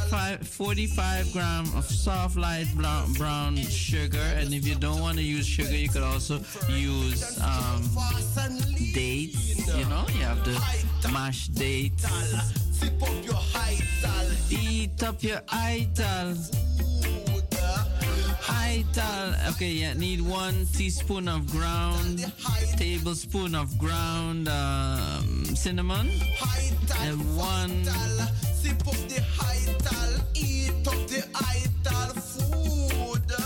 Five, 0.09 0.45
45 0.48 1.32
gram 1.34 1.66
of 1.76 1.85
soft 1.85 2.35
light 2.35 2.68
brown, 2.76 3.14
brown 3.14 3.56
sugar. 3.58 4.27
And 4.35 4.53
if 4.53 4.68
you 4.68 4.76
don't 4.76 5.00
want 5.00 5.18
to 5.18 5.24
use 5.24 5.45
sugar, 5.45 5.76
you 5.76 5.90
could 5.90 6.03
also 6.03 6.40
use 6.68 7.40
um, 7.42 7.84
dates. 8.93 9.58
You 9.68 9.85
know, 9.85 10.06
you 10.09 10.24
have 10.24 10.43
the 10.43 11.09
mashed 11.11 11.53
dates. 11.56 12.06
Eat 14.51 15.03
up 15.03 15.24
your 15.24 15.42
ital. 15.50 16.35
Ital. 18.49 19.33
Okay, 19.49 19.72
yeah, 19.72 19.93
need 19.93 20.22
one 20.22 20.65
teaspoon 20.73 21.27
of 21.27 21.49
ground, 21.51 22.25
tablespoon 22.77 23.56
of 23.56 23.77
ground 23.77 24.48
um, 24.48 25.45
cinnamon, 25.56 26.09
and 27.01 27.38
one 27.38 27.85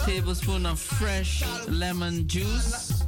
tablespoon 0.05 0.65
of 0.65 0.79
fresh 0.79 1.43
lemon 1.67 2.27
juice, 2.27 3.02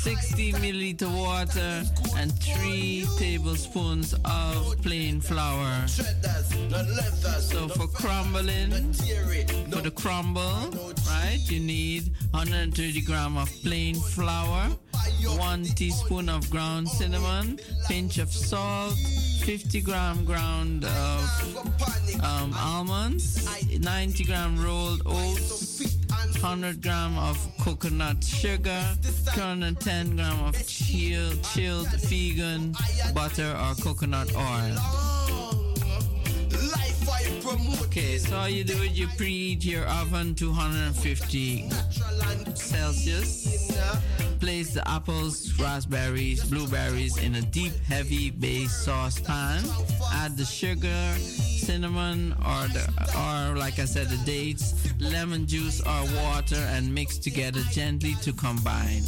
60 0.00 0.52
milliliter 0.54 1.14
water, 1.14 1.84
and 2.16 2.32
3 2.42 3.06
tablespoons 3.18 4.14
of 4.24 4.80
plain 4.80 5.20
flour. 5.20 5.86
So 5.86 7.68
for 7.68 7.86
crumbling, 7.88 8.94
for 9.70 9.82
the 9.82 9.92
crumble, 9.94 10.70
right, 11.06 11.38
you 11.44 11.60
need 11.60 12.14
130 12.30 13.02
gram 13.02 13.36
of 13.36 13.50
plain 13.62 13.94
flour, 13.94 14.70
1 15.36 15.64
teaspoon 15.64 16.30
of 16.30 16.48
ground 16.50 16.88
cinnamon, 16.88 17.60
pinch 17.86 18.16
of 18.16 18.32
salt, 18.32 18.96
50 19.44 19.82
gram 19.82 20.24
ground 20.24 20.86
of 20.86 22.22
um, 22.24 22.54
almonds, 22.56 23.46
90 23.78 24.24
gram 24.24 24.64
rolled 24.64 25.02
oats, 25.04 25.99
100 26.10 26.82
gram 26.82 27.16
of 27.18 27.36
coconut 27.58 28.22
sugar, 28.22 28.82
210 29.34 30.16
gram 30.16 30.44
of 30.44 30.66
chilled, 30.66 31.42
chilled 31.44 31.88
vegan 32.02 32.74
butter 33.14 33.56
or 33.56 33.74
coconut 33.82 34.34
oil. 34.34 35.59
Okay, 37.82 38.18
so 38.18 38.36
all 38.36 38.48
you 38.48 38.64
do 38.64 38.74
is 38.82 38.98
you 38.98 39.06
preheat 39.08 39.64
your 39.64 39.84
oven 39.86 40.34
to 40.36 40.48
150 40.50 41.70
Celsius. 42.54 43.74
place 44.40 44.72
the 44.72 44.88
apples, 44.88 45.52
raspberries, 45.58 46.42
blueberries 46.44 47.18
in 47.18 47.34
a 47.34 47.42
deep, 47.42 47.72
heavy 47.86 48.30
base 48.30 48.72
saucepan. 48.72 49.62
Add 50.12 50.36
the 50.36 50.44
sugar, 50.44 51.14
cinnamon, 51.18 52.32
or 52.40 52.68
the, 52.68 52.84
or 53.16 53.56
like 53.56 53.78
I 53.78 53.84
said, 53.84 54.08
the 54.08 54.16
dates, 54.24 54.74
lemon 54.98 55.46
juice 55.46 55.80
or 55.80 56.02
water, 56.24 56.62
and 56.74 56.92
mix 56.92 57.18
together 57.18 57.60
gently 57.70 58.14
to 58.22 58.32
combine. 58.32 59.04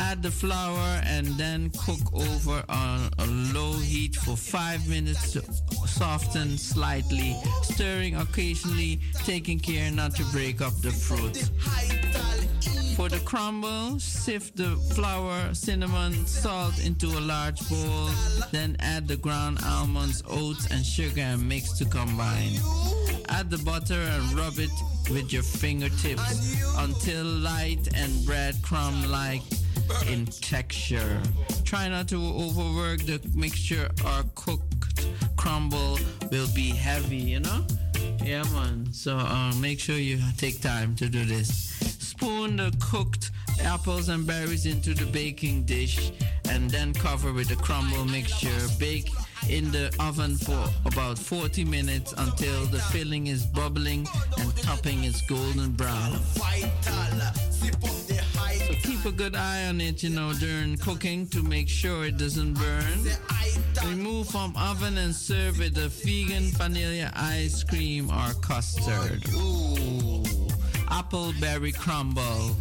Add 0.00 0.22
the 0.22 0.30
flour 0.30 1.00
and 1.04 1.26
then 1.36 1.70
cook 1.78 2.00
over 2.14 2.64
on 2.68 3.10
a 3.18 3.26
low 3.54 3.74
heat 3.74 4.16
for 4.16 4.34
five 4.34 4.88
minutes 4.88 5.32
to 5.32 5.42
soften 5.86 6.56
slightly, 6.56 7.36
stirring 7.62 8.16
occasionally, 8.16 9.00
taking 9.24 9.60
care 9.60 9.90
not 9.90 10.16
to 10.16 10.24
break 10.32 10.62
up 10.62 10.72
the 10.80 10.90
fruit. 10.90 11.36
For 12.96 13.08
the 13.08 13.20
crumble, 13.20 13.98
sift 14.00 14.56
the 14.56 14.76
flour, 14.94 15.54
cinnamon, 15.54 16.26
salt 16.26 16.78
into 16.84 17.06
a 17.06 17.20
large 17.20 17.60
bowl. 17.68 18.08
Then 18.52 18.76
add 18.80 19.06
the 19.06 19.16
ground 19.16 19.58
almonds, 19.64 20.22
oats, 20.28 20.66
and 20.70 20.84
sugar 20.84 21.20
and 21.20 21.46
mix 21.46 21.72
to 21.78 21.84
combine. 21.84 22.54
Add 23.28 23.50
the 23.50 23.58
butter 23.58 24.00
and 24.00 24.32
rub 24.32 24.58
it 24.58 24.70
with 25.10 25.32
your 25.32 25.42
fingertips 25.42 26.56
until 26.78 27.24
light 27.24 27.88
and 27.94 28.12
breadcrumb 28.26 29.08
like 29.08 29.42
in 30.06 30.26
texture. 30.26 31.20
Try 31.64 31.88
not 31.88 32.08
to 32.08 32.16
overwork 32.16 33.00
the 33.00 33.20
mixture 33.34 33.88
or 34.04 34.24
cooked 34.34 35.06
crumble 35.36 35.98
will 36.30 36.48
be 36.54 36.70
heavy, 36.70 37.16
you 37.16 37.40
know? 37.40 37.64
Yeah, 38.22 38.44
man. 38.52 38.92
So 38.92 39.16
uh, 39.16 39.52
make 39.60 39.80
sure 39.80 39.96
you 39.96 40.18
take 40.36 40.60
time 40.60 40.94
to 40.96 41.08
do 41.08 41.24
this. 41.24 41.48
Spoon 41.98 42.56
the 42.56 42.74
cooked 42.80 43.30
apples 43.62 44.08
and 44.08 44.26
berries 44.26 44.66
into 44.66 44.94
the 44.94 45.06
baking 45.06 45.64
dish 45.64 46.12
and 46.50 46.70
then 46.70 46.92
cover 46.92 47.32
with 47.32 47.48
the 47.48 47.56
crumble 47.56 48.04
mixture. 48.04 48.60
Bake 48.78 49.10
in 49.48 49.70
the 49.70 49.94
oven 49.98 50.36
for 50.36 50.64
about 50.84 51.18
40 51.18 51.64
minutes 51.64 52.12
until 52.18 52.66
the 52.66 52.78
filling 52.92 53.28
is 53.28 53.46
bubbling 53.46 54.06
and 54.38 54.56
topping 54.56 55.04
is 55.04 55.22
golden 55.22 55.72
brown. 55.72 56.18
Keep 58.82 59.04
a 59.04 59.12
good 59.12 59.36
eye 59.36 59.66
on 59.66 59.80
it, 59.80 60.02
you 60.02 60.10
know, 60.10 60.32
during 60.34 60.76
cooking 60.76 61.26
to 61.28 61.42
make 61.42 61.68
sure 61.68 62.06
it 62.06 62.16
doesn't 62.16 62.54
burn. 62.54 63.00
Remove 63.86 64.28
from 64.28 64.54
oven 64.56 64.98
and 64.98 65.14
serve 65.14 65.58
with 65.58 65.76
a 65.78 65.88
vegan 65.88 66.50
vanilla 66.52 67.10
ice 67.14 67.64
cream 67.64 68.10
or 68.10 68.32
custard. 68.40 69.22
Ooh, 69.34 70.22
apple 70.88 71.32
berry 71.40 71.72
crumble. 71.72 72.56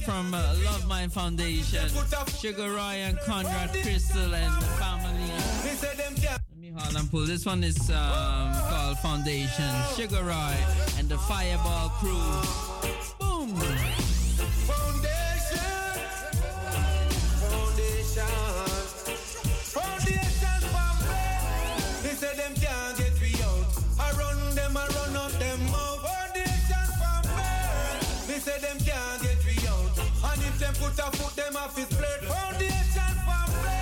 From 0.00 0.34
uh, 0.34 0.54
Love 0.64 0.86
My 0.86 1.06
Foundation. 1.08 1.88
Sugar 2.38 2.70
Roy 2.70 3.02
and 3.04 3.18
Conrad 3.20 3.70
Crystal 3.70 4.34
and 4.34 4.62
the 4.62 4.66
family. 4.66 5.30
Let 5.82 6.58
me 6.58 6.72
hold 6.76 6.96
and 6.96 7.10
pull. 7.10 7.26
This 7.26 7.44
one 7.44 7.62
is 7.64 7.90
um, 7.90 8.52
called 8.68 8.98
Foundation. 8.98 9.70
Sugar 9.96 10.22
Roy 10.24 10.56
and 10.98 11.08
the 11.08 11.18
Fireball 11.18 11.90
Crew. 12.00 12.20
Boom! 13.18 13.56
Foundation, 14.66 15.58
foundation 17.50 18.69
put 30.90 31.06
a 31.06 31.16
foot, 31.16 31.36
them 31.36 31.56
off 31.56 31.76
his 31.76 31.86
plate. 31.86 32.22
Foundation 32.22 33.14
for 33.26 33.44
me. 33.62 33.78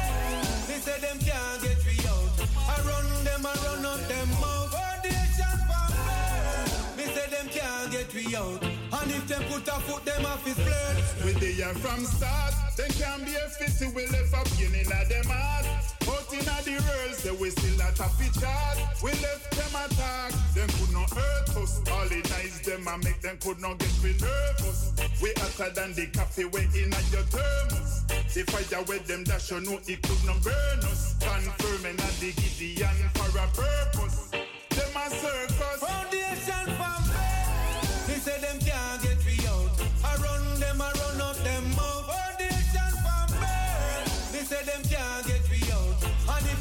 They 0.68 0.80
say 0.80 1.00
them 1.00 1.18
can't 1.18 1.62
get 1.62 1.78
we 1.84 1.96
out. 2.08 2.30
I 2.68 2.76
run 2.86 3.24
them, 3.24 3.46
I 3.46 3.54
run 3.64 3.84
up 3.86 4.00
them 4.08 4.28
out. 4.44 4.70
Foundation 4.72 5.56
for 5.68 5.86
me. 6.06 6.96
They 6.96 7.12
say 7.14 7.30
them 7.30 7.48
can't 7.48 7.90
get 7.90 8.14
we 8.14 8.36
out. 8.36 8.77
And 9.00 9.10
if 9.12 9.26
them 9.28 9.42
put 9.50 9.68
a 9.68 9.78
foot, 9.86 10.04
them 10.04 10.26
off 10.26 10.44
his 10.44 10.54
plate. 10.54 11.24
We 11.24 11.32
there 11.32 11.74
from 11.74 12.04
start, 12.04 12.54
then 12.76 12.90
can 12.90 13.24
be 13.24 13.34
a 13.34 13.48
fist 13.48 13.82
we 13.94 14.06
left 14.08 14.34
up 14.34 14.46
in 14.58 14.74
a 14.74 15.08
them 15.08 15.24
heart. 15.26 15.66
Out 16.08 16.66
in 16.66 16.76
the 16.76 16.82
world, 16.82 17.14
say 17.14 17.30
we 17.30 17.50
still 17.50 17.82
at 17.82 17.98
a 17.98 18.40
chart. 18.40 18.78
We 19.02 19.10
left 19.10 19.50
them 19.50 19.74
attack, 19.74 20.32
them 20.54 20.68
could 20.68 20.92
not 20.92 21.10
hurt 21.10 21.56
us. 21.56 21.80
All 21.90 22.06
the 22.06 22.20
nice 22.30 22.60
them 22.66 22.86
and 22.86 23.02
make 23.02 23.20
them 23.22 23.38
could 23.40 23.60
not 23.60 23.78
get 23.78 23.92
we 24.02 24.12
nervous. 24.20 24.92
We 25.22 25.32
hotter 25.36 25.70
than 25.74 25.94
the 25.94 26.06
coffee 26.08 26.44
we 26.44 26.60
in 26.76 26.92
at 26.92 27.10
your 27.10 27.22
thermos. 27.32 28.04
The 28.34 28.44
fire 28.44 28.82
with 28.84 29.06
them 29.06 29.24
dash 29.24 29.50
you 29.50 29.60
know 29.60 29.80
it 29.86 30.02
could 30.02 30.24
not 30.26 30.42
burn 30.44 30.80
us. 30.84 31.16
Confirming 31.18 31.98
at 31.98 32.14
the 32.20 32.32
Gideon 32.32 33.08
for 33.14 33.38
a 33.38 33.46
purpose. 33.56 34.30
Them 34.30 34.96
a 34.96 35.10
circus. 35.10 36.17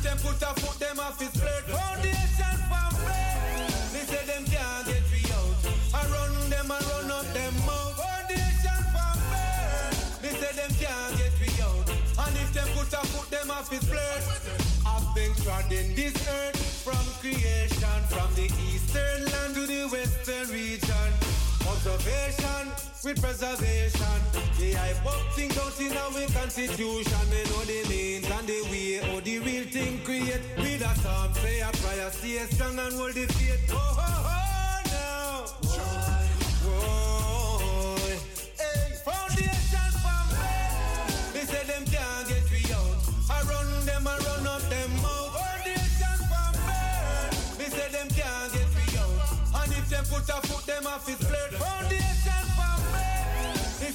Them 0.08 0.18
put 0.20 0.42
a 0.42 0.52
foot, 0.62 0.80
them 0.80 1.00
off 1.00 1.20
his 1.20 1.34
plate. 1.36 1.68
Foundation 1.68 2.58
for 2.72 2.90
me. 3.04 3.20
They 3.92 4.04
say 4.08 4.24
them 4.24 4.46
can't 4.48 4.88
get 4.88 5.04
we 5.12 5.22
out. 5.36 5.60
I 5.94 6.02
run 6.08 6.50
them, 6.50 6.72
I 6.72 6.80
run 6.92 7.12
up 7.12 7.28
them 7.36 7.56
out. 7.68 7.92
Foundation 8.00 8.82
for 8.96 9.14
me. 9.32 9.48
They 10.24 10.34
say 10.40 10.54
them 10.56 10.72
can't 10.80 11.14
get 11.20 11.36
we 11.44 11.50
out. 11.60 11.88
And 12.24 12.34
if 12.40 12.50
them 12.56 12.68
put 12.76 12.94
a 12.96 13.04
foot, 13.12 13.30
them 13.30 13.52
off 13.52 13.70
his 13.70 13.84
plate. 13.84 14.24
I've 14.88 15.08
been 15.14 15.34
trodden 15.44 15.96
this 15.96 16.16
earth 16.40 16.60
from 16.88 17.04
creation, 17.20 18.00
from 18.08 18.30
the 18.40 18.48
eastern 18.72 19.26
land 19.28 19.56
to 19.56 19.68
the 19.68 19.90
western 19.92 20.48
region. 20.50 21.12
Observation 21.68 22.87
with 23.08 23.22
preservation. 23.22 24.20
The 24.60 24.74
hype 24.74 25.06
up 25.06 25.34
thing 25.34 25.52
out 25.64 25.80
in 25.80 25.96
our 25.96 26.28
constitution. 26.36 27.30
They 27.32 27.44
know 27.48 27.64
the 27.64 27.88
means 27.88 28.30
and 28.30 28.48
the 28.48 28.62
way 28.70 29.00
how 29.00 29.20
the 29.22 29.40
real 29.40 29.64
thing 29.64 30.02
create. 30.04 30.42
With 30.58 30.82
a 30.82 30.94
psalm, 31.00 31.34
say 31.36 31.62
a 31.62 31.72
prayer, 31.72 32.12
stay 32.12 32.46
strong 32.52 32.78
and 32.78 32.94
hold 32.94 33.14
the 33.14 33.26
faith. 33.34 33.72
Oh, 33.72 33.78
oh, 33.78 34.04
oh, 34.28 34.82
now. 34.92 35.46
Me. 41.34 41.42
Say 41.48 41.64
them 41.64 41.86
can't 41.86 42.28
get 42.28 42.72
out. 42.76 42.98
I 43.30 43.42
run 43.48 43.86
them, 43.86 44.08
I 44.08 44.18
run 44.18 44.48
up 44.48 44.62
them 44.70 44.92
out. 45.06 45.32
Me. 47.58 47.66
Say 47.66 47.90
them 47.90 48.10
can't 48.10 48.52
get 48.52 49.00
out. 49.00 49.64
And 49.64 49.72
if 49.72 49.90
them 49.90 50.04
put 50.12 50.28
a 50.28 50.42
foot, 50.48 50.66
them 50.66 50.88
off 50.88 51.08
his 51.08 51.18
plate. 51.18 51.54
Foundation 51.54 52.08
me. 52.12 52.17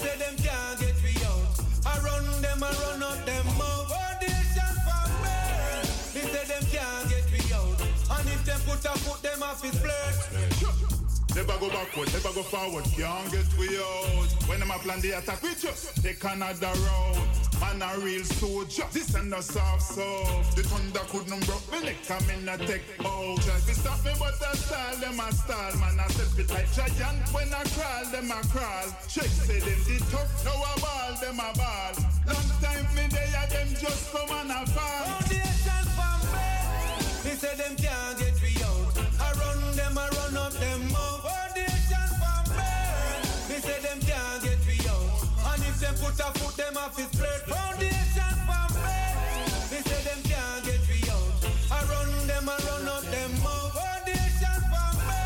Say 0.03 0.19
them 0.19 0.37
can't 0.37 0.81
get 0.81 0.97
we 1.03 1.15
out. 1.25 1.47
I 1.87 1.99
run 2.01 2.43
them, 2.43 2.63
I 2.63 2.71
run 2.83 3.03
up 3.03 3.25
them 3.25 3.47
out. 3.61 3.87
Foundation 3.89 4.75
for 4.87 5.07
me. 5.23 5.39
They 6.15 6.27
say 6.33 6.45
them 6.51 6.65
can't 6.75 7.09
get 7.09 7.27
we 7.31 7.41
out. 7.55 7.79
And 8.19 8.29
if 8.29 8.45
them 8.45 8.61
put 8.67 8.85
a 8.85 8.99
foot, 8.99 9.23
them 9.23 9.43
off 9.43 9.63
his 9.63 9.77
plate. 9.79 10.92
Never 11.35 11.59
go 11.59 11.69
backward, 11.70 12.12
never 12.12 12.33
go 12.35 12.43
forward, 12.43 12.85
can't 12.93 13.33
get 13.33 13.49
we 13.59 13.69
out. 13.78 14.28
When 14.47 14.61
them 14.61 14.70
a 14.70 14.78
plan 14.78 15.01
the 15.01 15.12
attack, 15.12 15.43
we 15.43 15.55
just 15.55 16.02
take 16.02 16.23
another 16.25 16.69
road. 16.69 17.25
Man 17.59 17.81
a 17.81 17.99
real 18.05 18.23
soldier, 18.25 18.85
this 18.93 19.15
and 19.15 19.31
no 19.31 19.41
soft 19.41 19.83
soft. 19.83 20.57
The 20.57 20.62
thunder 20.62 21.01
couldn't 21.09 21.47
broke 21.47 21.65
me 21.73 21.81
neck, 21.86 21.97
come 22.07 22.28
in 22.28 22.49
a 22.49 22.59
take 22.59 22.85
out. 23.01 23.41
Try 23.41 23.59
to 23.65 23.75
stop 23.75 24.05
me, 24.05 24.12
but 24.19 24.35
I 24.44 24.52
style 24.61 24.97
them 24.97 25.20
a 25.20 25.33
style. 25.33 25.77
Man 25.81 26.01
I 26.01 26.07
step 26.09 26.39
it 26.39 26.51
like 26.51 26.70
giant 26.75 27.25
when 27.33 27.49
I 27.55 27.65
crawl, 27.65 28.05
them 28.12 28.31
a 28.31 28.41
crawl. 28.52 28.89
Check 29.09 29.33
say 29.47 29.61
them 29.61 29.81
the 29.89 30.05
tough, 30.12 30.44
now 30.44 30.52
a 30.52 30.73
ball, 30.85 31.17
them 31.17 31.41
a 31.41 31.49
ball. 31.57 31.93
Long 32.28 32.51
time 32.61 32.86
me 32.94 33.09
there, 33.09 33.47
them 33.49 33.69
just 33.81 34.12
come 34.12 34.28
and 34.36 34.51
a 34.52 34.67
fall. 34.69 35.07
Foundation 35.23 35.86
for 35.97 36.17
me. 36.28 36.51
They 37.25 37.36
say 37.41 37.55
them 37.57 37.75
can't 37.77 38.19
get 38.19 38.32
them 43.93 44.01
can't 44.09 44.43
get 44.43 44.61
me 44.67 44.79
out. 44.89 45.21
And 45.53 45.62
if 45.69 45.77
them 45.81 45.95
put 46.01 46.17
a 46.17 46.29
foot, 46.39 46.57
them 46.57 46.77
off 46.79 46.99
is 46.99 47.07
spread 47.12 47.43
foundation 47.45 48.35
for 48.49 48.67
me. 48.81 48.97
They 49.69 49.83
say 49.85 50.01
them 50.09 50.21
can't 50.25 50.65
get 50.65 50.81
me 50.89 50.99
out. 51.12 51.37
I 51.69 51.79
run 51.93 52.09
them, 52.27 52.49
I 52.49 52.57
run 52.69 52.89
up 52.89 53.05
them 53.12 53.33
mouth. 53.45 53.77
Foundation 53.77 54.61
for 54.73 54.91
me. 55.09 55.21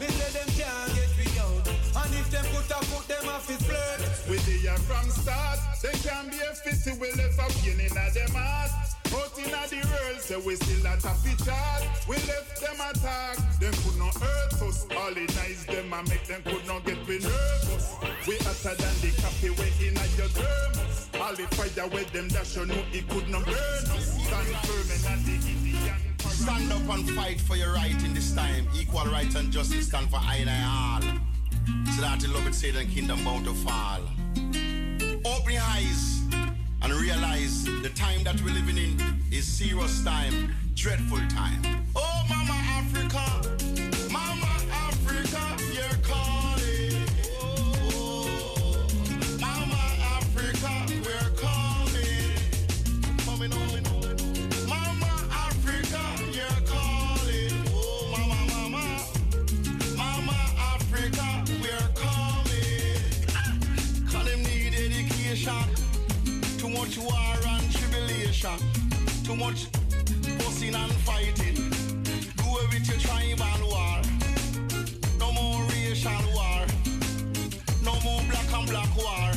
They 0.00 0.08
say 0.08 0.30
them 0.40 0.48
can't 0.56 0.90
get 0.96 1.12
me 1.20 1.28
out. 1.44 1.64
And 2.00 2.14
if 2.16 2.30
them 2.30 2.46
put 2.54 2.70
a 2.72 2.80
foot, 2.88 3.06
them 3.08 3.28
off 3.28 3.50
is 3.50 3.60
spread. 3.60 4.00
We 4.28 4.36
they 4.48 4.68
are 4.68 4.78
from 4.88 5.10
start. 5.10 5.58
They 5.82 5.92
can 6.00 6.30
be 6.30 6.40
a 6.40 6.54
fist, 6.54 6.88
we 6.98 7.12
live 7.12 7.38
up 7.38 7.52
in 7.66 7.76
their 7.76 8.28
mouth. 8.32 8.91
Out 9.12 9.38
in 9.38 9.50
the 9.50 9.86
world, 9.86 10.20
say 10.20 10.36
we 10.36 10.56
still 10.56 10.86
at 10.86 11.04
a 11.04 11.44
chart. 11.44 11.82
We 12.08 12.16
left 12.16 12.60
them 12.60 12.80
attack. 12.80 13.36
Them 13.60 13.74
could 13.84 13.98
not 13.98 14.14
hurt 14.14 14.62
us. 14.62 14.86
All 14.96 15.12
the 15.12 15.20
nice 15.36 15.64
them 15.64 15.92
and 15.92 16.08
make 16.08 16.24
them 16.24 16.42
could 16.44 16.66
not 16.66 16.84
get 16.86 17.06
we 17.06 17.18
nervous. 17.18 17.94
We 18.26 18.36
hotter 18.38 18.74
than 18.74 18.94
the 19.04 19.12
coffee 19.20 19.50
way 19.50 19.70
in 19.84 19.96
a 19.96 20.06
your 20.16 20.32
thermos. 20.32 21.10
All 21.20 21.34
the 21.34 21.46
fire 21.54 21.88
with 21.88 22.10
them 22.12 22.28
dash 22.28 22.56
you 22.56 22.64
know 22.64 22.82
it 22.92 23.06
could 23.08 23.28
not 23.28 23.44
burn 23.44 23.54
us. 23.54 24.16
Stand 24.24 24.56
firm 24.64 25.12
and 25.12 25.24
the 25.26 25.34
Indian. 25.48 26.00
Stand 26.18 26.72
up 26.72 26.96
and 26.96 27.10
fight 27.10 27.40
for 27.40 27.56
your 27.56 27.74
right 27.74 28.02
in 28.02 28.14
this 28.14 28.34
time. 28.34 28.66
Equal 28.74 29.04
rights 29.04 29.34
and 29.34 29.52
justice 29.52 29.88
stand 29.88 30.08
for 30.10 30.16
I 30.16 30.36
and 30.36 30.48
I 30.48 30.62
all. 30.64 31.02
So 31.94 32.00
that 32.00 32.20
the 32.20 32.28
love 32.28 32.46
it 32.46 32.54
say 32.54 32.70
the 32.70 32.86
kingdom 32.86 33.22
bound 33.24 33.44
to 33.44 33.52
fall. 33.52 34.00
Open 35.24 35.52
your 35.52 35.62
eyes 35.62 36.22
and 36.82 36.92
realize 36.94 37.64
the 37.64 37.90
time 37.94 38.24
that 38.24 38.40
we're 38.42 38.52
living 38.54 38.76
in 38.76 39.00
is 39.30 39.46
serious 39.46 40.02
time, 40.04 40.54
dreadful 40.74 41.18
time. 41.28 41.62
Oh, 41.94 42.26
Mama 42.28 42.52
Africa, 42.52 43.51
Too 69.32 69.38
much 69.38 69.64
fussing 70.42 70.74
and 70.74 70.92
fighting. 71.06 71.54
Do 71.54 72.44
it 72.60 72.68
with 72.68 72.86
your 72.86 72.98
tribal 72.98 73.66
war. 73.66 74.02
No 75.18 75.32
more 75.32 75.64
racial 75.70 76.12
war. 76.34 76.66
No 77.82 77.98
more 78.04 78.20
black 78.28 78.52
and 78.52 78.68
black 78.68 78.94
war. 78.94 79.31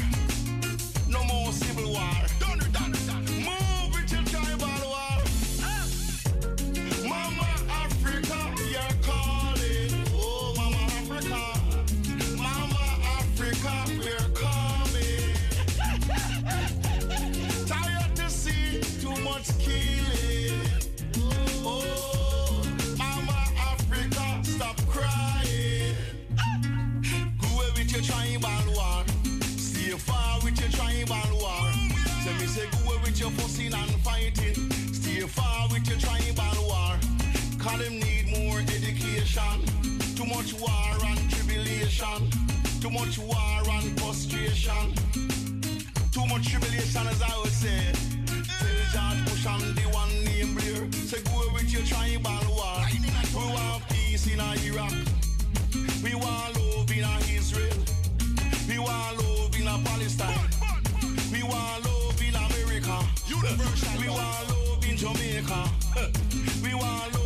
Far 35.36 35.68
with 35.70 35.88
your 35.88 36.00
tribal 36.00 36.64
war. 36.64 36.96
Cause 37.60 37.80
them 37.80 38.00
need 38.00 38.26
more 38.36 38.60
education. 38.60 39.58
Too 40.16 40.26
much 40.26 40.54
war 40.54 40.96
and 41.10 41.22
tribulation. 41.30 42.20
Too 42.82 42.90
much 42.90 43.18
war 43.20 43.62
and 43.76 44.00
frustration. 44.00 44.86
Too 46.16 46.26
much 46.32 46.46
tribulation 46.52 47.08
as 47.08 47.22
I 47.22 47.34
would 47.40 47.56
say. 47.64 47.82
Tell 48.60 48.84
George 48.94 49.22
Bush 49.28 49.46
and 49.54 49.76
the 49.78 49.86
one 50.02 50.14
named 50.24 50.54
Blair. 50.58 50.92
Say 51.10 51.22
go 51.24 51.52
with 51.54 51.70
your 51.74 51.84
tribal 51.84 52.46
war. 52.58 52.80
We 53.36 53.44
want 53.56 53.84
peace 53.90 54.28
in 54.32 54.40
Iraq. 54.40 54.94
We 56.04 56.16
want 56.16 56.50
love 56.58 56.92
in 56.92 57.06
Israel. 57.36 57.78
We 58.70 58.80
want 58.80 59.18
love 59.20 59.56
in 59.60 59.68
Palestine. 59.84 60.50
We 61.32 61.44
want 61.44 61.86
love 61.86 62.22
in 62.22 62.36
America. 62.36 62.98
We 64.00 64.10
want 64.10 64.50
love 64.50 64.65
Jamaica. 64.96 65.70
We 66.64 66.74
want 66.74 67.25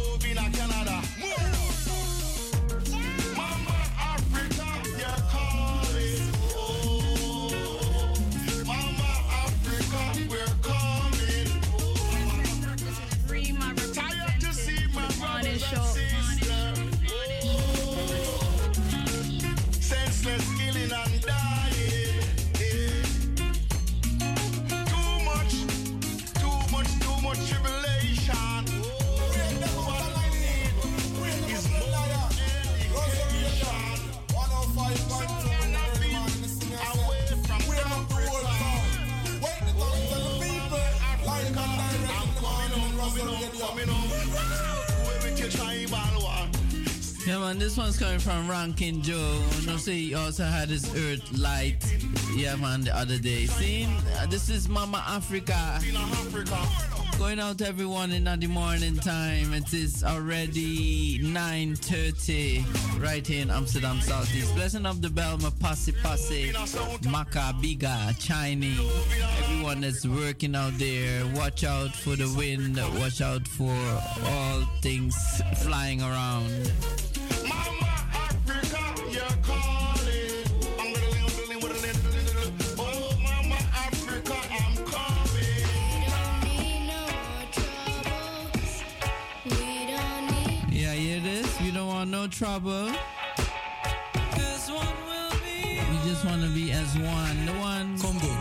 Yeah, 47.30 47.38
man, 47.38 47.60
this 47.60 47.78
one's 47.78 47.96
coming 47.96 48.18
from 48.18 48.50
Rankin 48.50 49.04
Joe. 49.04 49.40
Know, 49.68 49.78
say 49.78 49.94
he 49.94 50.16
also 50.16 50.46
had 50.46 50.68
his 50.70 50.90
Earth 50.96 51.38
Light. 51.38 51.76
Yeah, 52.36 52.56
man, 52.56 52.82
the 52.82 52.98
other 52.98 53.20
day. 53.20 53.46
See, 53.46 53.88
this 54.30 54.50
is 54.50 54.68
Mama 54.68 55.04
Africa. 55.08 55.80
Going 57.20 57.40
out 57.40 57.62
everyone 57.62 58.12
in 58.14 58.24
the 58.24 58.48
morning 58.48 58.96
time. 58.96 59.54
It 59.54 59.72
is 59.76 60.04
already 60.04 61.20
9.30 61.20 63.00
right 63.00 63.28
here 63.28 63.44
in 63.44 63.52
Amsterdam 63.52 64.02
Southeast. 64.02 64.56
Blessing 64.56 64.88
of 64.88 65.04
the 65.04 65.10
Bijlmer, 65.10 65.52
Passe 65.60 65.92
Passe, 66.02 66.52
Maka, 67.12 67.54
Biga, 67.62 68.18
Chinese. 68.18 68.80
Everyone 69.44 69.82
that's 69.82 70.04
working 70.04 70.56
out 70.56 70.74
there, 70.80 71.28
watch 71.36 71.64
out 71.64 71.92
for 71.92 72.16
the 72.16 72.34
wind. 72.36 72.78
Watch 73.00 73.22
out 73.22 73.48
for 73.48 73.76
all 74.26 74.62
things 74.82 75.16
flying 75.58 76.02
around. 76.02 76.72
No 92.22 92.28
trouble. 92.28 92.88
We 92.88 92.92
just 96.06 96.26
want 96.26 96.42
to 96.42 96.50
be 96.54 96.72
as 96.72 96.98
one. 96.98 97.46
The 97.46 97.54
one. 97.54 97.98
Come 97.98 98.20
good. 98.20 98.38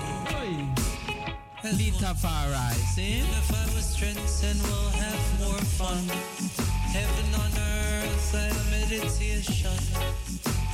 Lita 1.79 2.15
Farai, 2.23 2.75
see? 2.95 3.19
Unify 3.19 3.65
with 3.75 3.85
strength 3.85 4.45
and 4.45 4.61
we'll 4.63 4.91
have 5.03 5.41
more 5.41 5.63
fun. 5.79 6.05
Heaven 6.97 7.35
on 7.43 7.53
earth 7.71 8.35
and 8.35 8.57
meditation. 8.73 9.79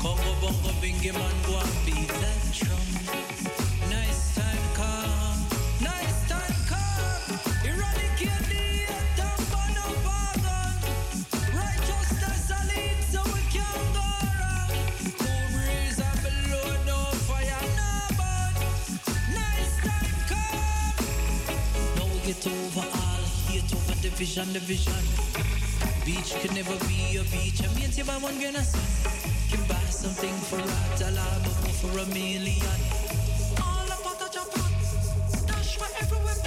Congo 0.00 0.33
bongo 0.41 0.73
bingy 0.81 1.12
man 1.12 1.36
go 1.47 1.60
beat 1.84 2.08
that 2.08 2.41
drum. 2.55 3.64
it 22.47 22.52
over 22.52 22.81
all, 22.81 23.24
hate 23.48 23.73
over 23.74 23.94
division, 24.02 24.52
division. 24.52 24.92
Beach 26.05 26.34
can 26.40 26.55
never 26.55 26.76
be 26.86 27.16
a 27.16 27.24
beach. 27.32 27.62
I 27.64 27.68
mean, 27.74 27.89
if 27.89 28.08
I 28.08 28.18
want 28.18 28.40
gonna 28.40 28.64
can 29.50 29.62
buy 29.68 29.84
something 29.89 30.34
for 30.48 30.60
a 30.60 30.98
dollar, 30.98 31.32
but 31.44 31.73
for 31.81 31.98
a 31.98 32.06
million. 32.06 32.81
All 33.62 33.86
about 33.86 34.18
the 34.18 34.28
job, 34.32 34.50
stash 35.28 35.76
for 35.76 35.89
everywhere. 36.02 36.40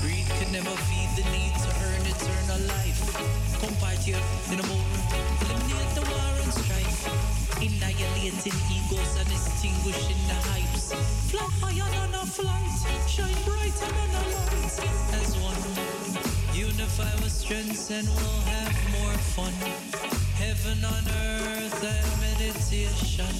Greed 0.00 0.26
can 0.38 0.52
never 0.52 0.74
feed 0.86 1.10
the 1.16 1.24
need 1.30 1.54
to 1.64 1.70
earn 1.86 2.02
eternal 2.06 2.60
life. 2.68 3.00
Come 3.60 3.74
fight 3.82 3.98
here 3.98 4.22
in 4.52 4.60
a 4.60 4.66
moment. 4.66 5.37
Annihilating 7.60 8.54
egos 8.70 9.12
and 9.18 9.30
extinguishing 9.32 10.20
the 10.30 10.38
hypes. 10.46 10.94
Fly 11.28 11.42
higher 11.60 11.90
than 11.90 12.14
a 12.14 12.24
flight, 12.24 12.78
shine 13.08 13.34
brighter 13.44 13.90
than 13.98 14.12
a 14.14 14.24
light. 14.30 14.78
As 15.18 15.34
one, 15.42 15.62
unify 16.54 17.10
our 17.20 17.28
strengths 17.28 17.90
and 17.90 18.06
we'll 18.06 18.40
have 18.54 18.76
more 18.94 19.18
fun. 19.34 19.52
Heaven 20.38 20.84
on 20.84 21.04
earth 21.08 21.82
and 21.82 22.08
meditation. 22.22 23.34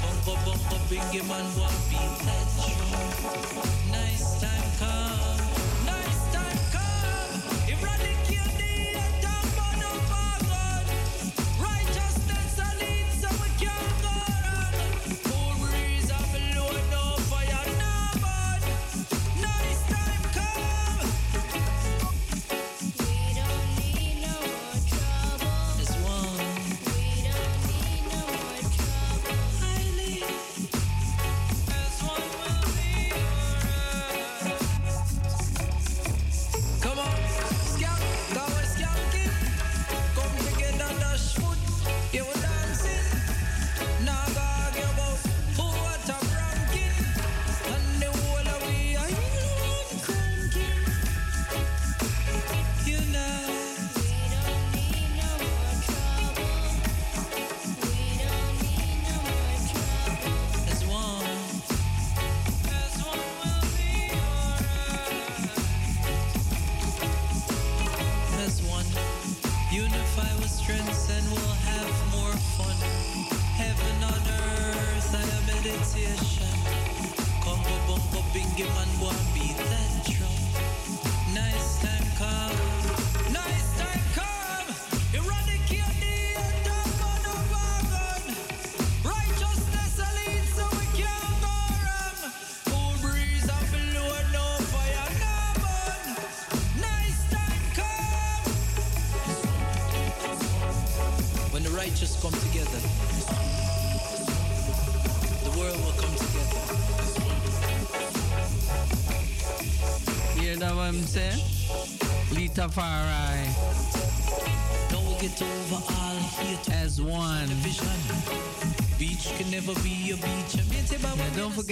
Bongo 0.00 0.34
bongo 0.46 0.78
biggie 0.88 1.28
man, 1.28 1.44
what 1.60 1.76
be 1.90 2.00
that 2.24 2.48
Nice 3.92 4.40
time 4.40 4.70
come. 4.78 5.35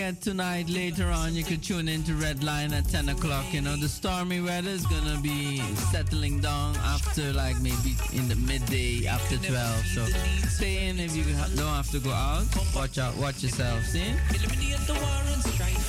forget 0.05 0.20
tonight 0.20 0.68
later 0.68 1.08
on 1.08 1.34
you 1.34 1.42
could 1.42 1.62
tune 1.62 1.89
into 1.89 2.12
Red 2.15 2.44
Line 2.44 2.74
at 2.74 2.86
10 2.89 3.08
o'clock. 3.08 3.44
You 3.52 3.62
know 3.62 3.74
the 3.76 3.89
stormy 3.89 4.41
weather 4.42 4.68
is 4.68 4.84
gonna 4.86 5.18
be 5.23 5.62
settling 5.92 6.41
down 6.41 6.76
after 6.76 7.33
like 7.33 7.58
maybe 7.60 7.97
in 8.12 8.28
the 8.28 8.36
midday 8.36 9.07
after 9.07 9.39
12. 9.39 9.86
So 9.94 10.05
stay 10.49 10.89
in 10.89 10.99
if 10.99 11.16
you 11.16 11.24
don't 11.57 11.74
have 11.81 11.91
to 11.92 12.00
go 12.00 12.10
out. 12.10 12.44
Watch 12.74 12.99
out, 12.99 13.16
watch 13.16 13.42
yourself. 13.42 13.83
See. 13.86 14.12
Eliminate 14.34 14.84
the 14.86 14.92
war 14.92 15.20
and 15.33 15.42
strife, 15.42 15.89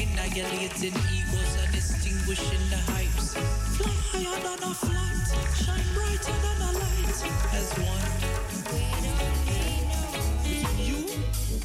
annihilating 0.00 0.96
egos 1.12 1.52
distinguishing 1.72 2.64
the 2.72 2.80
hypes. 2.88 3.36
Fly 3.76 3.92
higher 4.08 4.40
than 4.40 4.70
a 4.70 4.74
flight, 4.74 5.28
shine 5.60 5.88
brighter 5.92 6.36
than 6.44 6.58
a 6.64 6.72
light 6.78 7.18
as 7.52 7.68
one. 7.78 8.19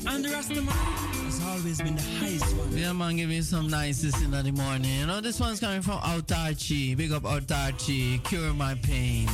And 0.08 0.26
has 0.26 1.42
always 1.44 1.82
been 1.82 1.96
the 1.96 2.02
highest 2.02 2.56
one. 2.56 2.78
Yeah, 2.78 2.94
man, 2.94 3.18
give 3.18 3.30
me 3.30 3.42
some 3.42 3.68
niceness 3.70 4.22
in 4.22 4.32
the 4.32 4.52
morning. 4.52 5.00
You 5.00 5.08
know, 5.08 5.22
this 5.22 5.40
one's 5.40 5.60
coming 5.60 5.82
from 5.82 6.00
Autarchi. 6.00 6.96
Big 6.96 7.12
up 7.12 7.24
Autarchi. 7.24 8.24
Cure 8.24 8.54
my 8.54 8.76
pain. 8.76 9.28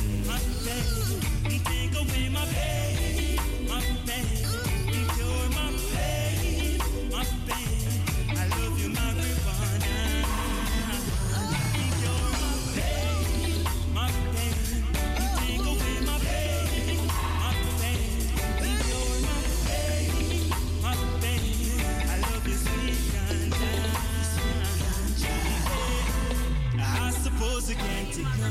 practical. 28.20 28.50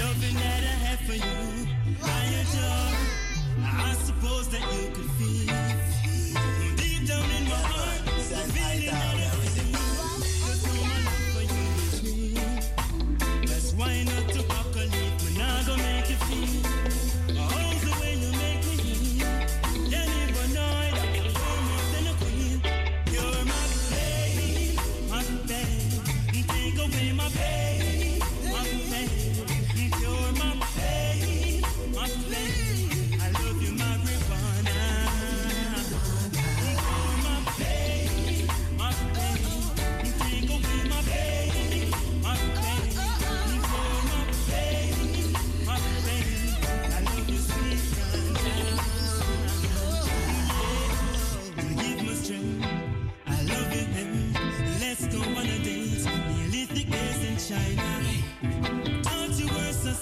Loving 0.00 0.34
that 0.34 0.62
I 0.62 0.76
have 0.86 1.00
for 1.00 1.14
you, 1.14 1.66
I 2.02 2.24
adore. 2.42 2.94
I 3.62 3.94
suppose 4.04 4.48
that 4.48 4.62
you 4.74 4.90
could 4.92 5.10
feel. 5.12 5.49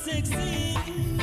succeed. 0.09 1.18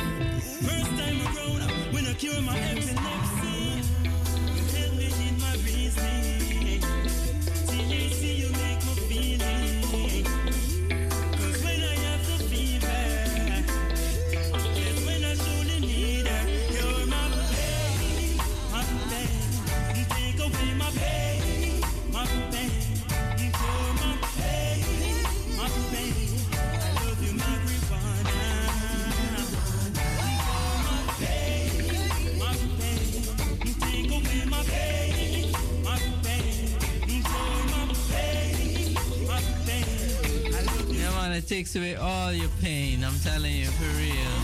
That 41.46 41.54
takes 41.54 41.76
away 41.76 41.96
all 41.96 42.32
your 42.32 42.48
pain. 42.60 43.04
I'm 43.04 43.18
telling 43.20 43.54
you, 43.54 43.66
for 43.66 43.84
real. 43.98 44.36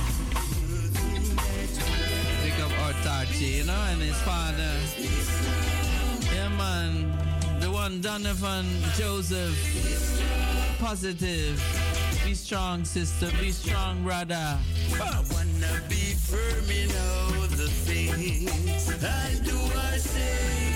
Pick 2.42 2.60
up 2.60 2.70
Ortachi, 2.86 3.58
you 3.58 3.64
know, 3.64 3.84
and 3.90 4.00
his 4.00 4.20
father. 4.22 4.72
Yeah, 6.34 6.48
man. 6.50 7.60
The 7.60 7.70
one 7.70 8.00
Donovan 8.00 8.66
Joseph. 8.96 9.56
Positive. 10.78 11.60
Be 12.24 12.34
strong, 12.34 12.84
sister. 12.84 13.30
Be 13.40 13.50
strong, 13.50 14.02
brother. 14.04 14.58
I 14.94 15.24
wanna 15.32 15.82
be 15.88 16.14
firm 16.14 16.70
in 16.70 16.90
all 16.90 17.46
the 17.48 17.68
things 17.86 18.88
I 19.02 19.34
do 19.44 19.58
I 19.92 19.96
say. 19.98 20.74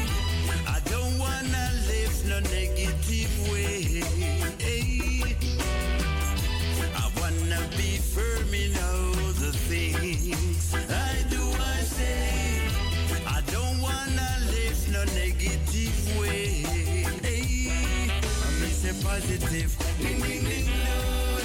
I 0.66 0.80
don't 0.90 1.18
wanna 1.18 1.70
live 1.88 2.26
no 2.26 2.40
negative 2.40 3.50
way. 3.50 4.02
I 4.62 5.65
be 7.76 7.98
firm 7.98 8.52
in 8.52 8.72
all 8.76 9.14
the 9.38 9.52
things 9.52 10.74
I 10.74 11.22
do 11.30 11.40
I 11.40 11.80
say. 11.82 12.68
I 13.24 13.40
don't 13.52 13.80
wanna 13.80 14.28
live 14.50 14.88
no 14.90 15.04
negative 15.14 16.18
way. 16.18 16.64
I 19.16 20.40
ding, 20.42 20.66
Lord. 20.88 21.44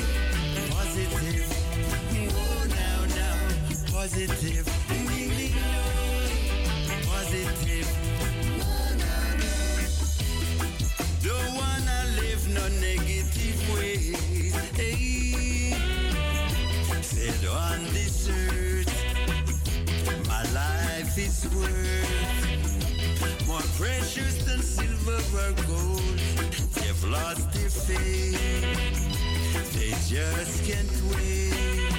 Positive. 0.71 1.49
Oh, 2.33 2.65
now, 2.69 3.05
now. 3.15 3.91
Positive. 3.91 5.00
On 17.50 17.84
this 17.86 18.30
earth, 18.30 18.88
my 20.28 20.44
life 20.53 21.18
is 21.18 21.48
worth 21.56 23.48
more 23.48 23.66
precious 23.80 24.44
than 24.45 24.61
silver 24.61 25.20
or 25.36 25.52
gold. 25.66 26.20
They've 26.76 27.03
lost 27.06 27.52
their 27.52 27.70
faith. 27.70 28.94
They 29.74 29.90
just 30.08 30.64
can't 30.70 31.02
wait. 31.16 31.98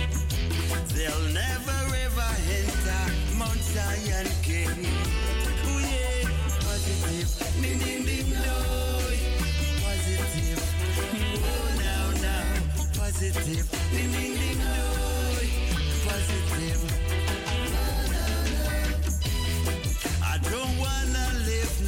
They'll 0.95 1.29
never 1.35 1.79
ever 2.07 2.31
enter 2.61 3.05
Mount 3.37 3.59
Zion 3.59 4.29
gate. 4.43 4.71
Oh 5.67 5.81
yeah, 5.91 6.31
positive. 6.61 7.31
Ding 7.61 7.79
ding 7.81 8.05
ding 8.05 8.31
Lord. 8.31 9.19
Positive. 9.83 10.63
Oh 11.43 11.67
now 11.83 12.07
now. 12.23 12.47
Positive. 12.97 13.67
Ding 13.91 14.11
ding 14.13 14.35
ding 14.37 14.61
Lord. 14.61 15.22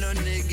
No 0.05 0.13
negative 0.21 0.44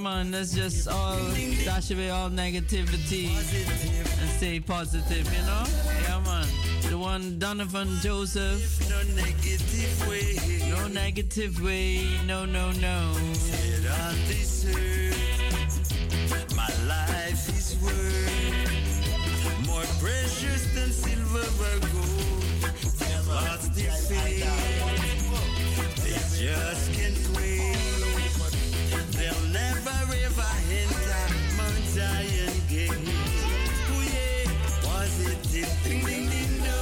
man, 0.00 0.32
let's 0.32 0.52
just 0.54 0.88
all 0.88 1.18
dash 1.64 1.90
away 1.90 2.10
all 2.10 2.30
negativity 2.30 3.28
and 3.28 4.30
stay 4.30 4.58
positive, 4.58 5.26
you 5.32 5.42
know? 5.42 5.64
Yeah, 6.02 6.20
man. 6.24 6.46
The 6.88 6.96
one 6.96 7.38
Donovan 7.38 7.88
Joseph. 8.00 8.88
No 8.88 9.02
negative 9.14 10.08
way. 10.08 10.38
No 10.70 10.88
negative 10.88 11.62
way. 11.62 12.08
No, 12.26 12.46
no, 12.46 12.72
no. 12.72 13.12
Said 13.34 13.86
on 13.86 14.16
my 16.56 16.68
life 16.88 17.48
is 17.50 17.76
worth 17.82 19.66
more 19.66 19.86
precious 20.00 20.64
than 20.74 20.90
silver 20.90 21.46
or 21.66 21.78
gold. 21.92 22.42
They've 22.98 23.28
lost 23.28 23.74
their 23.74 23.92
faith. 23.92 24.46
They 26.04 26.18
just 26.42 26.92
can't 26.94 27.36
wait. 27.36 27.89
Never 29.52 29.90
ever 29.90 30.50
enter 30.70 31.10
gate. 32.68 32.90
Yeah. 34.12 34.50
Ding 35.82 36.04
ding 36.04 36.28
ding 36.30 36.58
no. 36.58 36.78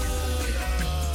Oh. 0.83 1.09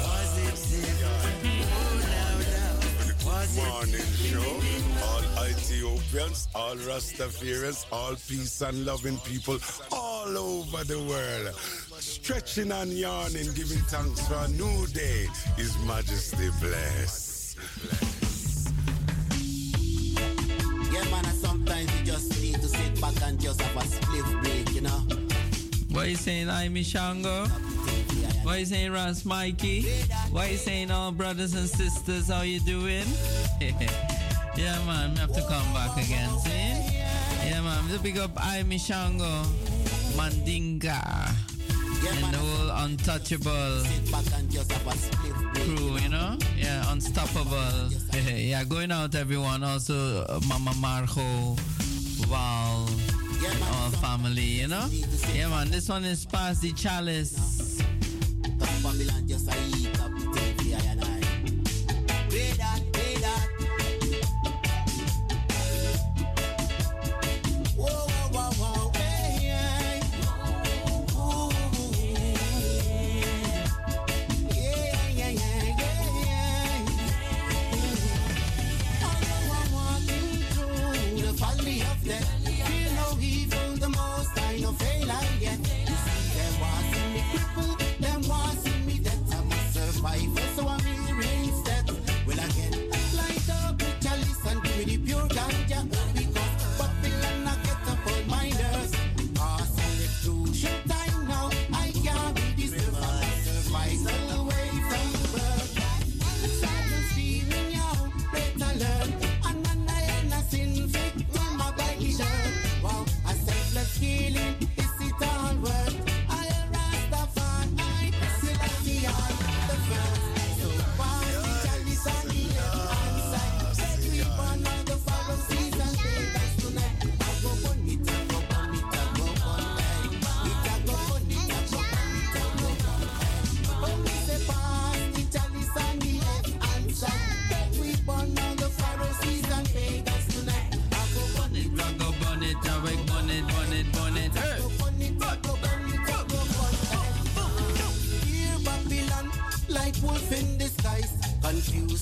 Morning 3.55 4.09
show. 4.15 4.61
All 5.05 5.45
Ethiopians, 5.47 6.47
all 6.55 6.75
Rastafarians, 6.75 7.85
all 7.91 8.15
peace 8.27 8.61
and 8.61 8.85
loving 8.85 9.19
people 9.19 9.59
all 9.91 10.35
over 10.35 10.83
the 10.85 10.99
world. 10.99 11.55
Stretching 11.99 12.71
and 12.71 12.91
yawning, 12.91 13.53
giving 13.53 13.83
thanks 13.89 14.27
for 14.27 14.35
a 14.35 14.47
new 14.47 14.87
day. 14.87 15.27
His 15.55 15.77
Majesty 15.85 16.49
bless. 16.59 18.12
Yeah, 20.93 21.03
man, 21.09 21.23
sometimes 21.25 21.89
you 21.99 22.05
just 22.05 22.39
need 22.39 22.53
to 22.53 22.67
sit 22.67 23.01
back 23.01 23.19
and 23.23 23.41
just 23.41 23.59
have 23.59 23.75
a 23.75 24.37
break, 24.41 24.75
you 24.75 24.81
know. 24.81 25.01
What 25.89 26.07
you 26.07 26.15
saying, 26.15 26.51
I 26.51 26.67
Mishango? 26.67 27.49
What 28.45 28.59
you 28.59 28.65
saying, 28.65 28.91
Ras 28.91 29.25
Mikey? 29.25 29.89
What 30.29 30.51
you 30.51 30.57
saying, 30.57 30.91
all 30.91 31.11
brothers 31.11 31.55
and 31.55 31.67
sisters? 31.67 32.29
How 32.29 32.43
you 32.43 32.59
doing? 32.59 33.05
yeah, 33.59 34.85
man, 34.85 35.13
we 35.13 35.17
have 35.17 35.33
to 35.33 35.41
come 35.41 35.73
back 35.73 35.97
again, 35.97 36.29
see? 36.37 37.49
Yeah, 37.49 37.61
man, 37.61 37.99
pick 38.03 38.17
up 38.17 38.31
I 38.37 38.61
Mishango, 38.61 39.45
Mandinga, 40.15 41.33
and 42.07 42.33
the 42.33 42.37
whole 42.37 42.69
untouchable 42.85 43.83
crew, 45.55 45.97
you 45.97 46.09
know? 46.09 46.37
Yeah, 46.57 46.91
unstoppable. 46.91 47.89
yeah, 48.35 48.63
going 48.63 48.91
out, 48.91 49.15
everyone. 49.15 49.63
Also, 49.63 50.23
uh, 50.23 50.39
Mama 50.47 50.73
Marco, 50.79 51.55
Val, 52.27 52.89
all 53.73 53.91
family, 54.01 54.41
you 54.41 54.67
know? 54.67 54.87
Yeah, 55.33 55.49
man, 55.49 55.69
this 55.69 55.89
one 55.89 56.03
is 56.05 56.25
past 56.25 56.61
the 56.61 56.71
chalice. 56.73 57.53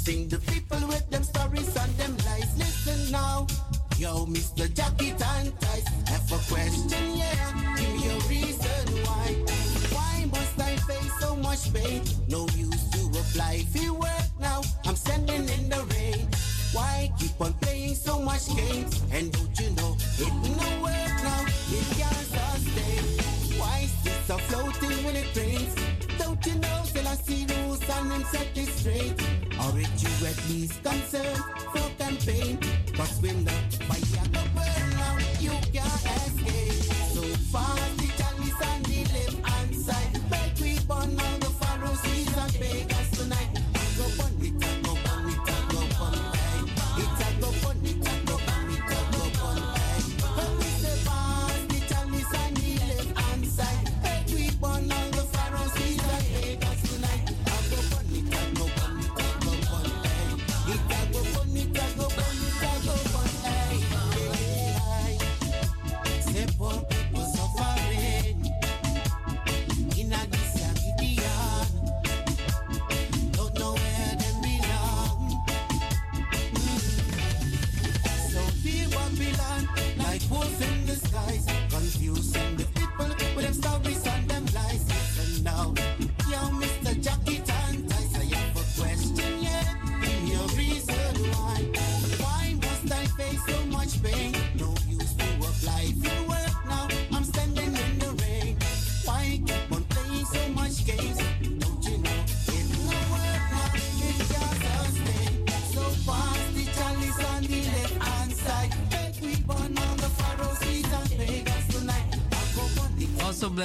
Sing 0.04 0.28
the 0.30 0.40
people 0.40 0.80
with 0.88 1.08
them 1.12 1.22
stories 1.22 1.76
and 1.78 1.92
them 1.98 2.18
lies. 2.26 2.58
Listen 2.58 3.12
now. 3.12 3.46
Yo, 4.00 4.26
Mr. 4.26 4.66
Jackie 4.74 5.12
and 5.12 5.54
Tice, 5.62 5.88
have 6.10 6.32
a 6.32 6.40
question, 6.52 7.18
yeah. 7.18 7.76
Give 7.78 7.94
me 7.94 8.10
a 8.10 8.18
reason 8.28 8.84
why. 9.06 9.28
Why 9.94 10.26
must 10.32 10.60
I 10.60 10.76
face 10.90 11.14
so 11.20 11.36
much 11.36 11.72
pain? 11.72 12.02
No 12.28 12.48
use 12.58 12.90
to 12.94 13.02
apply. 13.20 13.62
If 13.62 13.80
you 13.80 13.94
work 13.94 14.30
now, 14.40 14.62
I'm 14.86 14.96
standing 14.96 15.48
in 15.48 15.70
the 15.70 15.86
rain. 15.94 16.28
Why 16.74 17.12
keep 17.20 17.40
on 17.40 17.54
playing 17.62 17.94
so 17.94 18.20
much 18.20 18.48
games? 18.56 19.04
And 19.12 19.32
don't 19.32 19.54
you 19.60 19.70
know 19.78 19.96
it 20.18 20.34
no 20.58 20.70
work 20.82 21.14
now? 21.22 21.46
It 21.70 21.86
can't 21.94 22.28
sustain. 22.34 23.06
Why 23.60 23.86
streets 23.86 24.30
are 24.32 24.40
floating 24.50 25.06
when 25.06 25.16
it 25.16 25.30
rains? 25.38 25.76
Don't 26.18 26.44
you 26.48 26.56
know 26.56 26.82
till 26.92 27.08
I 27.08 27.14
see 27.16 27.46
rules 27.54 27.88
and 27.88 28.10
them 28.10 28.24
set 28.32 28.56
this 28.56 28.71
you 30.04 30.28
at 30.28 30.50
least 30.50 30.84
concern 30.84 31.36
for 31.74 31.90
campaign? 31.98 32.58
but 32.98 33.12
we're 33.22 33.34
not 33.34 33.61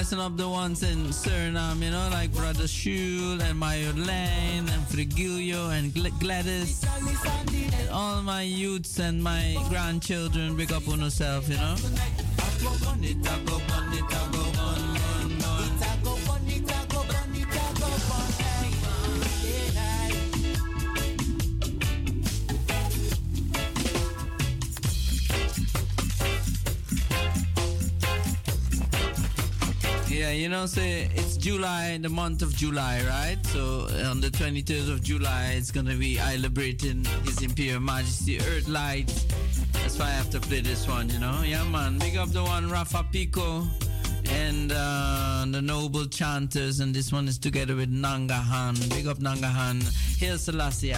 messing 0.06 0.20
up 0.20 0.36
the 0.36 0.48
ones 0.48 0.84
in 0.84 1.06
Suriname, 1.06 1.82
you 1.82 1.90
know, 1.90 2.08
like 2.12 2.32
Brother 2.32 2.68
Shul 2.68 3.42
and 3.42 3.60
Marjolaine 3.60 4.70
and 4.72 4.86
Frigilio 4.86 5.76
and 5.76 5.92
Gladys. 6.20 6.84
All 7.90 8.22
my 8.22 8.42
youths 8.42 9.00
and 9.00 9.20
my 9.20 9.56
grandchildren, 9.68 10.56
big 10.56 10.70
up 10.70 10.86
on 10.88 11.00
yourself, 11.00 11.48
you 11.48 11.56
know. 11.56 11.74
July, 31.46 31.96
the 32.02 32.08
month 32.08 32.42
of 32.42 32.56
July, 32.56 33.00
right? 33.06 33.38
So 33.46 33.86
uh, 33.88 34.10
on 34.10 34.20
the 34.20 34.30
23rd 34.30 34.90
of 34.90 35.00
July, 35.00 35.54
it's 35.56 35.70
gonna 35.70 35.94
be 35.94 36.18
I 36.18 36.34
Liberating 36.34 37.04
His 37.24 37.40
Imperial 37.40 37.78
Majesty 37.78 38.40
Earthlight. 38.40 39.06
That's 39.74 39.96
why 39.96 40.06
I 40.06 40.10
have 40.10 40.28
to 40.30 40.40
play 40.40 40.60
this 40.60 40.88
one, 40.88 41.08
you 41.08 41.20
know? 41.20 41.42
Yeah, 41.44 41.62
man. 41.62 42.00
Big 42.00 42.16
up 42.16 42.30
the 42.30 42.42
one 42.42 42.68
Rafa 42.68 43.06
Pico 43.12 43.62
and 44.28 44.72
uh, 44.74 45.44
the 45.46 45.62
Noble 45.62 46.06
Chanters, 46.06 46.80
and 46.80 46.92
this 46.92 47.12
one 47.12 47.28
is 47.28 47.38
together 47.38 47.76
with 47.76 47.92
Nangahan. 47.92 48.74
Big 48.90 49.06
up 49.06 49.18
Nangahan. 49.18 49.84
Here's 50.18 50.42
Selassie. 50.42 50.94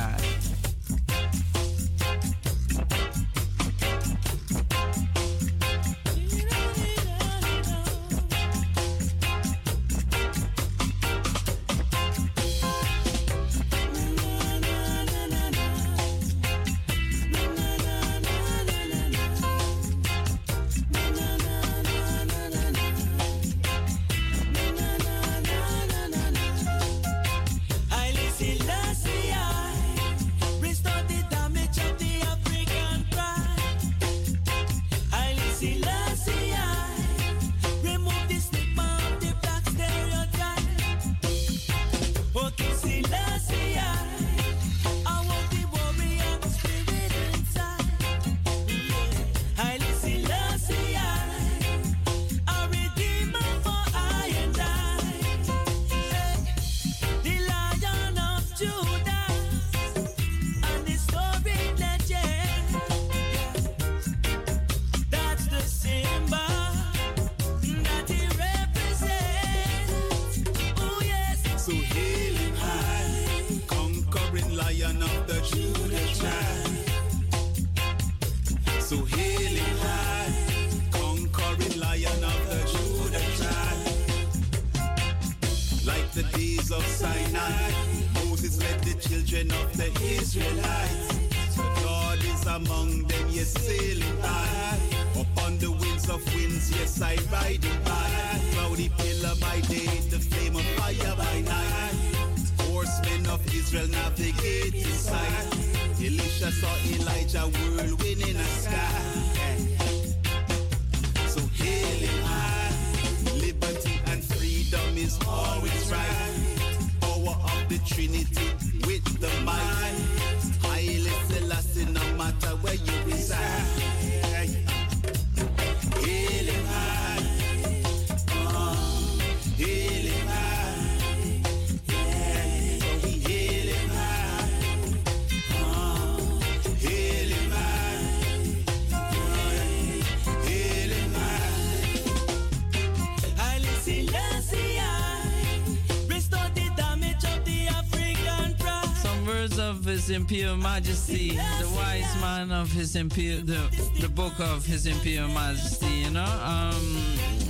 Majesty, 150.78 151.31
the 151.31 151.68
wise 151.74 152.20
man 152.20 152.52
of 152.52 152.70
His 152.70 152.94
Imperial, 152.94 153.40
the, 153.44 153.68
the 154.00 154.08
book 154.08 154.39
of 154.39 154.65
His 154.65 154.86
Imperial 154.86 155.26
Majesty. 155.26 155.89
You 155.89 156.10
know, 156.10 156.40
um, 156.44 156.76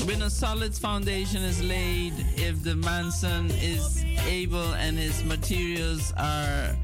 when 0.06 0.22
a 0.22 0.30
solid 0.30 0.74
foundation 0.74 1.42
is 1.42 1.62
laid, 1.62 2.14
if 2.36 2.62
the 2.62 2.74
manson 2.74 3.50
is 3.50 4.02
able 4.26 4.72
and 4.76 4.96
his 4.96 5.22
materials 5.24 6.14
are 6.16 6.74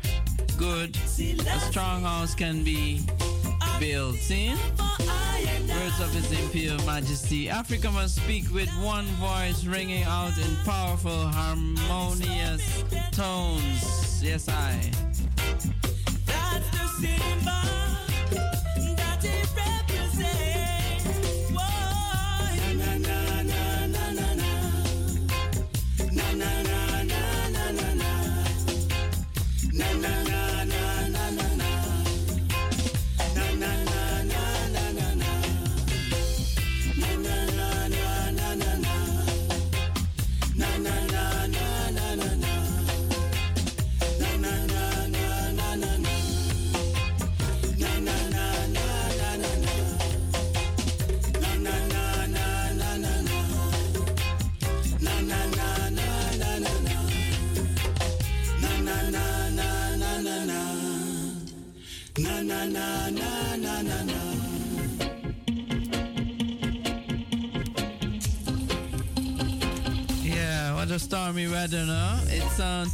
good, 0.58 0.94
a 1.18 1.60
strong 1.60 2.02
house 2.02 2.34
can 2.34 2.62
be 2.62 3.00
built. 3.80 4.16
See? 4.16 4.50
Words 4.50 6.00
of 6.00 6.12
His 6.12 6.30
Imperial 6.30 6.76
Majesty. 6.84 7.48
Africa 7.48 7.90
must 7.90 8.16
speak 8.16 8.52
with 8.52 8.68
one 8.82 9.06
voice, 9.16 9.64
ringing 9.64 10.02
out 10.02 10.36
in 10.36 10.56
powerful, 10.56 11.26
harmonious 11.26 12.84
tones. 13.12 14.22
Yes, 14.22 14.46
I. 14.50 15.03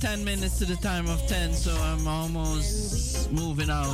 10 0.01 0.25
minutes 0.25 0.59
to 0.59 0.65
the 0.65 0.77
time 0.77 1.07
of 1.09 1.27
10, 1.27 1.53
so 1.53 1.71
I'm 1.75 2.09
almost 2.09 3.31
moving 3.31 3.69
out 3.69 3.87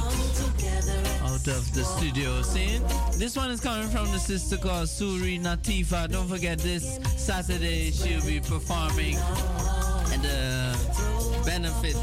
out 1.22 1.48
of 1.48 1.74
the 1.74 1.82
studio. 1.82 2.42
See? 2.42 2.78
This 3.18 3.36
one 3.36 3.50
is 3.50 3.60
coming 3.60 3.88
from 3.88 4.12
the 4.12 4.18
sister 4.18 4.56
called 4.56 4.86
Suri 4.86 5.40
Natifa. 5.40 6.08
Don't 6.08 6.28
forget 6.28 6.58
this 6.60 7.00
Saturday 7.16 7.90
she'll 7.90 8.24
be 8.24 8.38
performing 8.38 9.16
at 9.16 10.22
the 10.22 11.42
benefit 11.44 11.96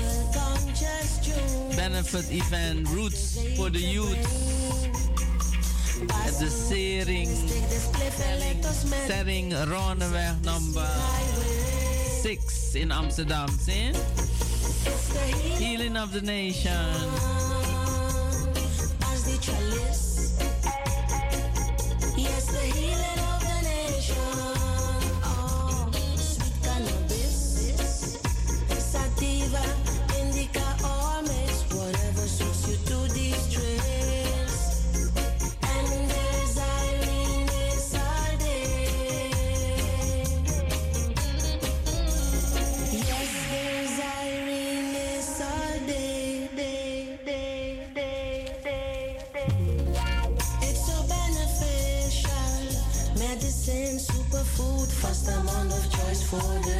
benefit 1.78 2.30
event 2.30 2.90
Roots 2.90 3.40
for 3.56 3.70
the 3.70 3.80
Youth 3.80 4.18
at 6.12 6.34
the 6.40 6.50
Sering 6.50 7.30
Sering 9.08 9.52
Rhoneweg 9.52 10.44
number 10.44 10.90
6 12.24 12.76
in 12.76 12.90
Amsterdam. 12.90 13.50
See? 13.50 13.92
Healing 15.60 15.98
of 15.98 16.14
the 16.14 16.22
nation. 16.22 17.63
For 56.34 56.60
the 56.66 56.73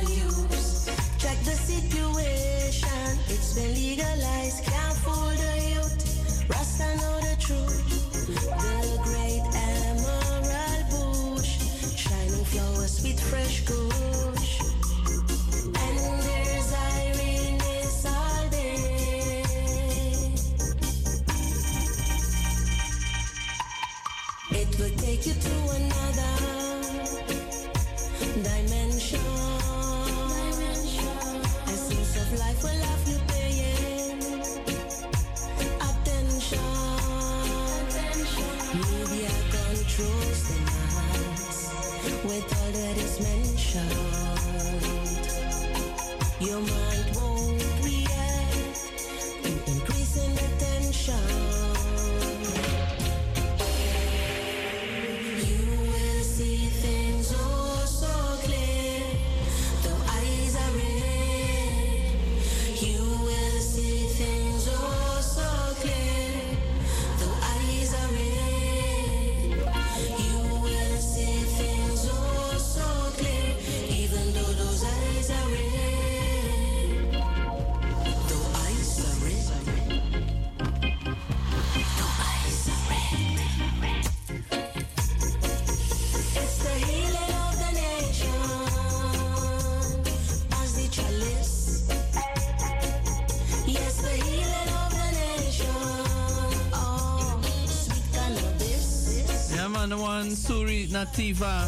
Nativa. 100.94 101.66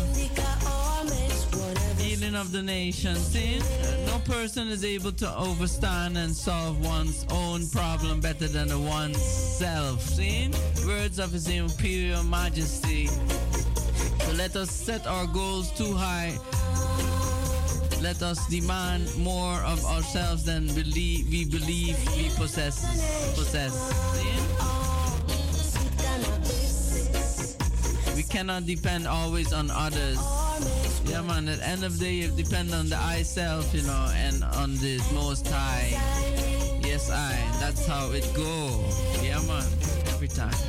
Healing 1.97 2.35
of 2.35 2.51
the 2.51 2.61
nation. 2.61 3.15
See? 3.15 3.59
No 4.05 4.19
person 4.19 4.67
is 4.67 4.85
able 4.85 5.11
to 5.13 5.27
overstand 5.35 6.15
and 6.15 6.31
solve 6.31 6.85
one's 6.85 7.25
own 7.31 7.67
problem 7.69 8.19
better 8.19 8.47
than 8.47 8.67
the 8.67 8.77
one's 8.77 9.19
self. 9.19 10.01
See? 10.01 10.51
Words 10.85 11.17
of 11.17 11.31
His 11.31 11.49
Imperial 11.49 12.23
Majesty. 12.23 13.07
So 13.07 14.31
let 14.35 14.55
us 14.55 14.69
set 14.69 15.07
our 15.07 15.25
goals 15.25 15.71
too 15.71 15.95
high. 15.95 16.37
Let 18.03 18.21
us 18.21 18.47
demand 18.47 19.09
more 19.17 19.57
of 19.63 19.83
ourselves 19.85 20.43
than 20.43 20.67
believe 20.67 21.27
we 21.29 21.45
believe 21.45 21.97
we 22.15 22.29
possess. 22.37 22.85
Possess. 23.33 24.15
cannot 28.35 28.65
depend 28.65 29.07
always 29.07 29.53
on 29.53 29.72
others. 29.72 30.19
Yeah, 31.05 31.22
man, 31.22 31.47
at 31.47 31.59
the 31.59 31.67
end 31.69 31.85
of 31.85 31.97
the 31.97 32.03
day, 32.03 32.14
you 32.15 32.27
depend 32.27 32.73
on 32.73 32.89
the 32.89 32.97
I 32.97 33.22
self, 33.22 33.73
you 33.73 33.81
know, 33.83 34.11
and 34.14 34.43
on 34.43 34.75
the 34.75 34.99
Most 35.14 35.47
High. 35.47 35.91
Yes, 36.83 37.09
I. 37.09 37.31
That's 37.61 37.88
how 37.88 38.11
it 38.11 38.30
go. 38.35 38.83
Yeah, 39.23 39.39
man, 39.47 39.64
every 40.11 40.27
time. 40.27 40.65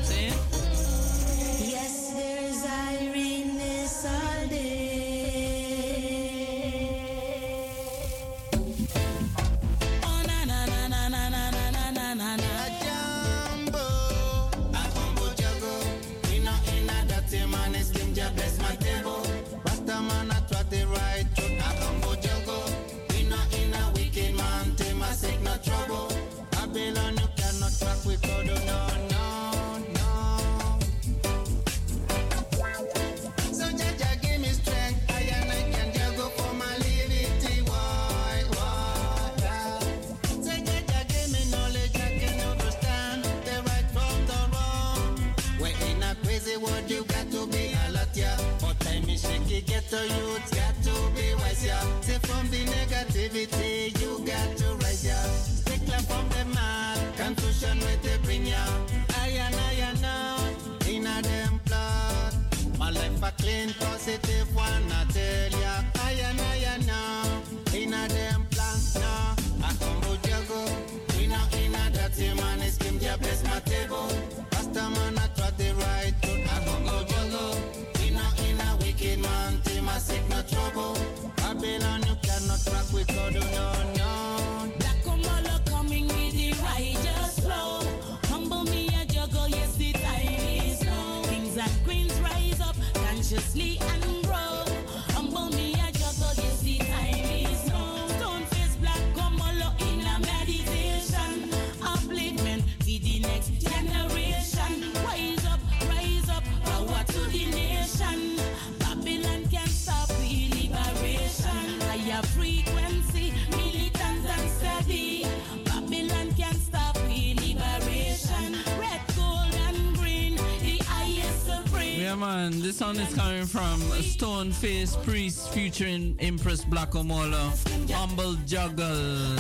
from 123.47 123.81
Stoneface 124.03 125.03
Priest 125.05 125.51
featuring 125.53 126.17
Empress 126.19 126.65
Blackamola, 126.65 127.53
Humble 127.93 128.35
Juggle. 128.45 129.37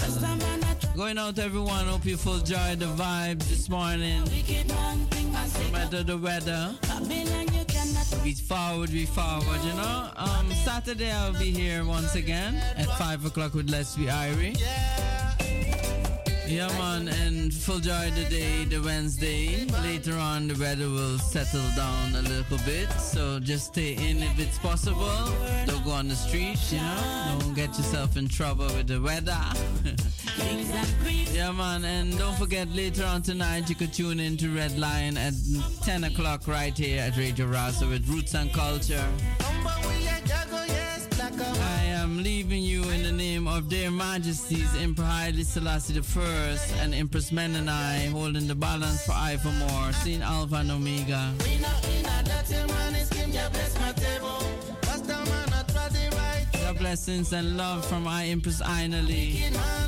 Going 0.97 1.18
out, 1.18 1.39
everyone. 1.39 1.86
Hope 1.86 2.05
you 2.05 2.17
full 2.17 2.39
joy 2.39 2.76
the 2.76 2.86
vibes 2.86 3.49
this 3.49 3.68
morning. 3.68 4.23
No 4.25 5.73
matter 5.73 6.02
the 6.02 6.17
weather, 6.17 6.75
we 8.23 8.35
forward, 8.35 8.91
we 8.91 9.07
forward. 9.07 9.60
You 9.65 9.75
know, 9.75 10.10
um, 10.17 10.51
Saturday 10.65 11.10
I'll 11.10 11.33
be 11.33 11.51
here 11.51 11.85
once 11.85 12.15
again 12.15 12.55
at 12.76 12.86
five 12.99 13.25
o'clock 13.25 13.55
with 13.55 13.70
Leslie 13.70 14.07
Irie. 14.07 14.57
Yeah, 16.49 16.68
man, 16.78 17.08
and 17.08 17.52
full 17.52 17.81
joy 17.81 18.10
the 18.15 18.25
day, 18.31 18.65
the 18.65 18.78
Wednesday. 18.78 19.66
Later 19.83 20.15
on, 20.15 20.47
the 20.47 20.55
weather 20.55 20.89
will 20.89 21.18
settle 21.18 21.68
down 21.75 22.15
a 22.15 22.23
little 22.23 22.58
bit, 22.65 22.89
so 22.92 23.41
just 23.41 23.66
stay 23.66 23.94
in 23.94 24.23
if 24.23 24.39
it's 24.39 24.57
possible. 24.58 25.10
Don't 25.66 25.84
go 25.84 25.91
on 25.91 26.07
the 26.07 26.15
streets, 26.15 26.73
you 26.73 26.78
know. 26.78 27.39
Don't 27.41 27.55
get 27.55 27.76
yourself 27.76 28.16
in 28.16 28.28
trouble 28.28 28.66
with 28.66 28.86
the 28.86 29.00
weather. 29.00 29.36
yeah, 31.33 31.50
man, 31.50 31.84
and 31.84 32.16
don't 32.16 32.36
forget 32.39 32.68
later 32.75 33.05
on 33.05 33.23
tonight 33.23 33.68
you 33.68 33.75
could 33.75 33.92
tune 33.92 34.20
in 34.20 34.36
to 34.36 34.49
Red 34.49 34.78
Lion 34.78 35.16
at 35.16 35.34
10 35.83 36.05
o'clock 36.05 36.47
right 36.47 36.76
here 36.78 37.02
at 37.02 37.16
Radio 37.16 37.47
Razo 37.47 37.91
with 37.91 38.08
Roots 38.08 38.34
and 38.34 38.52
Culture. 38.52 39.05
of 43.57 43.70
Their 43.70 43.91
Majesties 43.91 44.68
Emperor 44.76 45.07
Haile 45.07 45.43
Selassie 45.43 45.99
I 45.99 46.59
and 46.83 46.94
Empress 46.94 47.31
Menenai 47.31 48.10
holding 48.10 48.47
the 48.47 48.55
balance 48.55 49.07
for 49.07 49.12
Ivermore, 49.12 49.93
Seen 49.94 50.20
Alpha 50.20 50.57
and 50.57 50.70
Omega. 50.70 51.33
The 56.52 56.75
blessings 56.78 57.33
and 57.33 57.57
love 57.57 57.86
from 57.86 58.07
our 58.07 58.20
Empress 58.23 58.60
Ainali. 58.60 59.85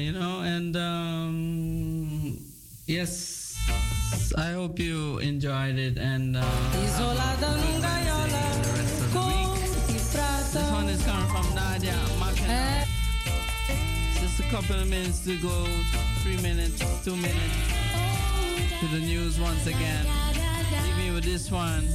you 0.00 0.12
know, 0.12 0.40
and 0.40 0.76
um, 0.76 2.38
yes, 2.86 3.56
I 4.36 4.52
hope 4.52 4.78
you 4.78 5.18
enjoyed 5.18 5.78
it. 5.78 5.98
And 5.98 6.36
uh, 6.36 6.40
this 6.72 6.98
one 10.72 10.88
is 10.88 11.04
coming 11.04 11.28
from 11.28 11.54
Nadia 11.54 11.92
Makina. 12.18 12.86
Just 14.20 14.40
a 14.40 14.42
couple 14.44 14.76
of 14.76 14.88
minutes 14.88 15.24
to 15.24 15.36
go, 15.38 15.66
three 16.22 16.38
minutes, 16.38 16.82
two 17.04 17.16
minutes 17.16 17.56
to 18.80 18.86
the 18.86 19.00
news 19.00 19.38
once 19.38 19.66
again. 19.66 20.06
Leave 20.84 20.96
me 20.96 21.14
with 21.14 21.24
this 21.24 21.50
one. 21.50 21.86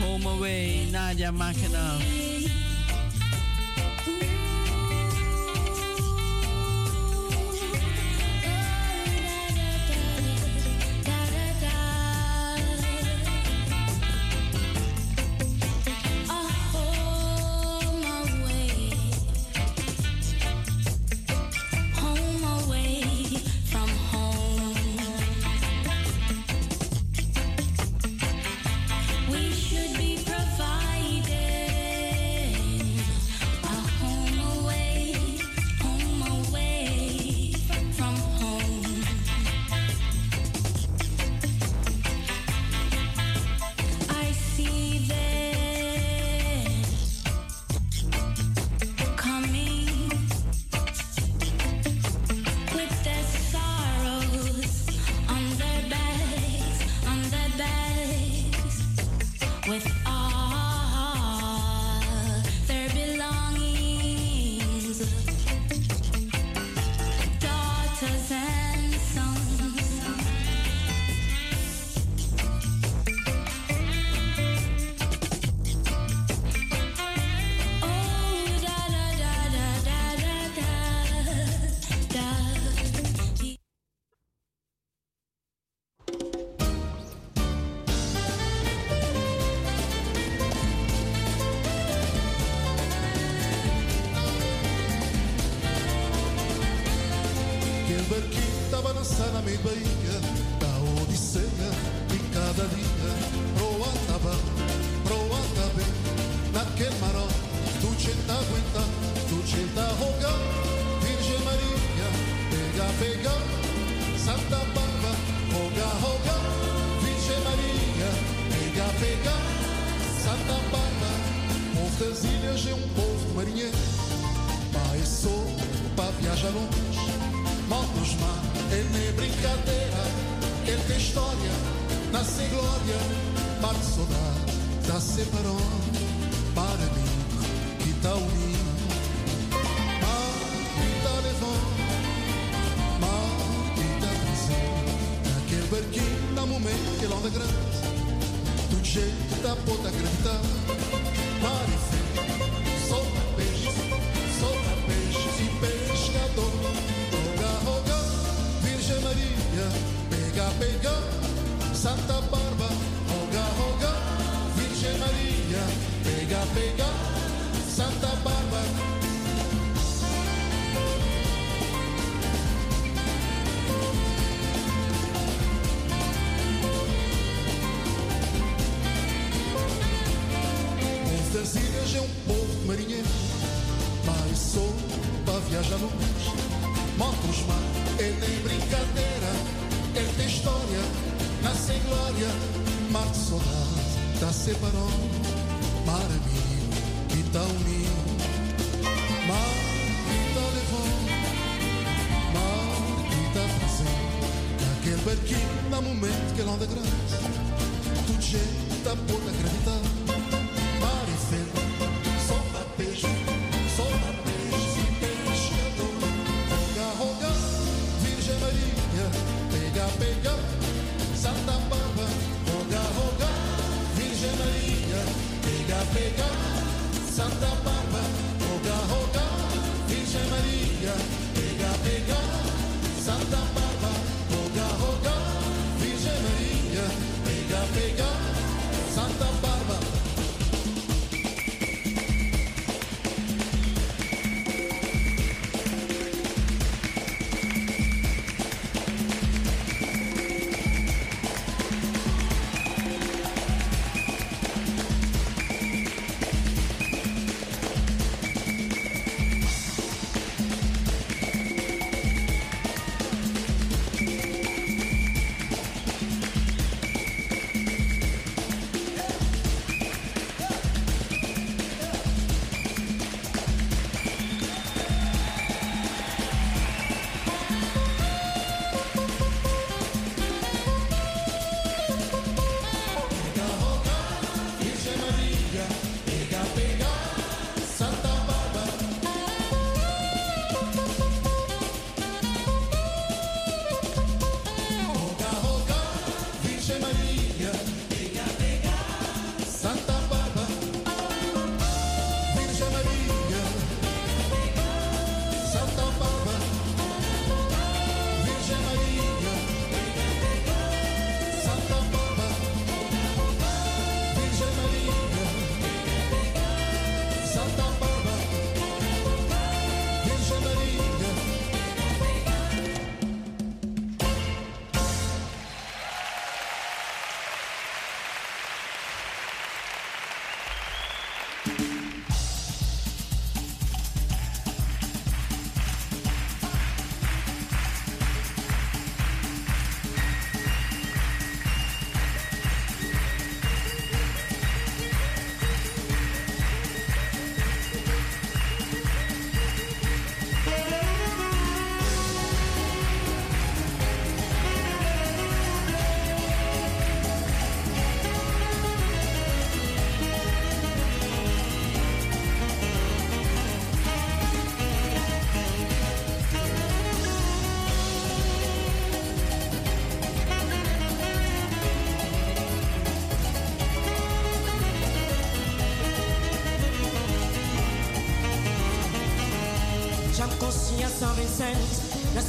Home 0.00 0.26
away, 0.26 0.88
Nadia 0.90 1.30
Makinov. 1.30 2.00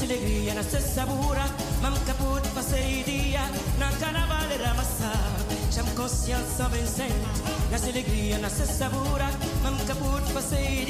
سنجري 0.07 0.51
أنا 0.51 0.61
سسابورا 0.61 1.45
مام 1.83 1.93
كابوت 2.07 2.45
فسيديا 2.45 3.41
نكنا 3.79 4.25
بالرا 4.29 4.73
مسا 4.73 5.13
شام 5.75 5.85
كوسيا 5.97 6.37
سبنسين 6.57 7.23
نسلجري 7.73 8.35
أنا 8.35 8.49
سسابورا 8.49 9.29
مام 9.63 9.77
كابوت 9.87 10.21
فسيديا 10.21 10.82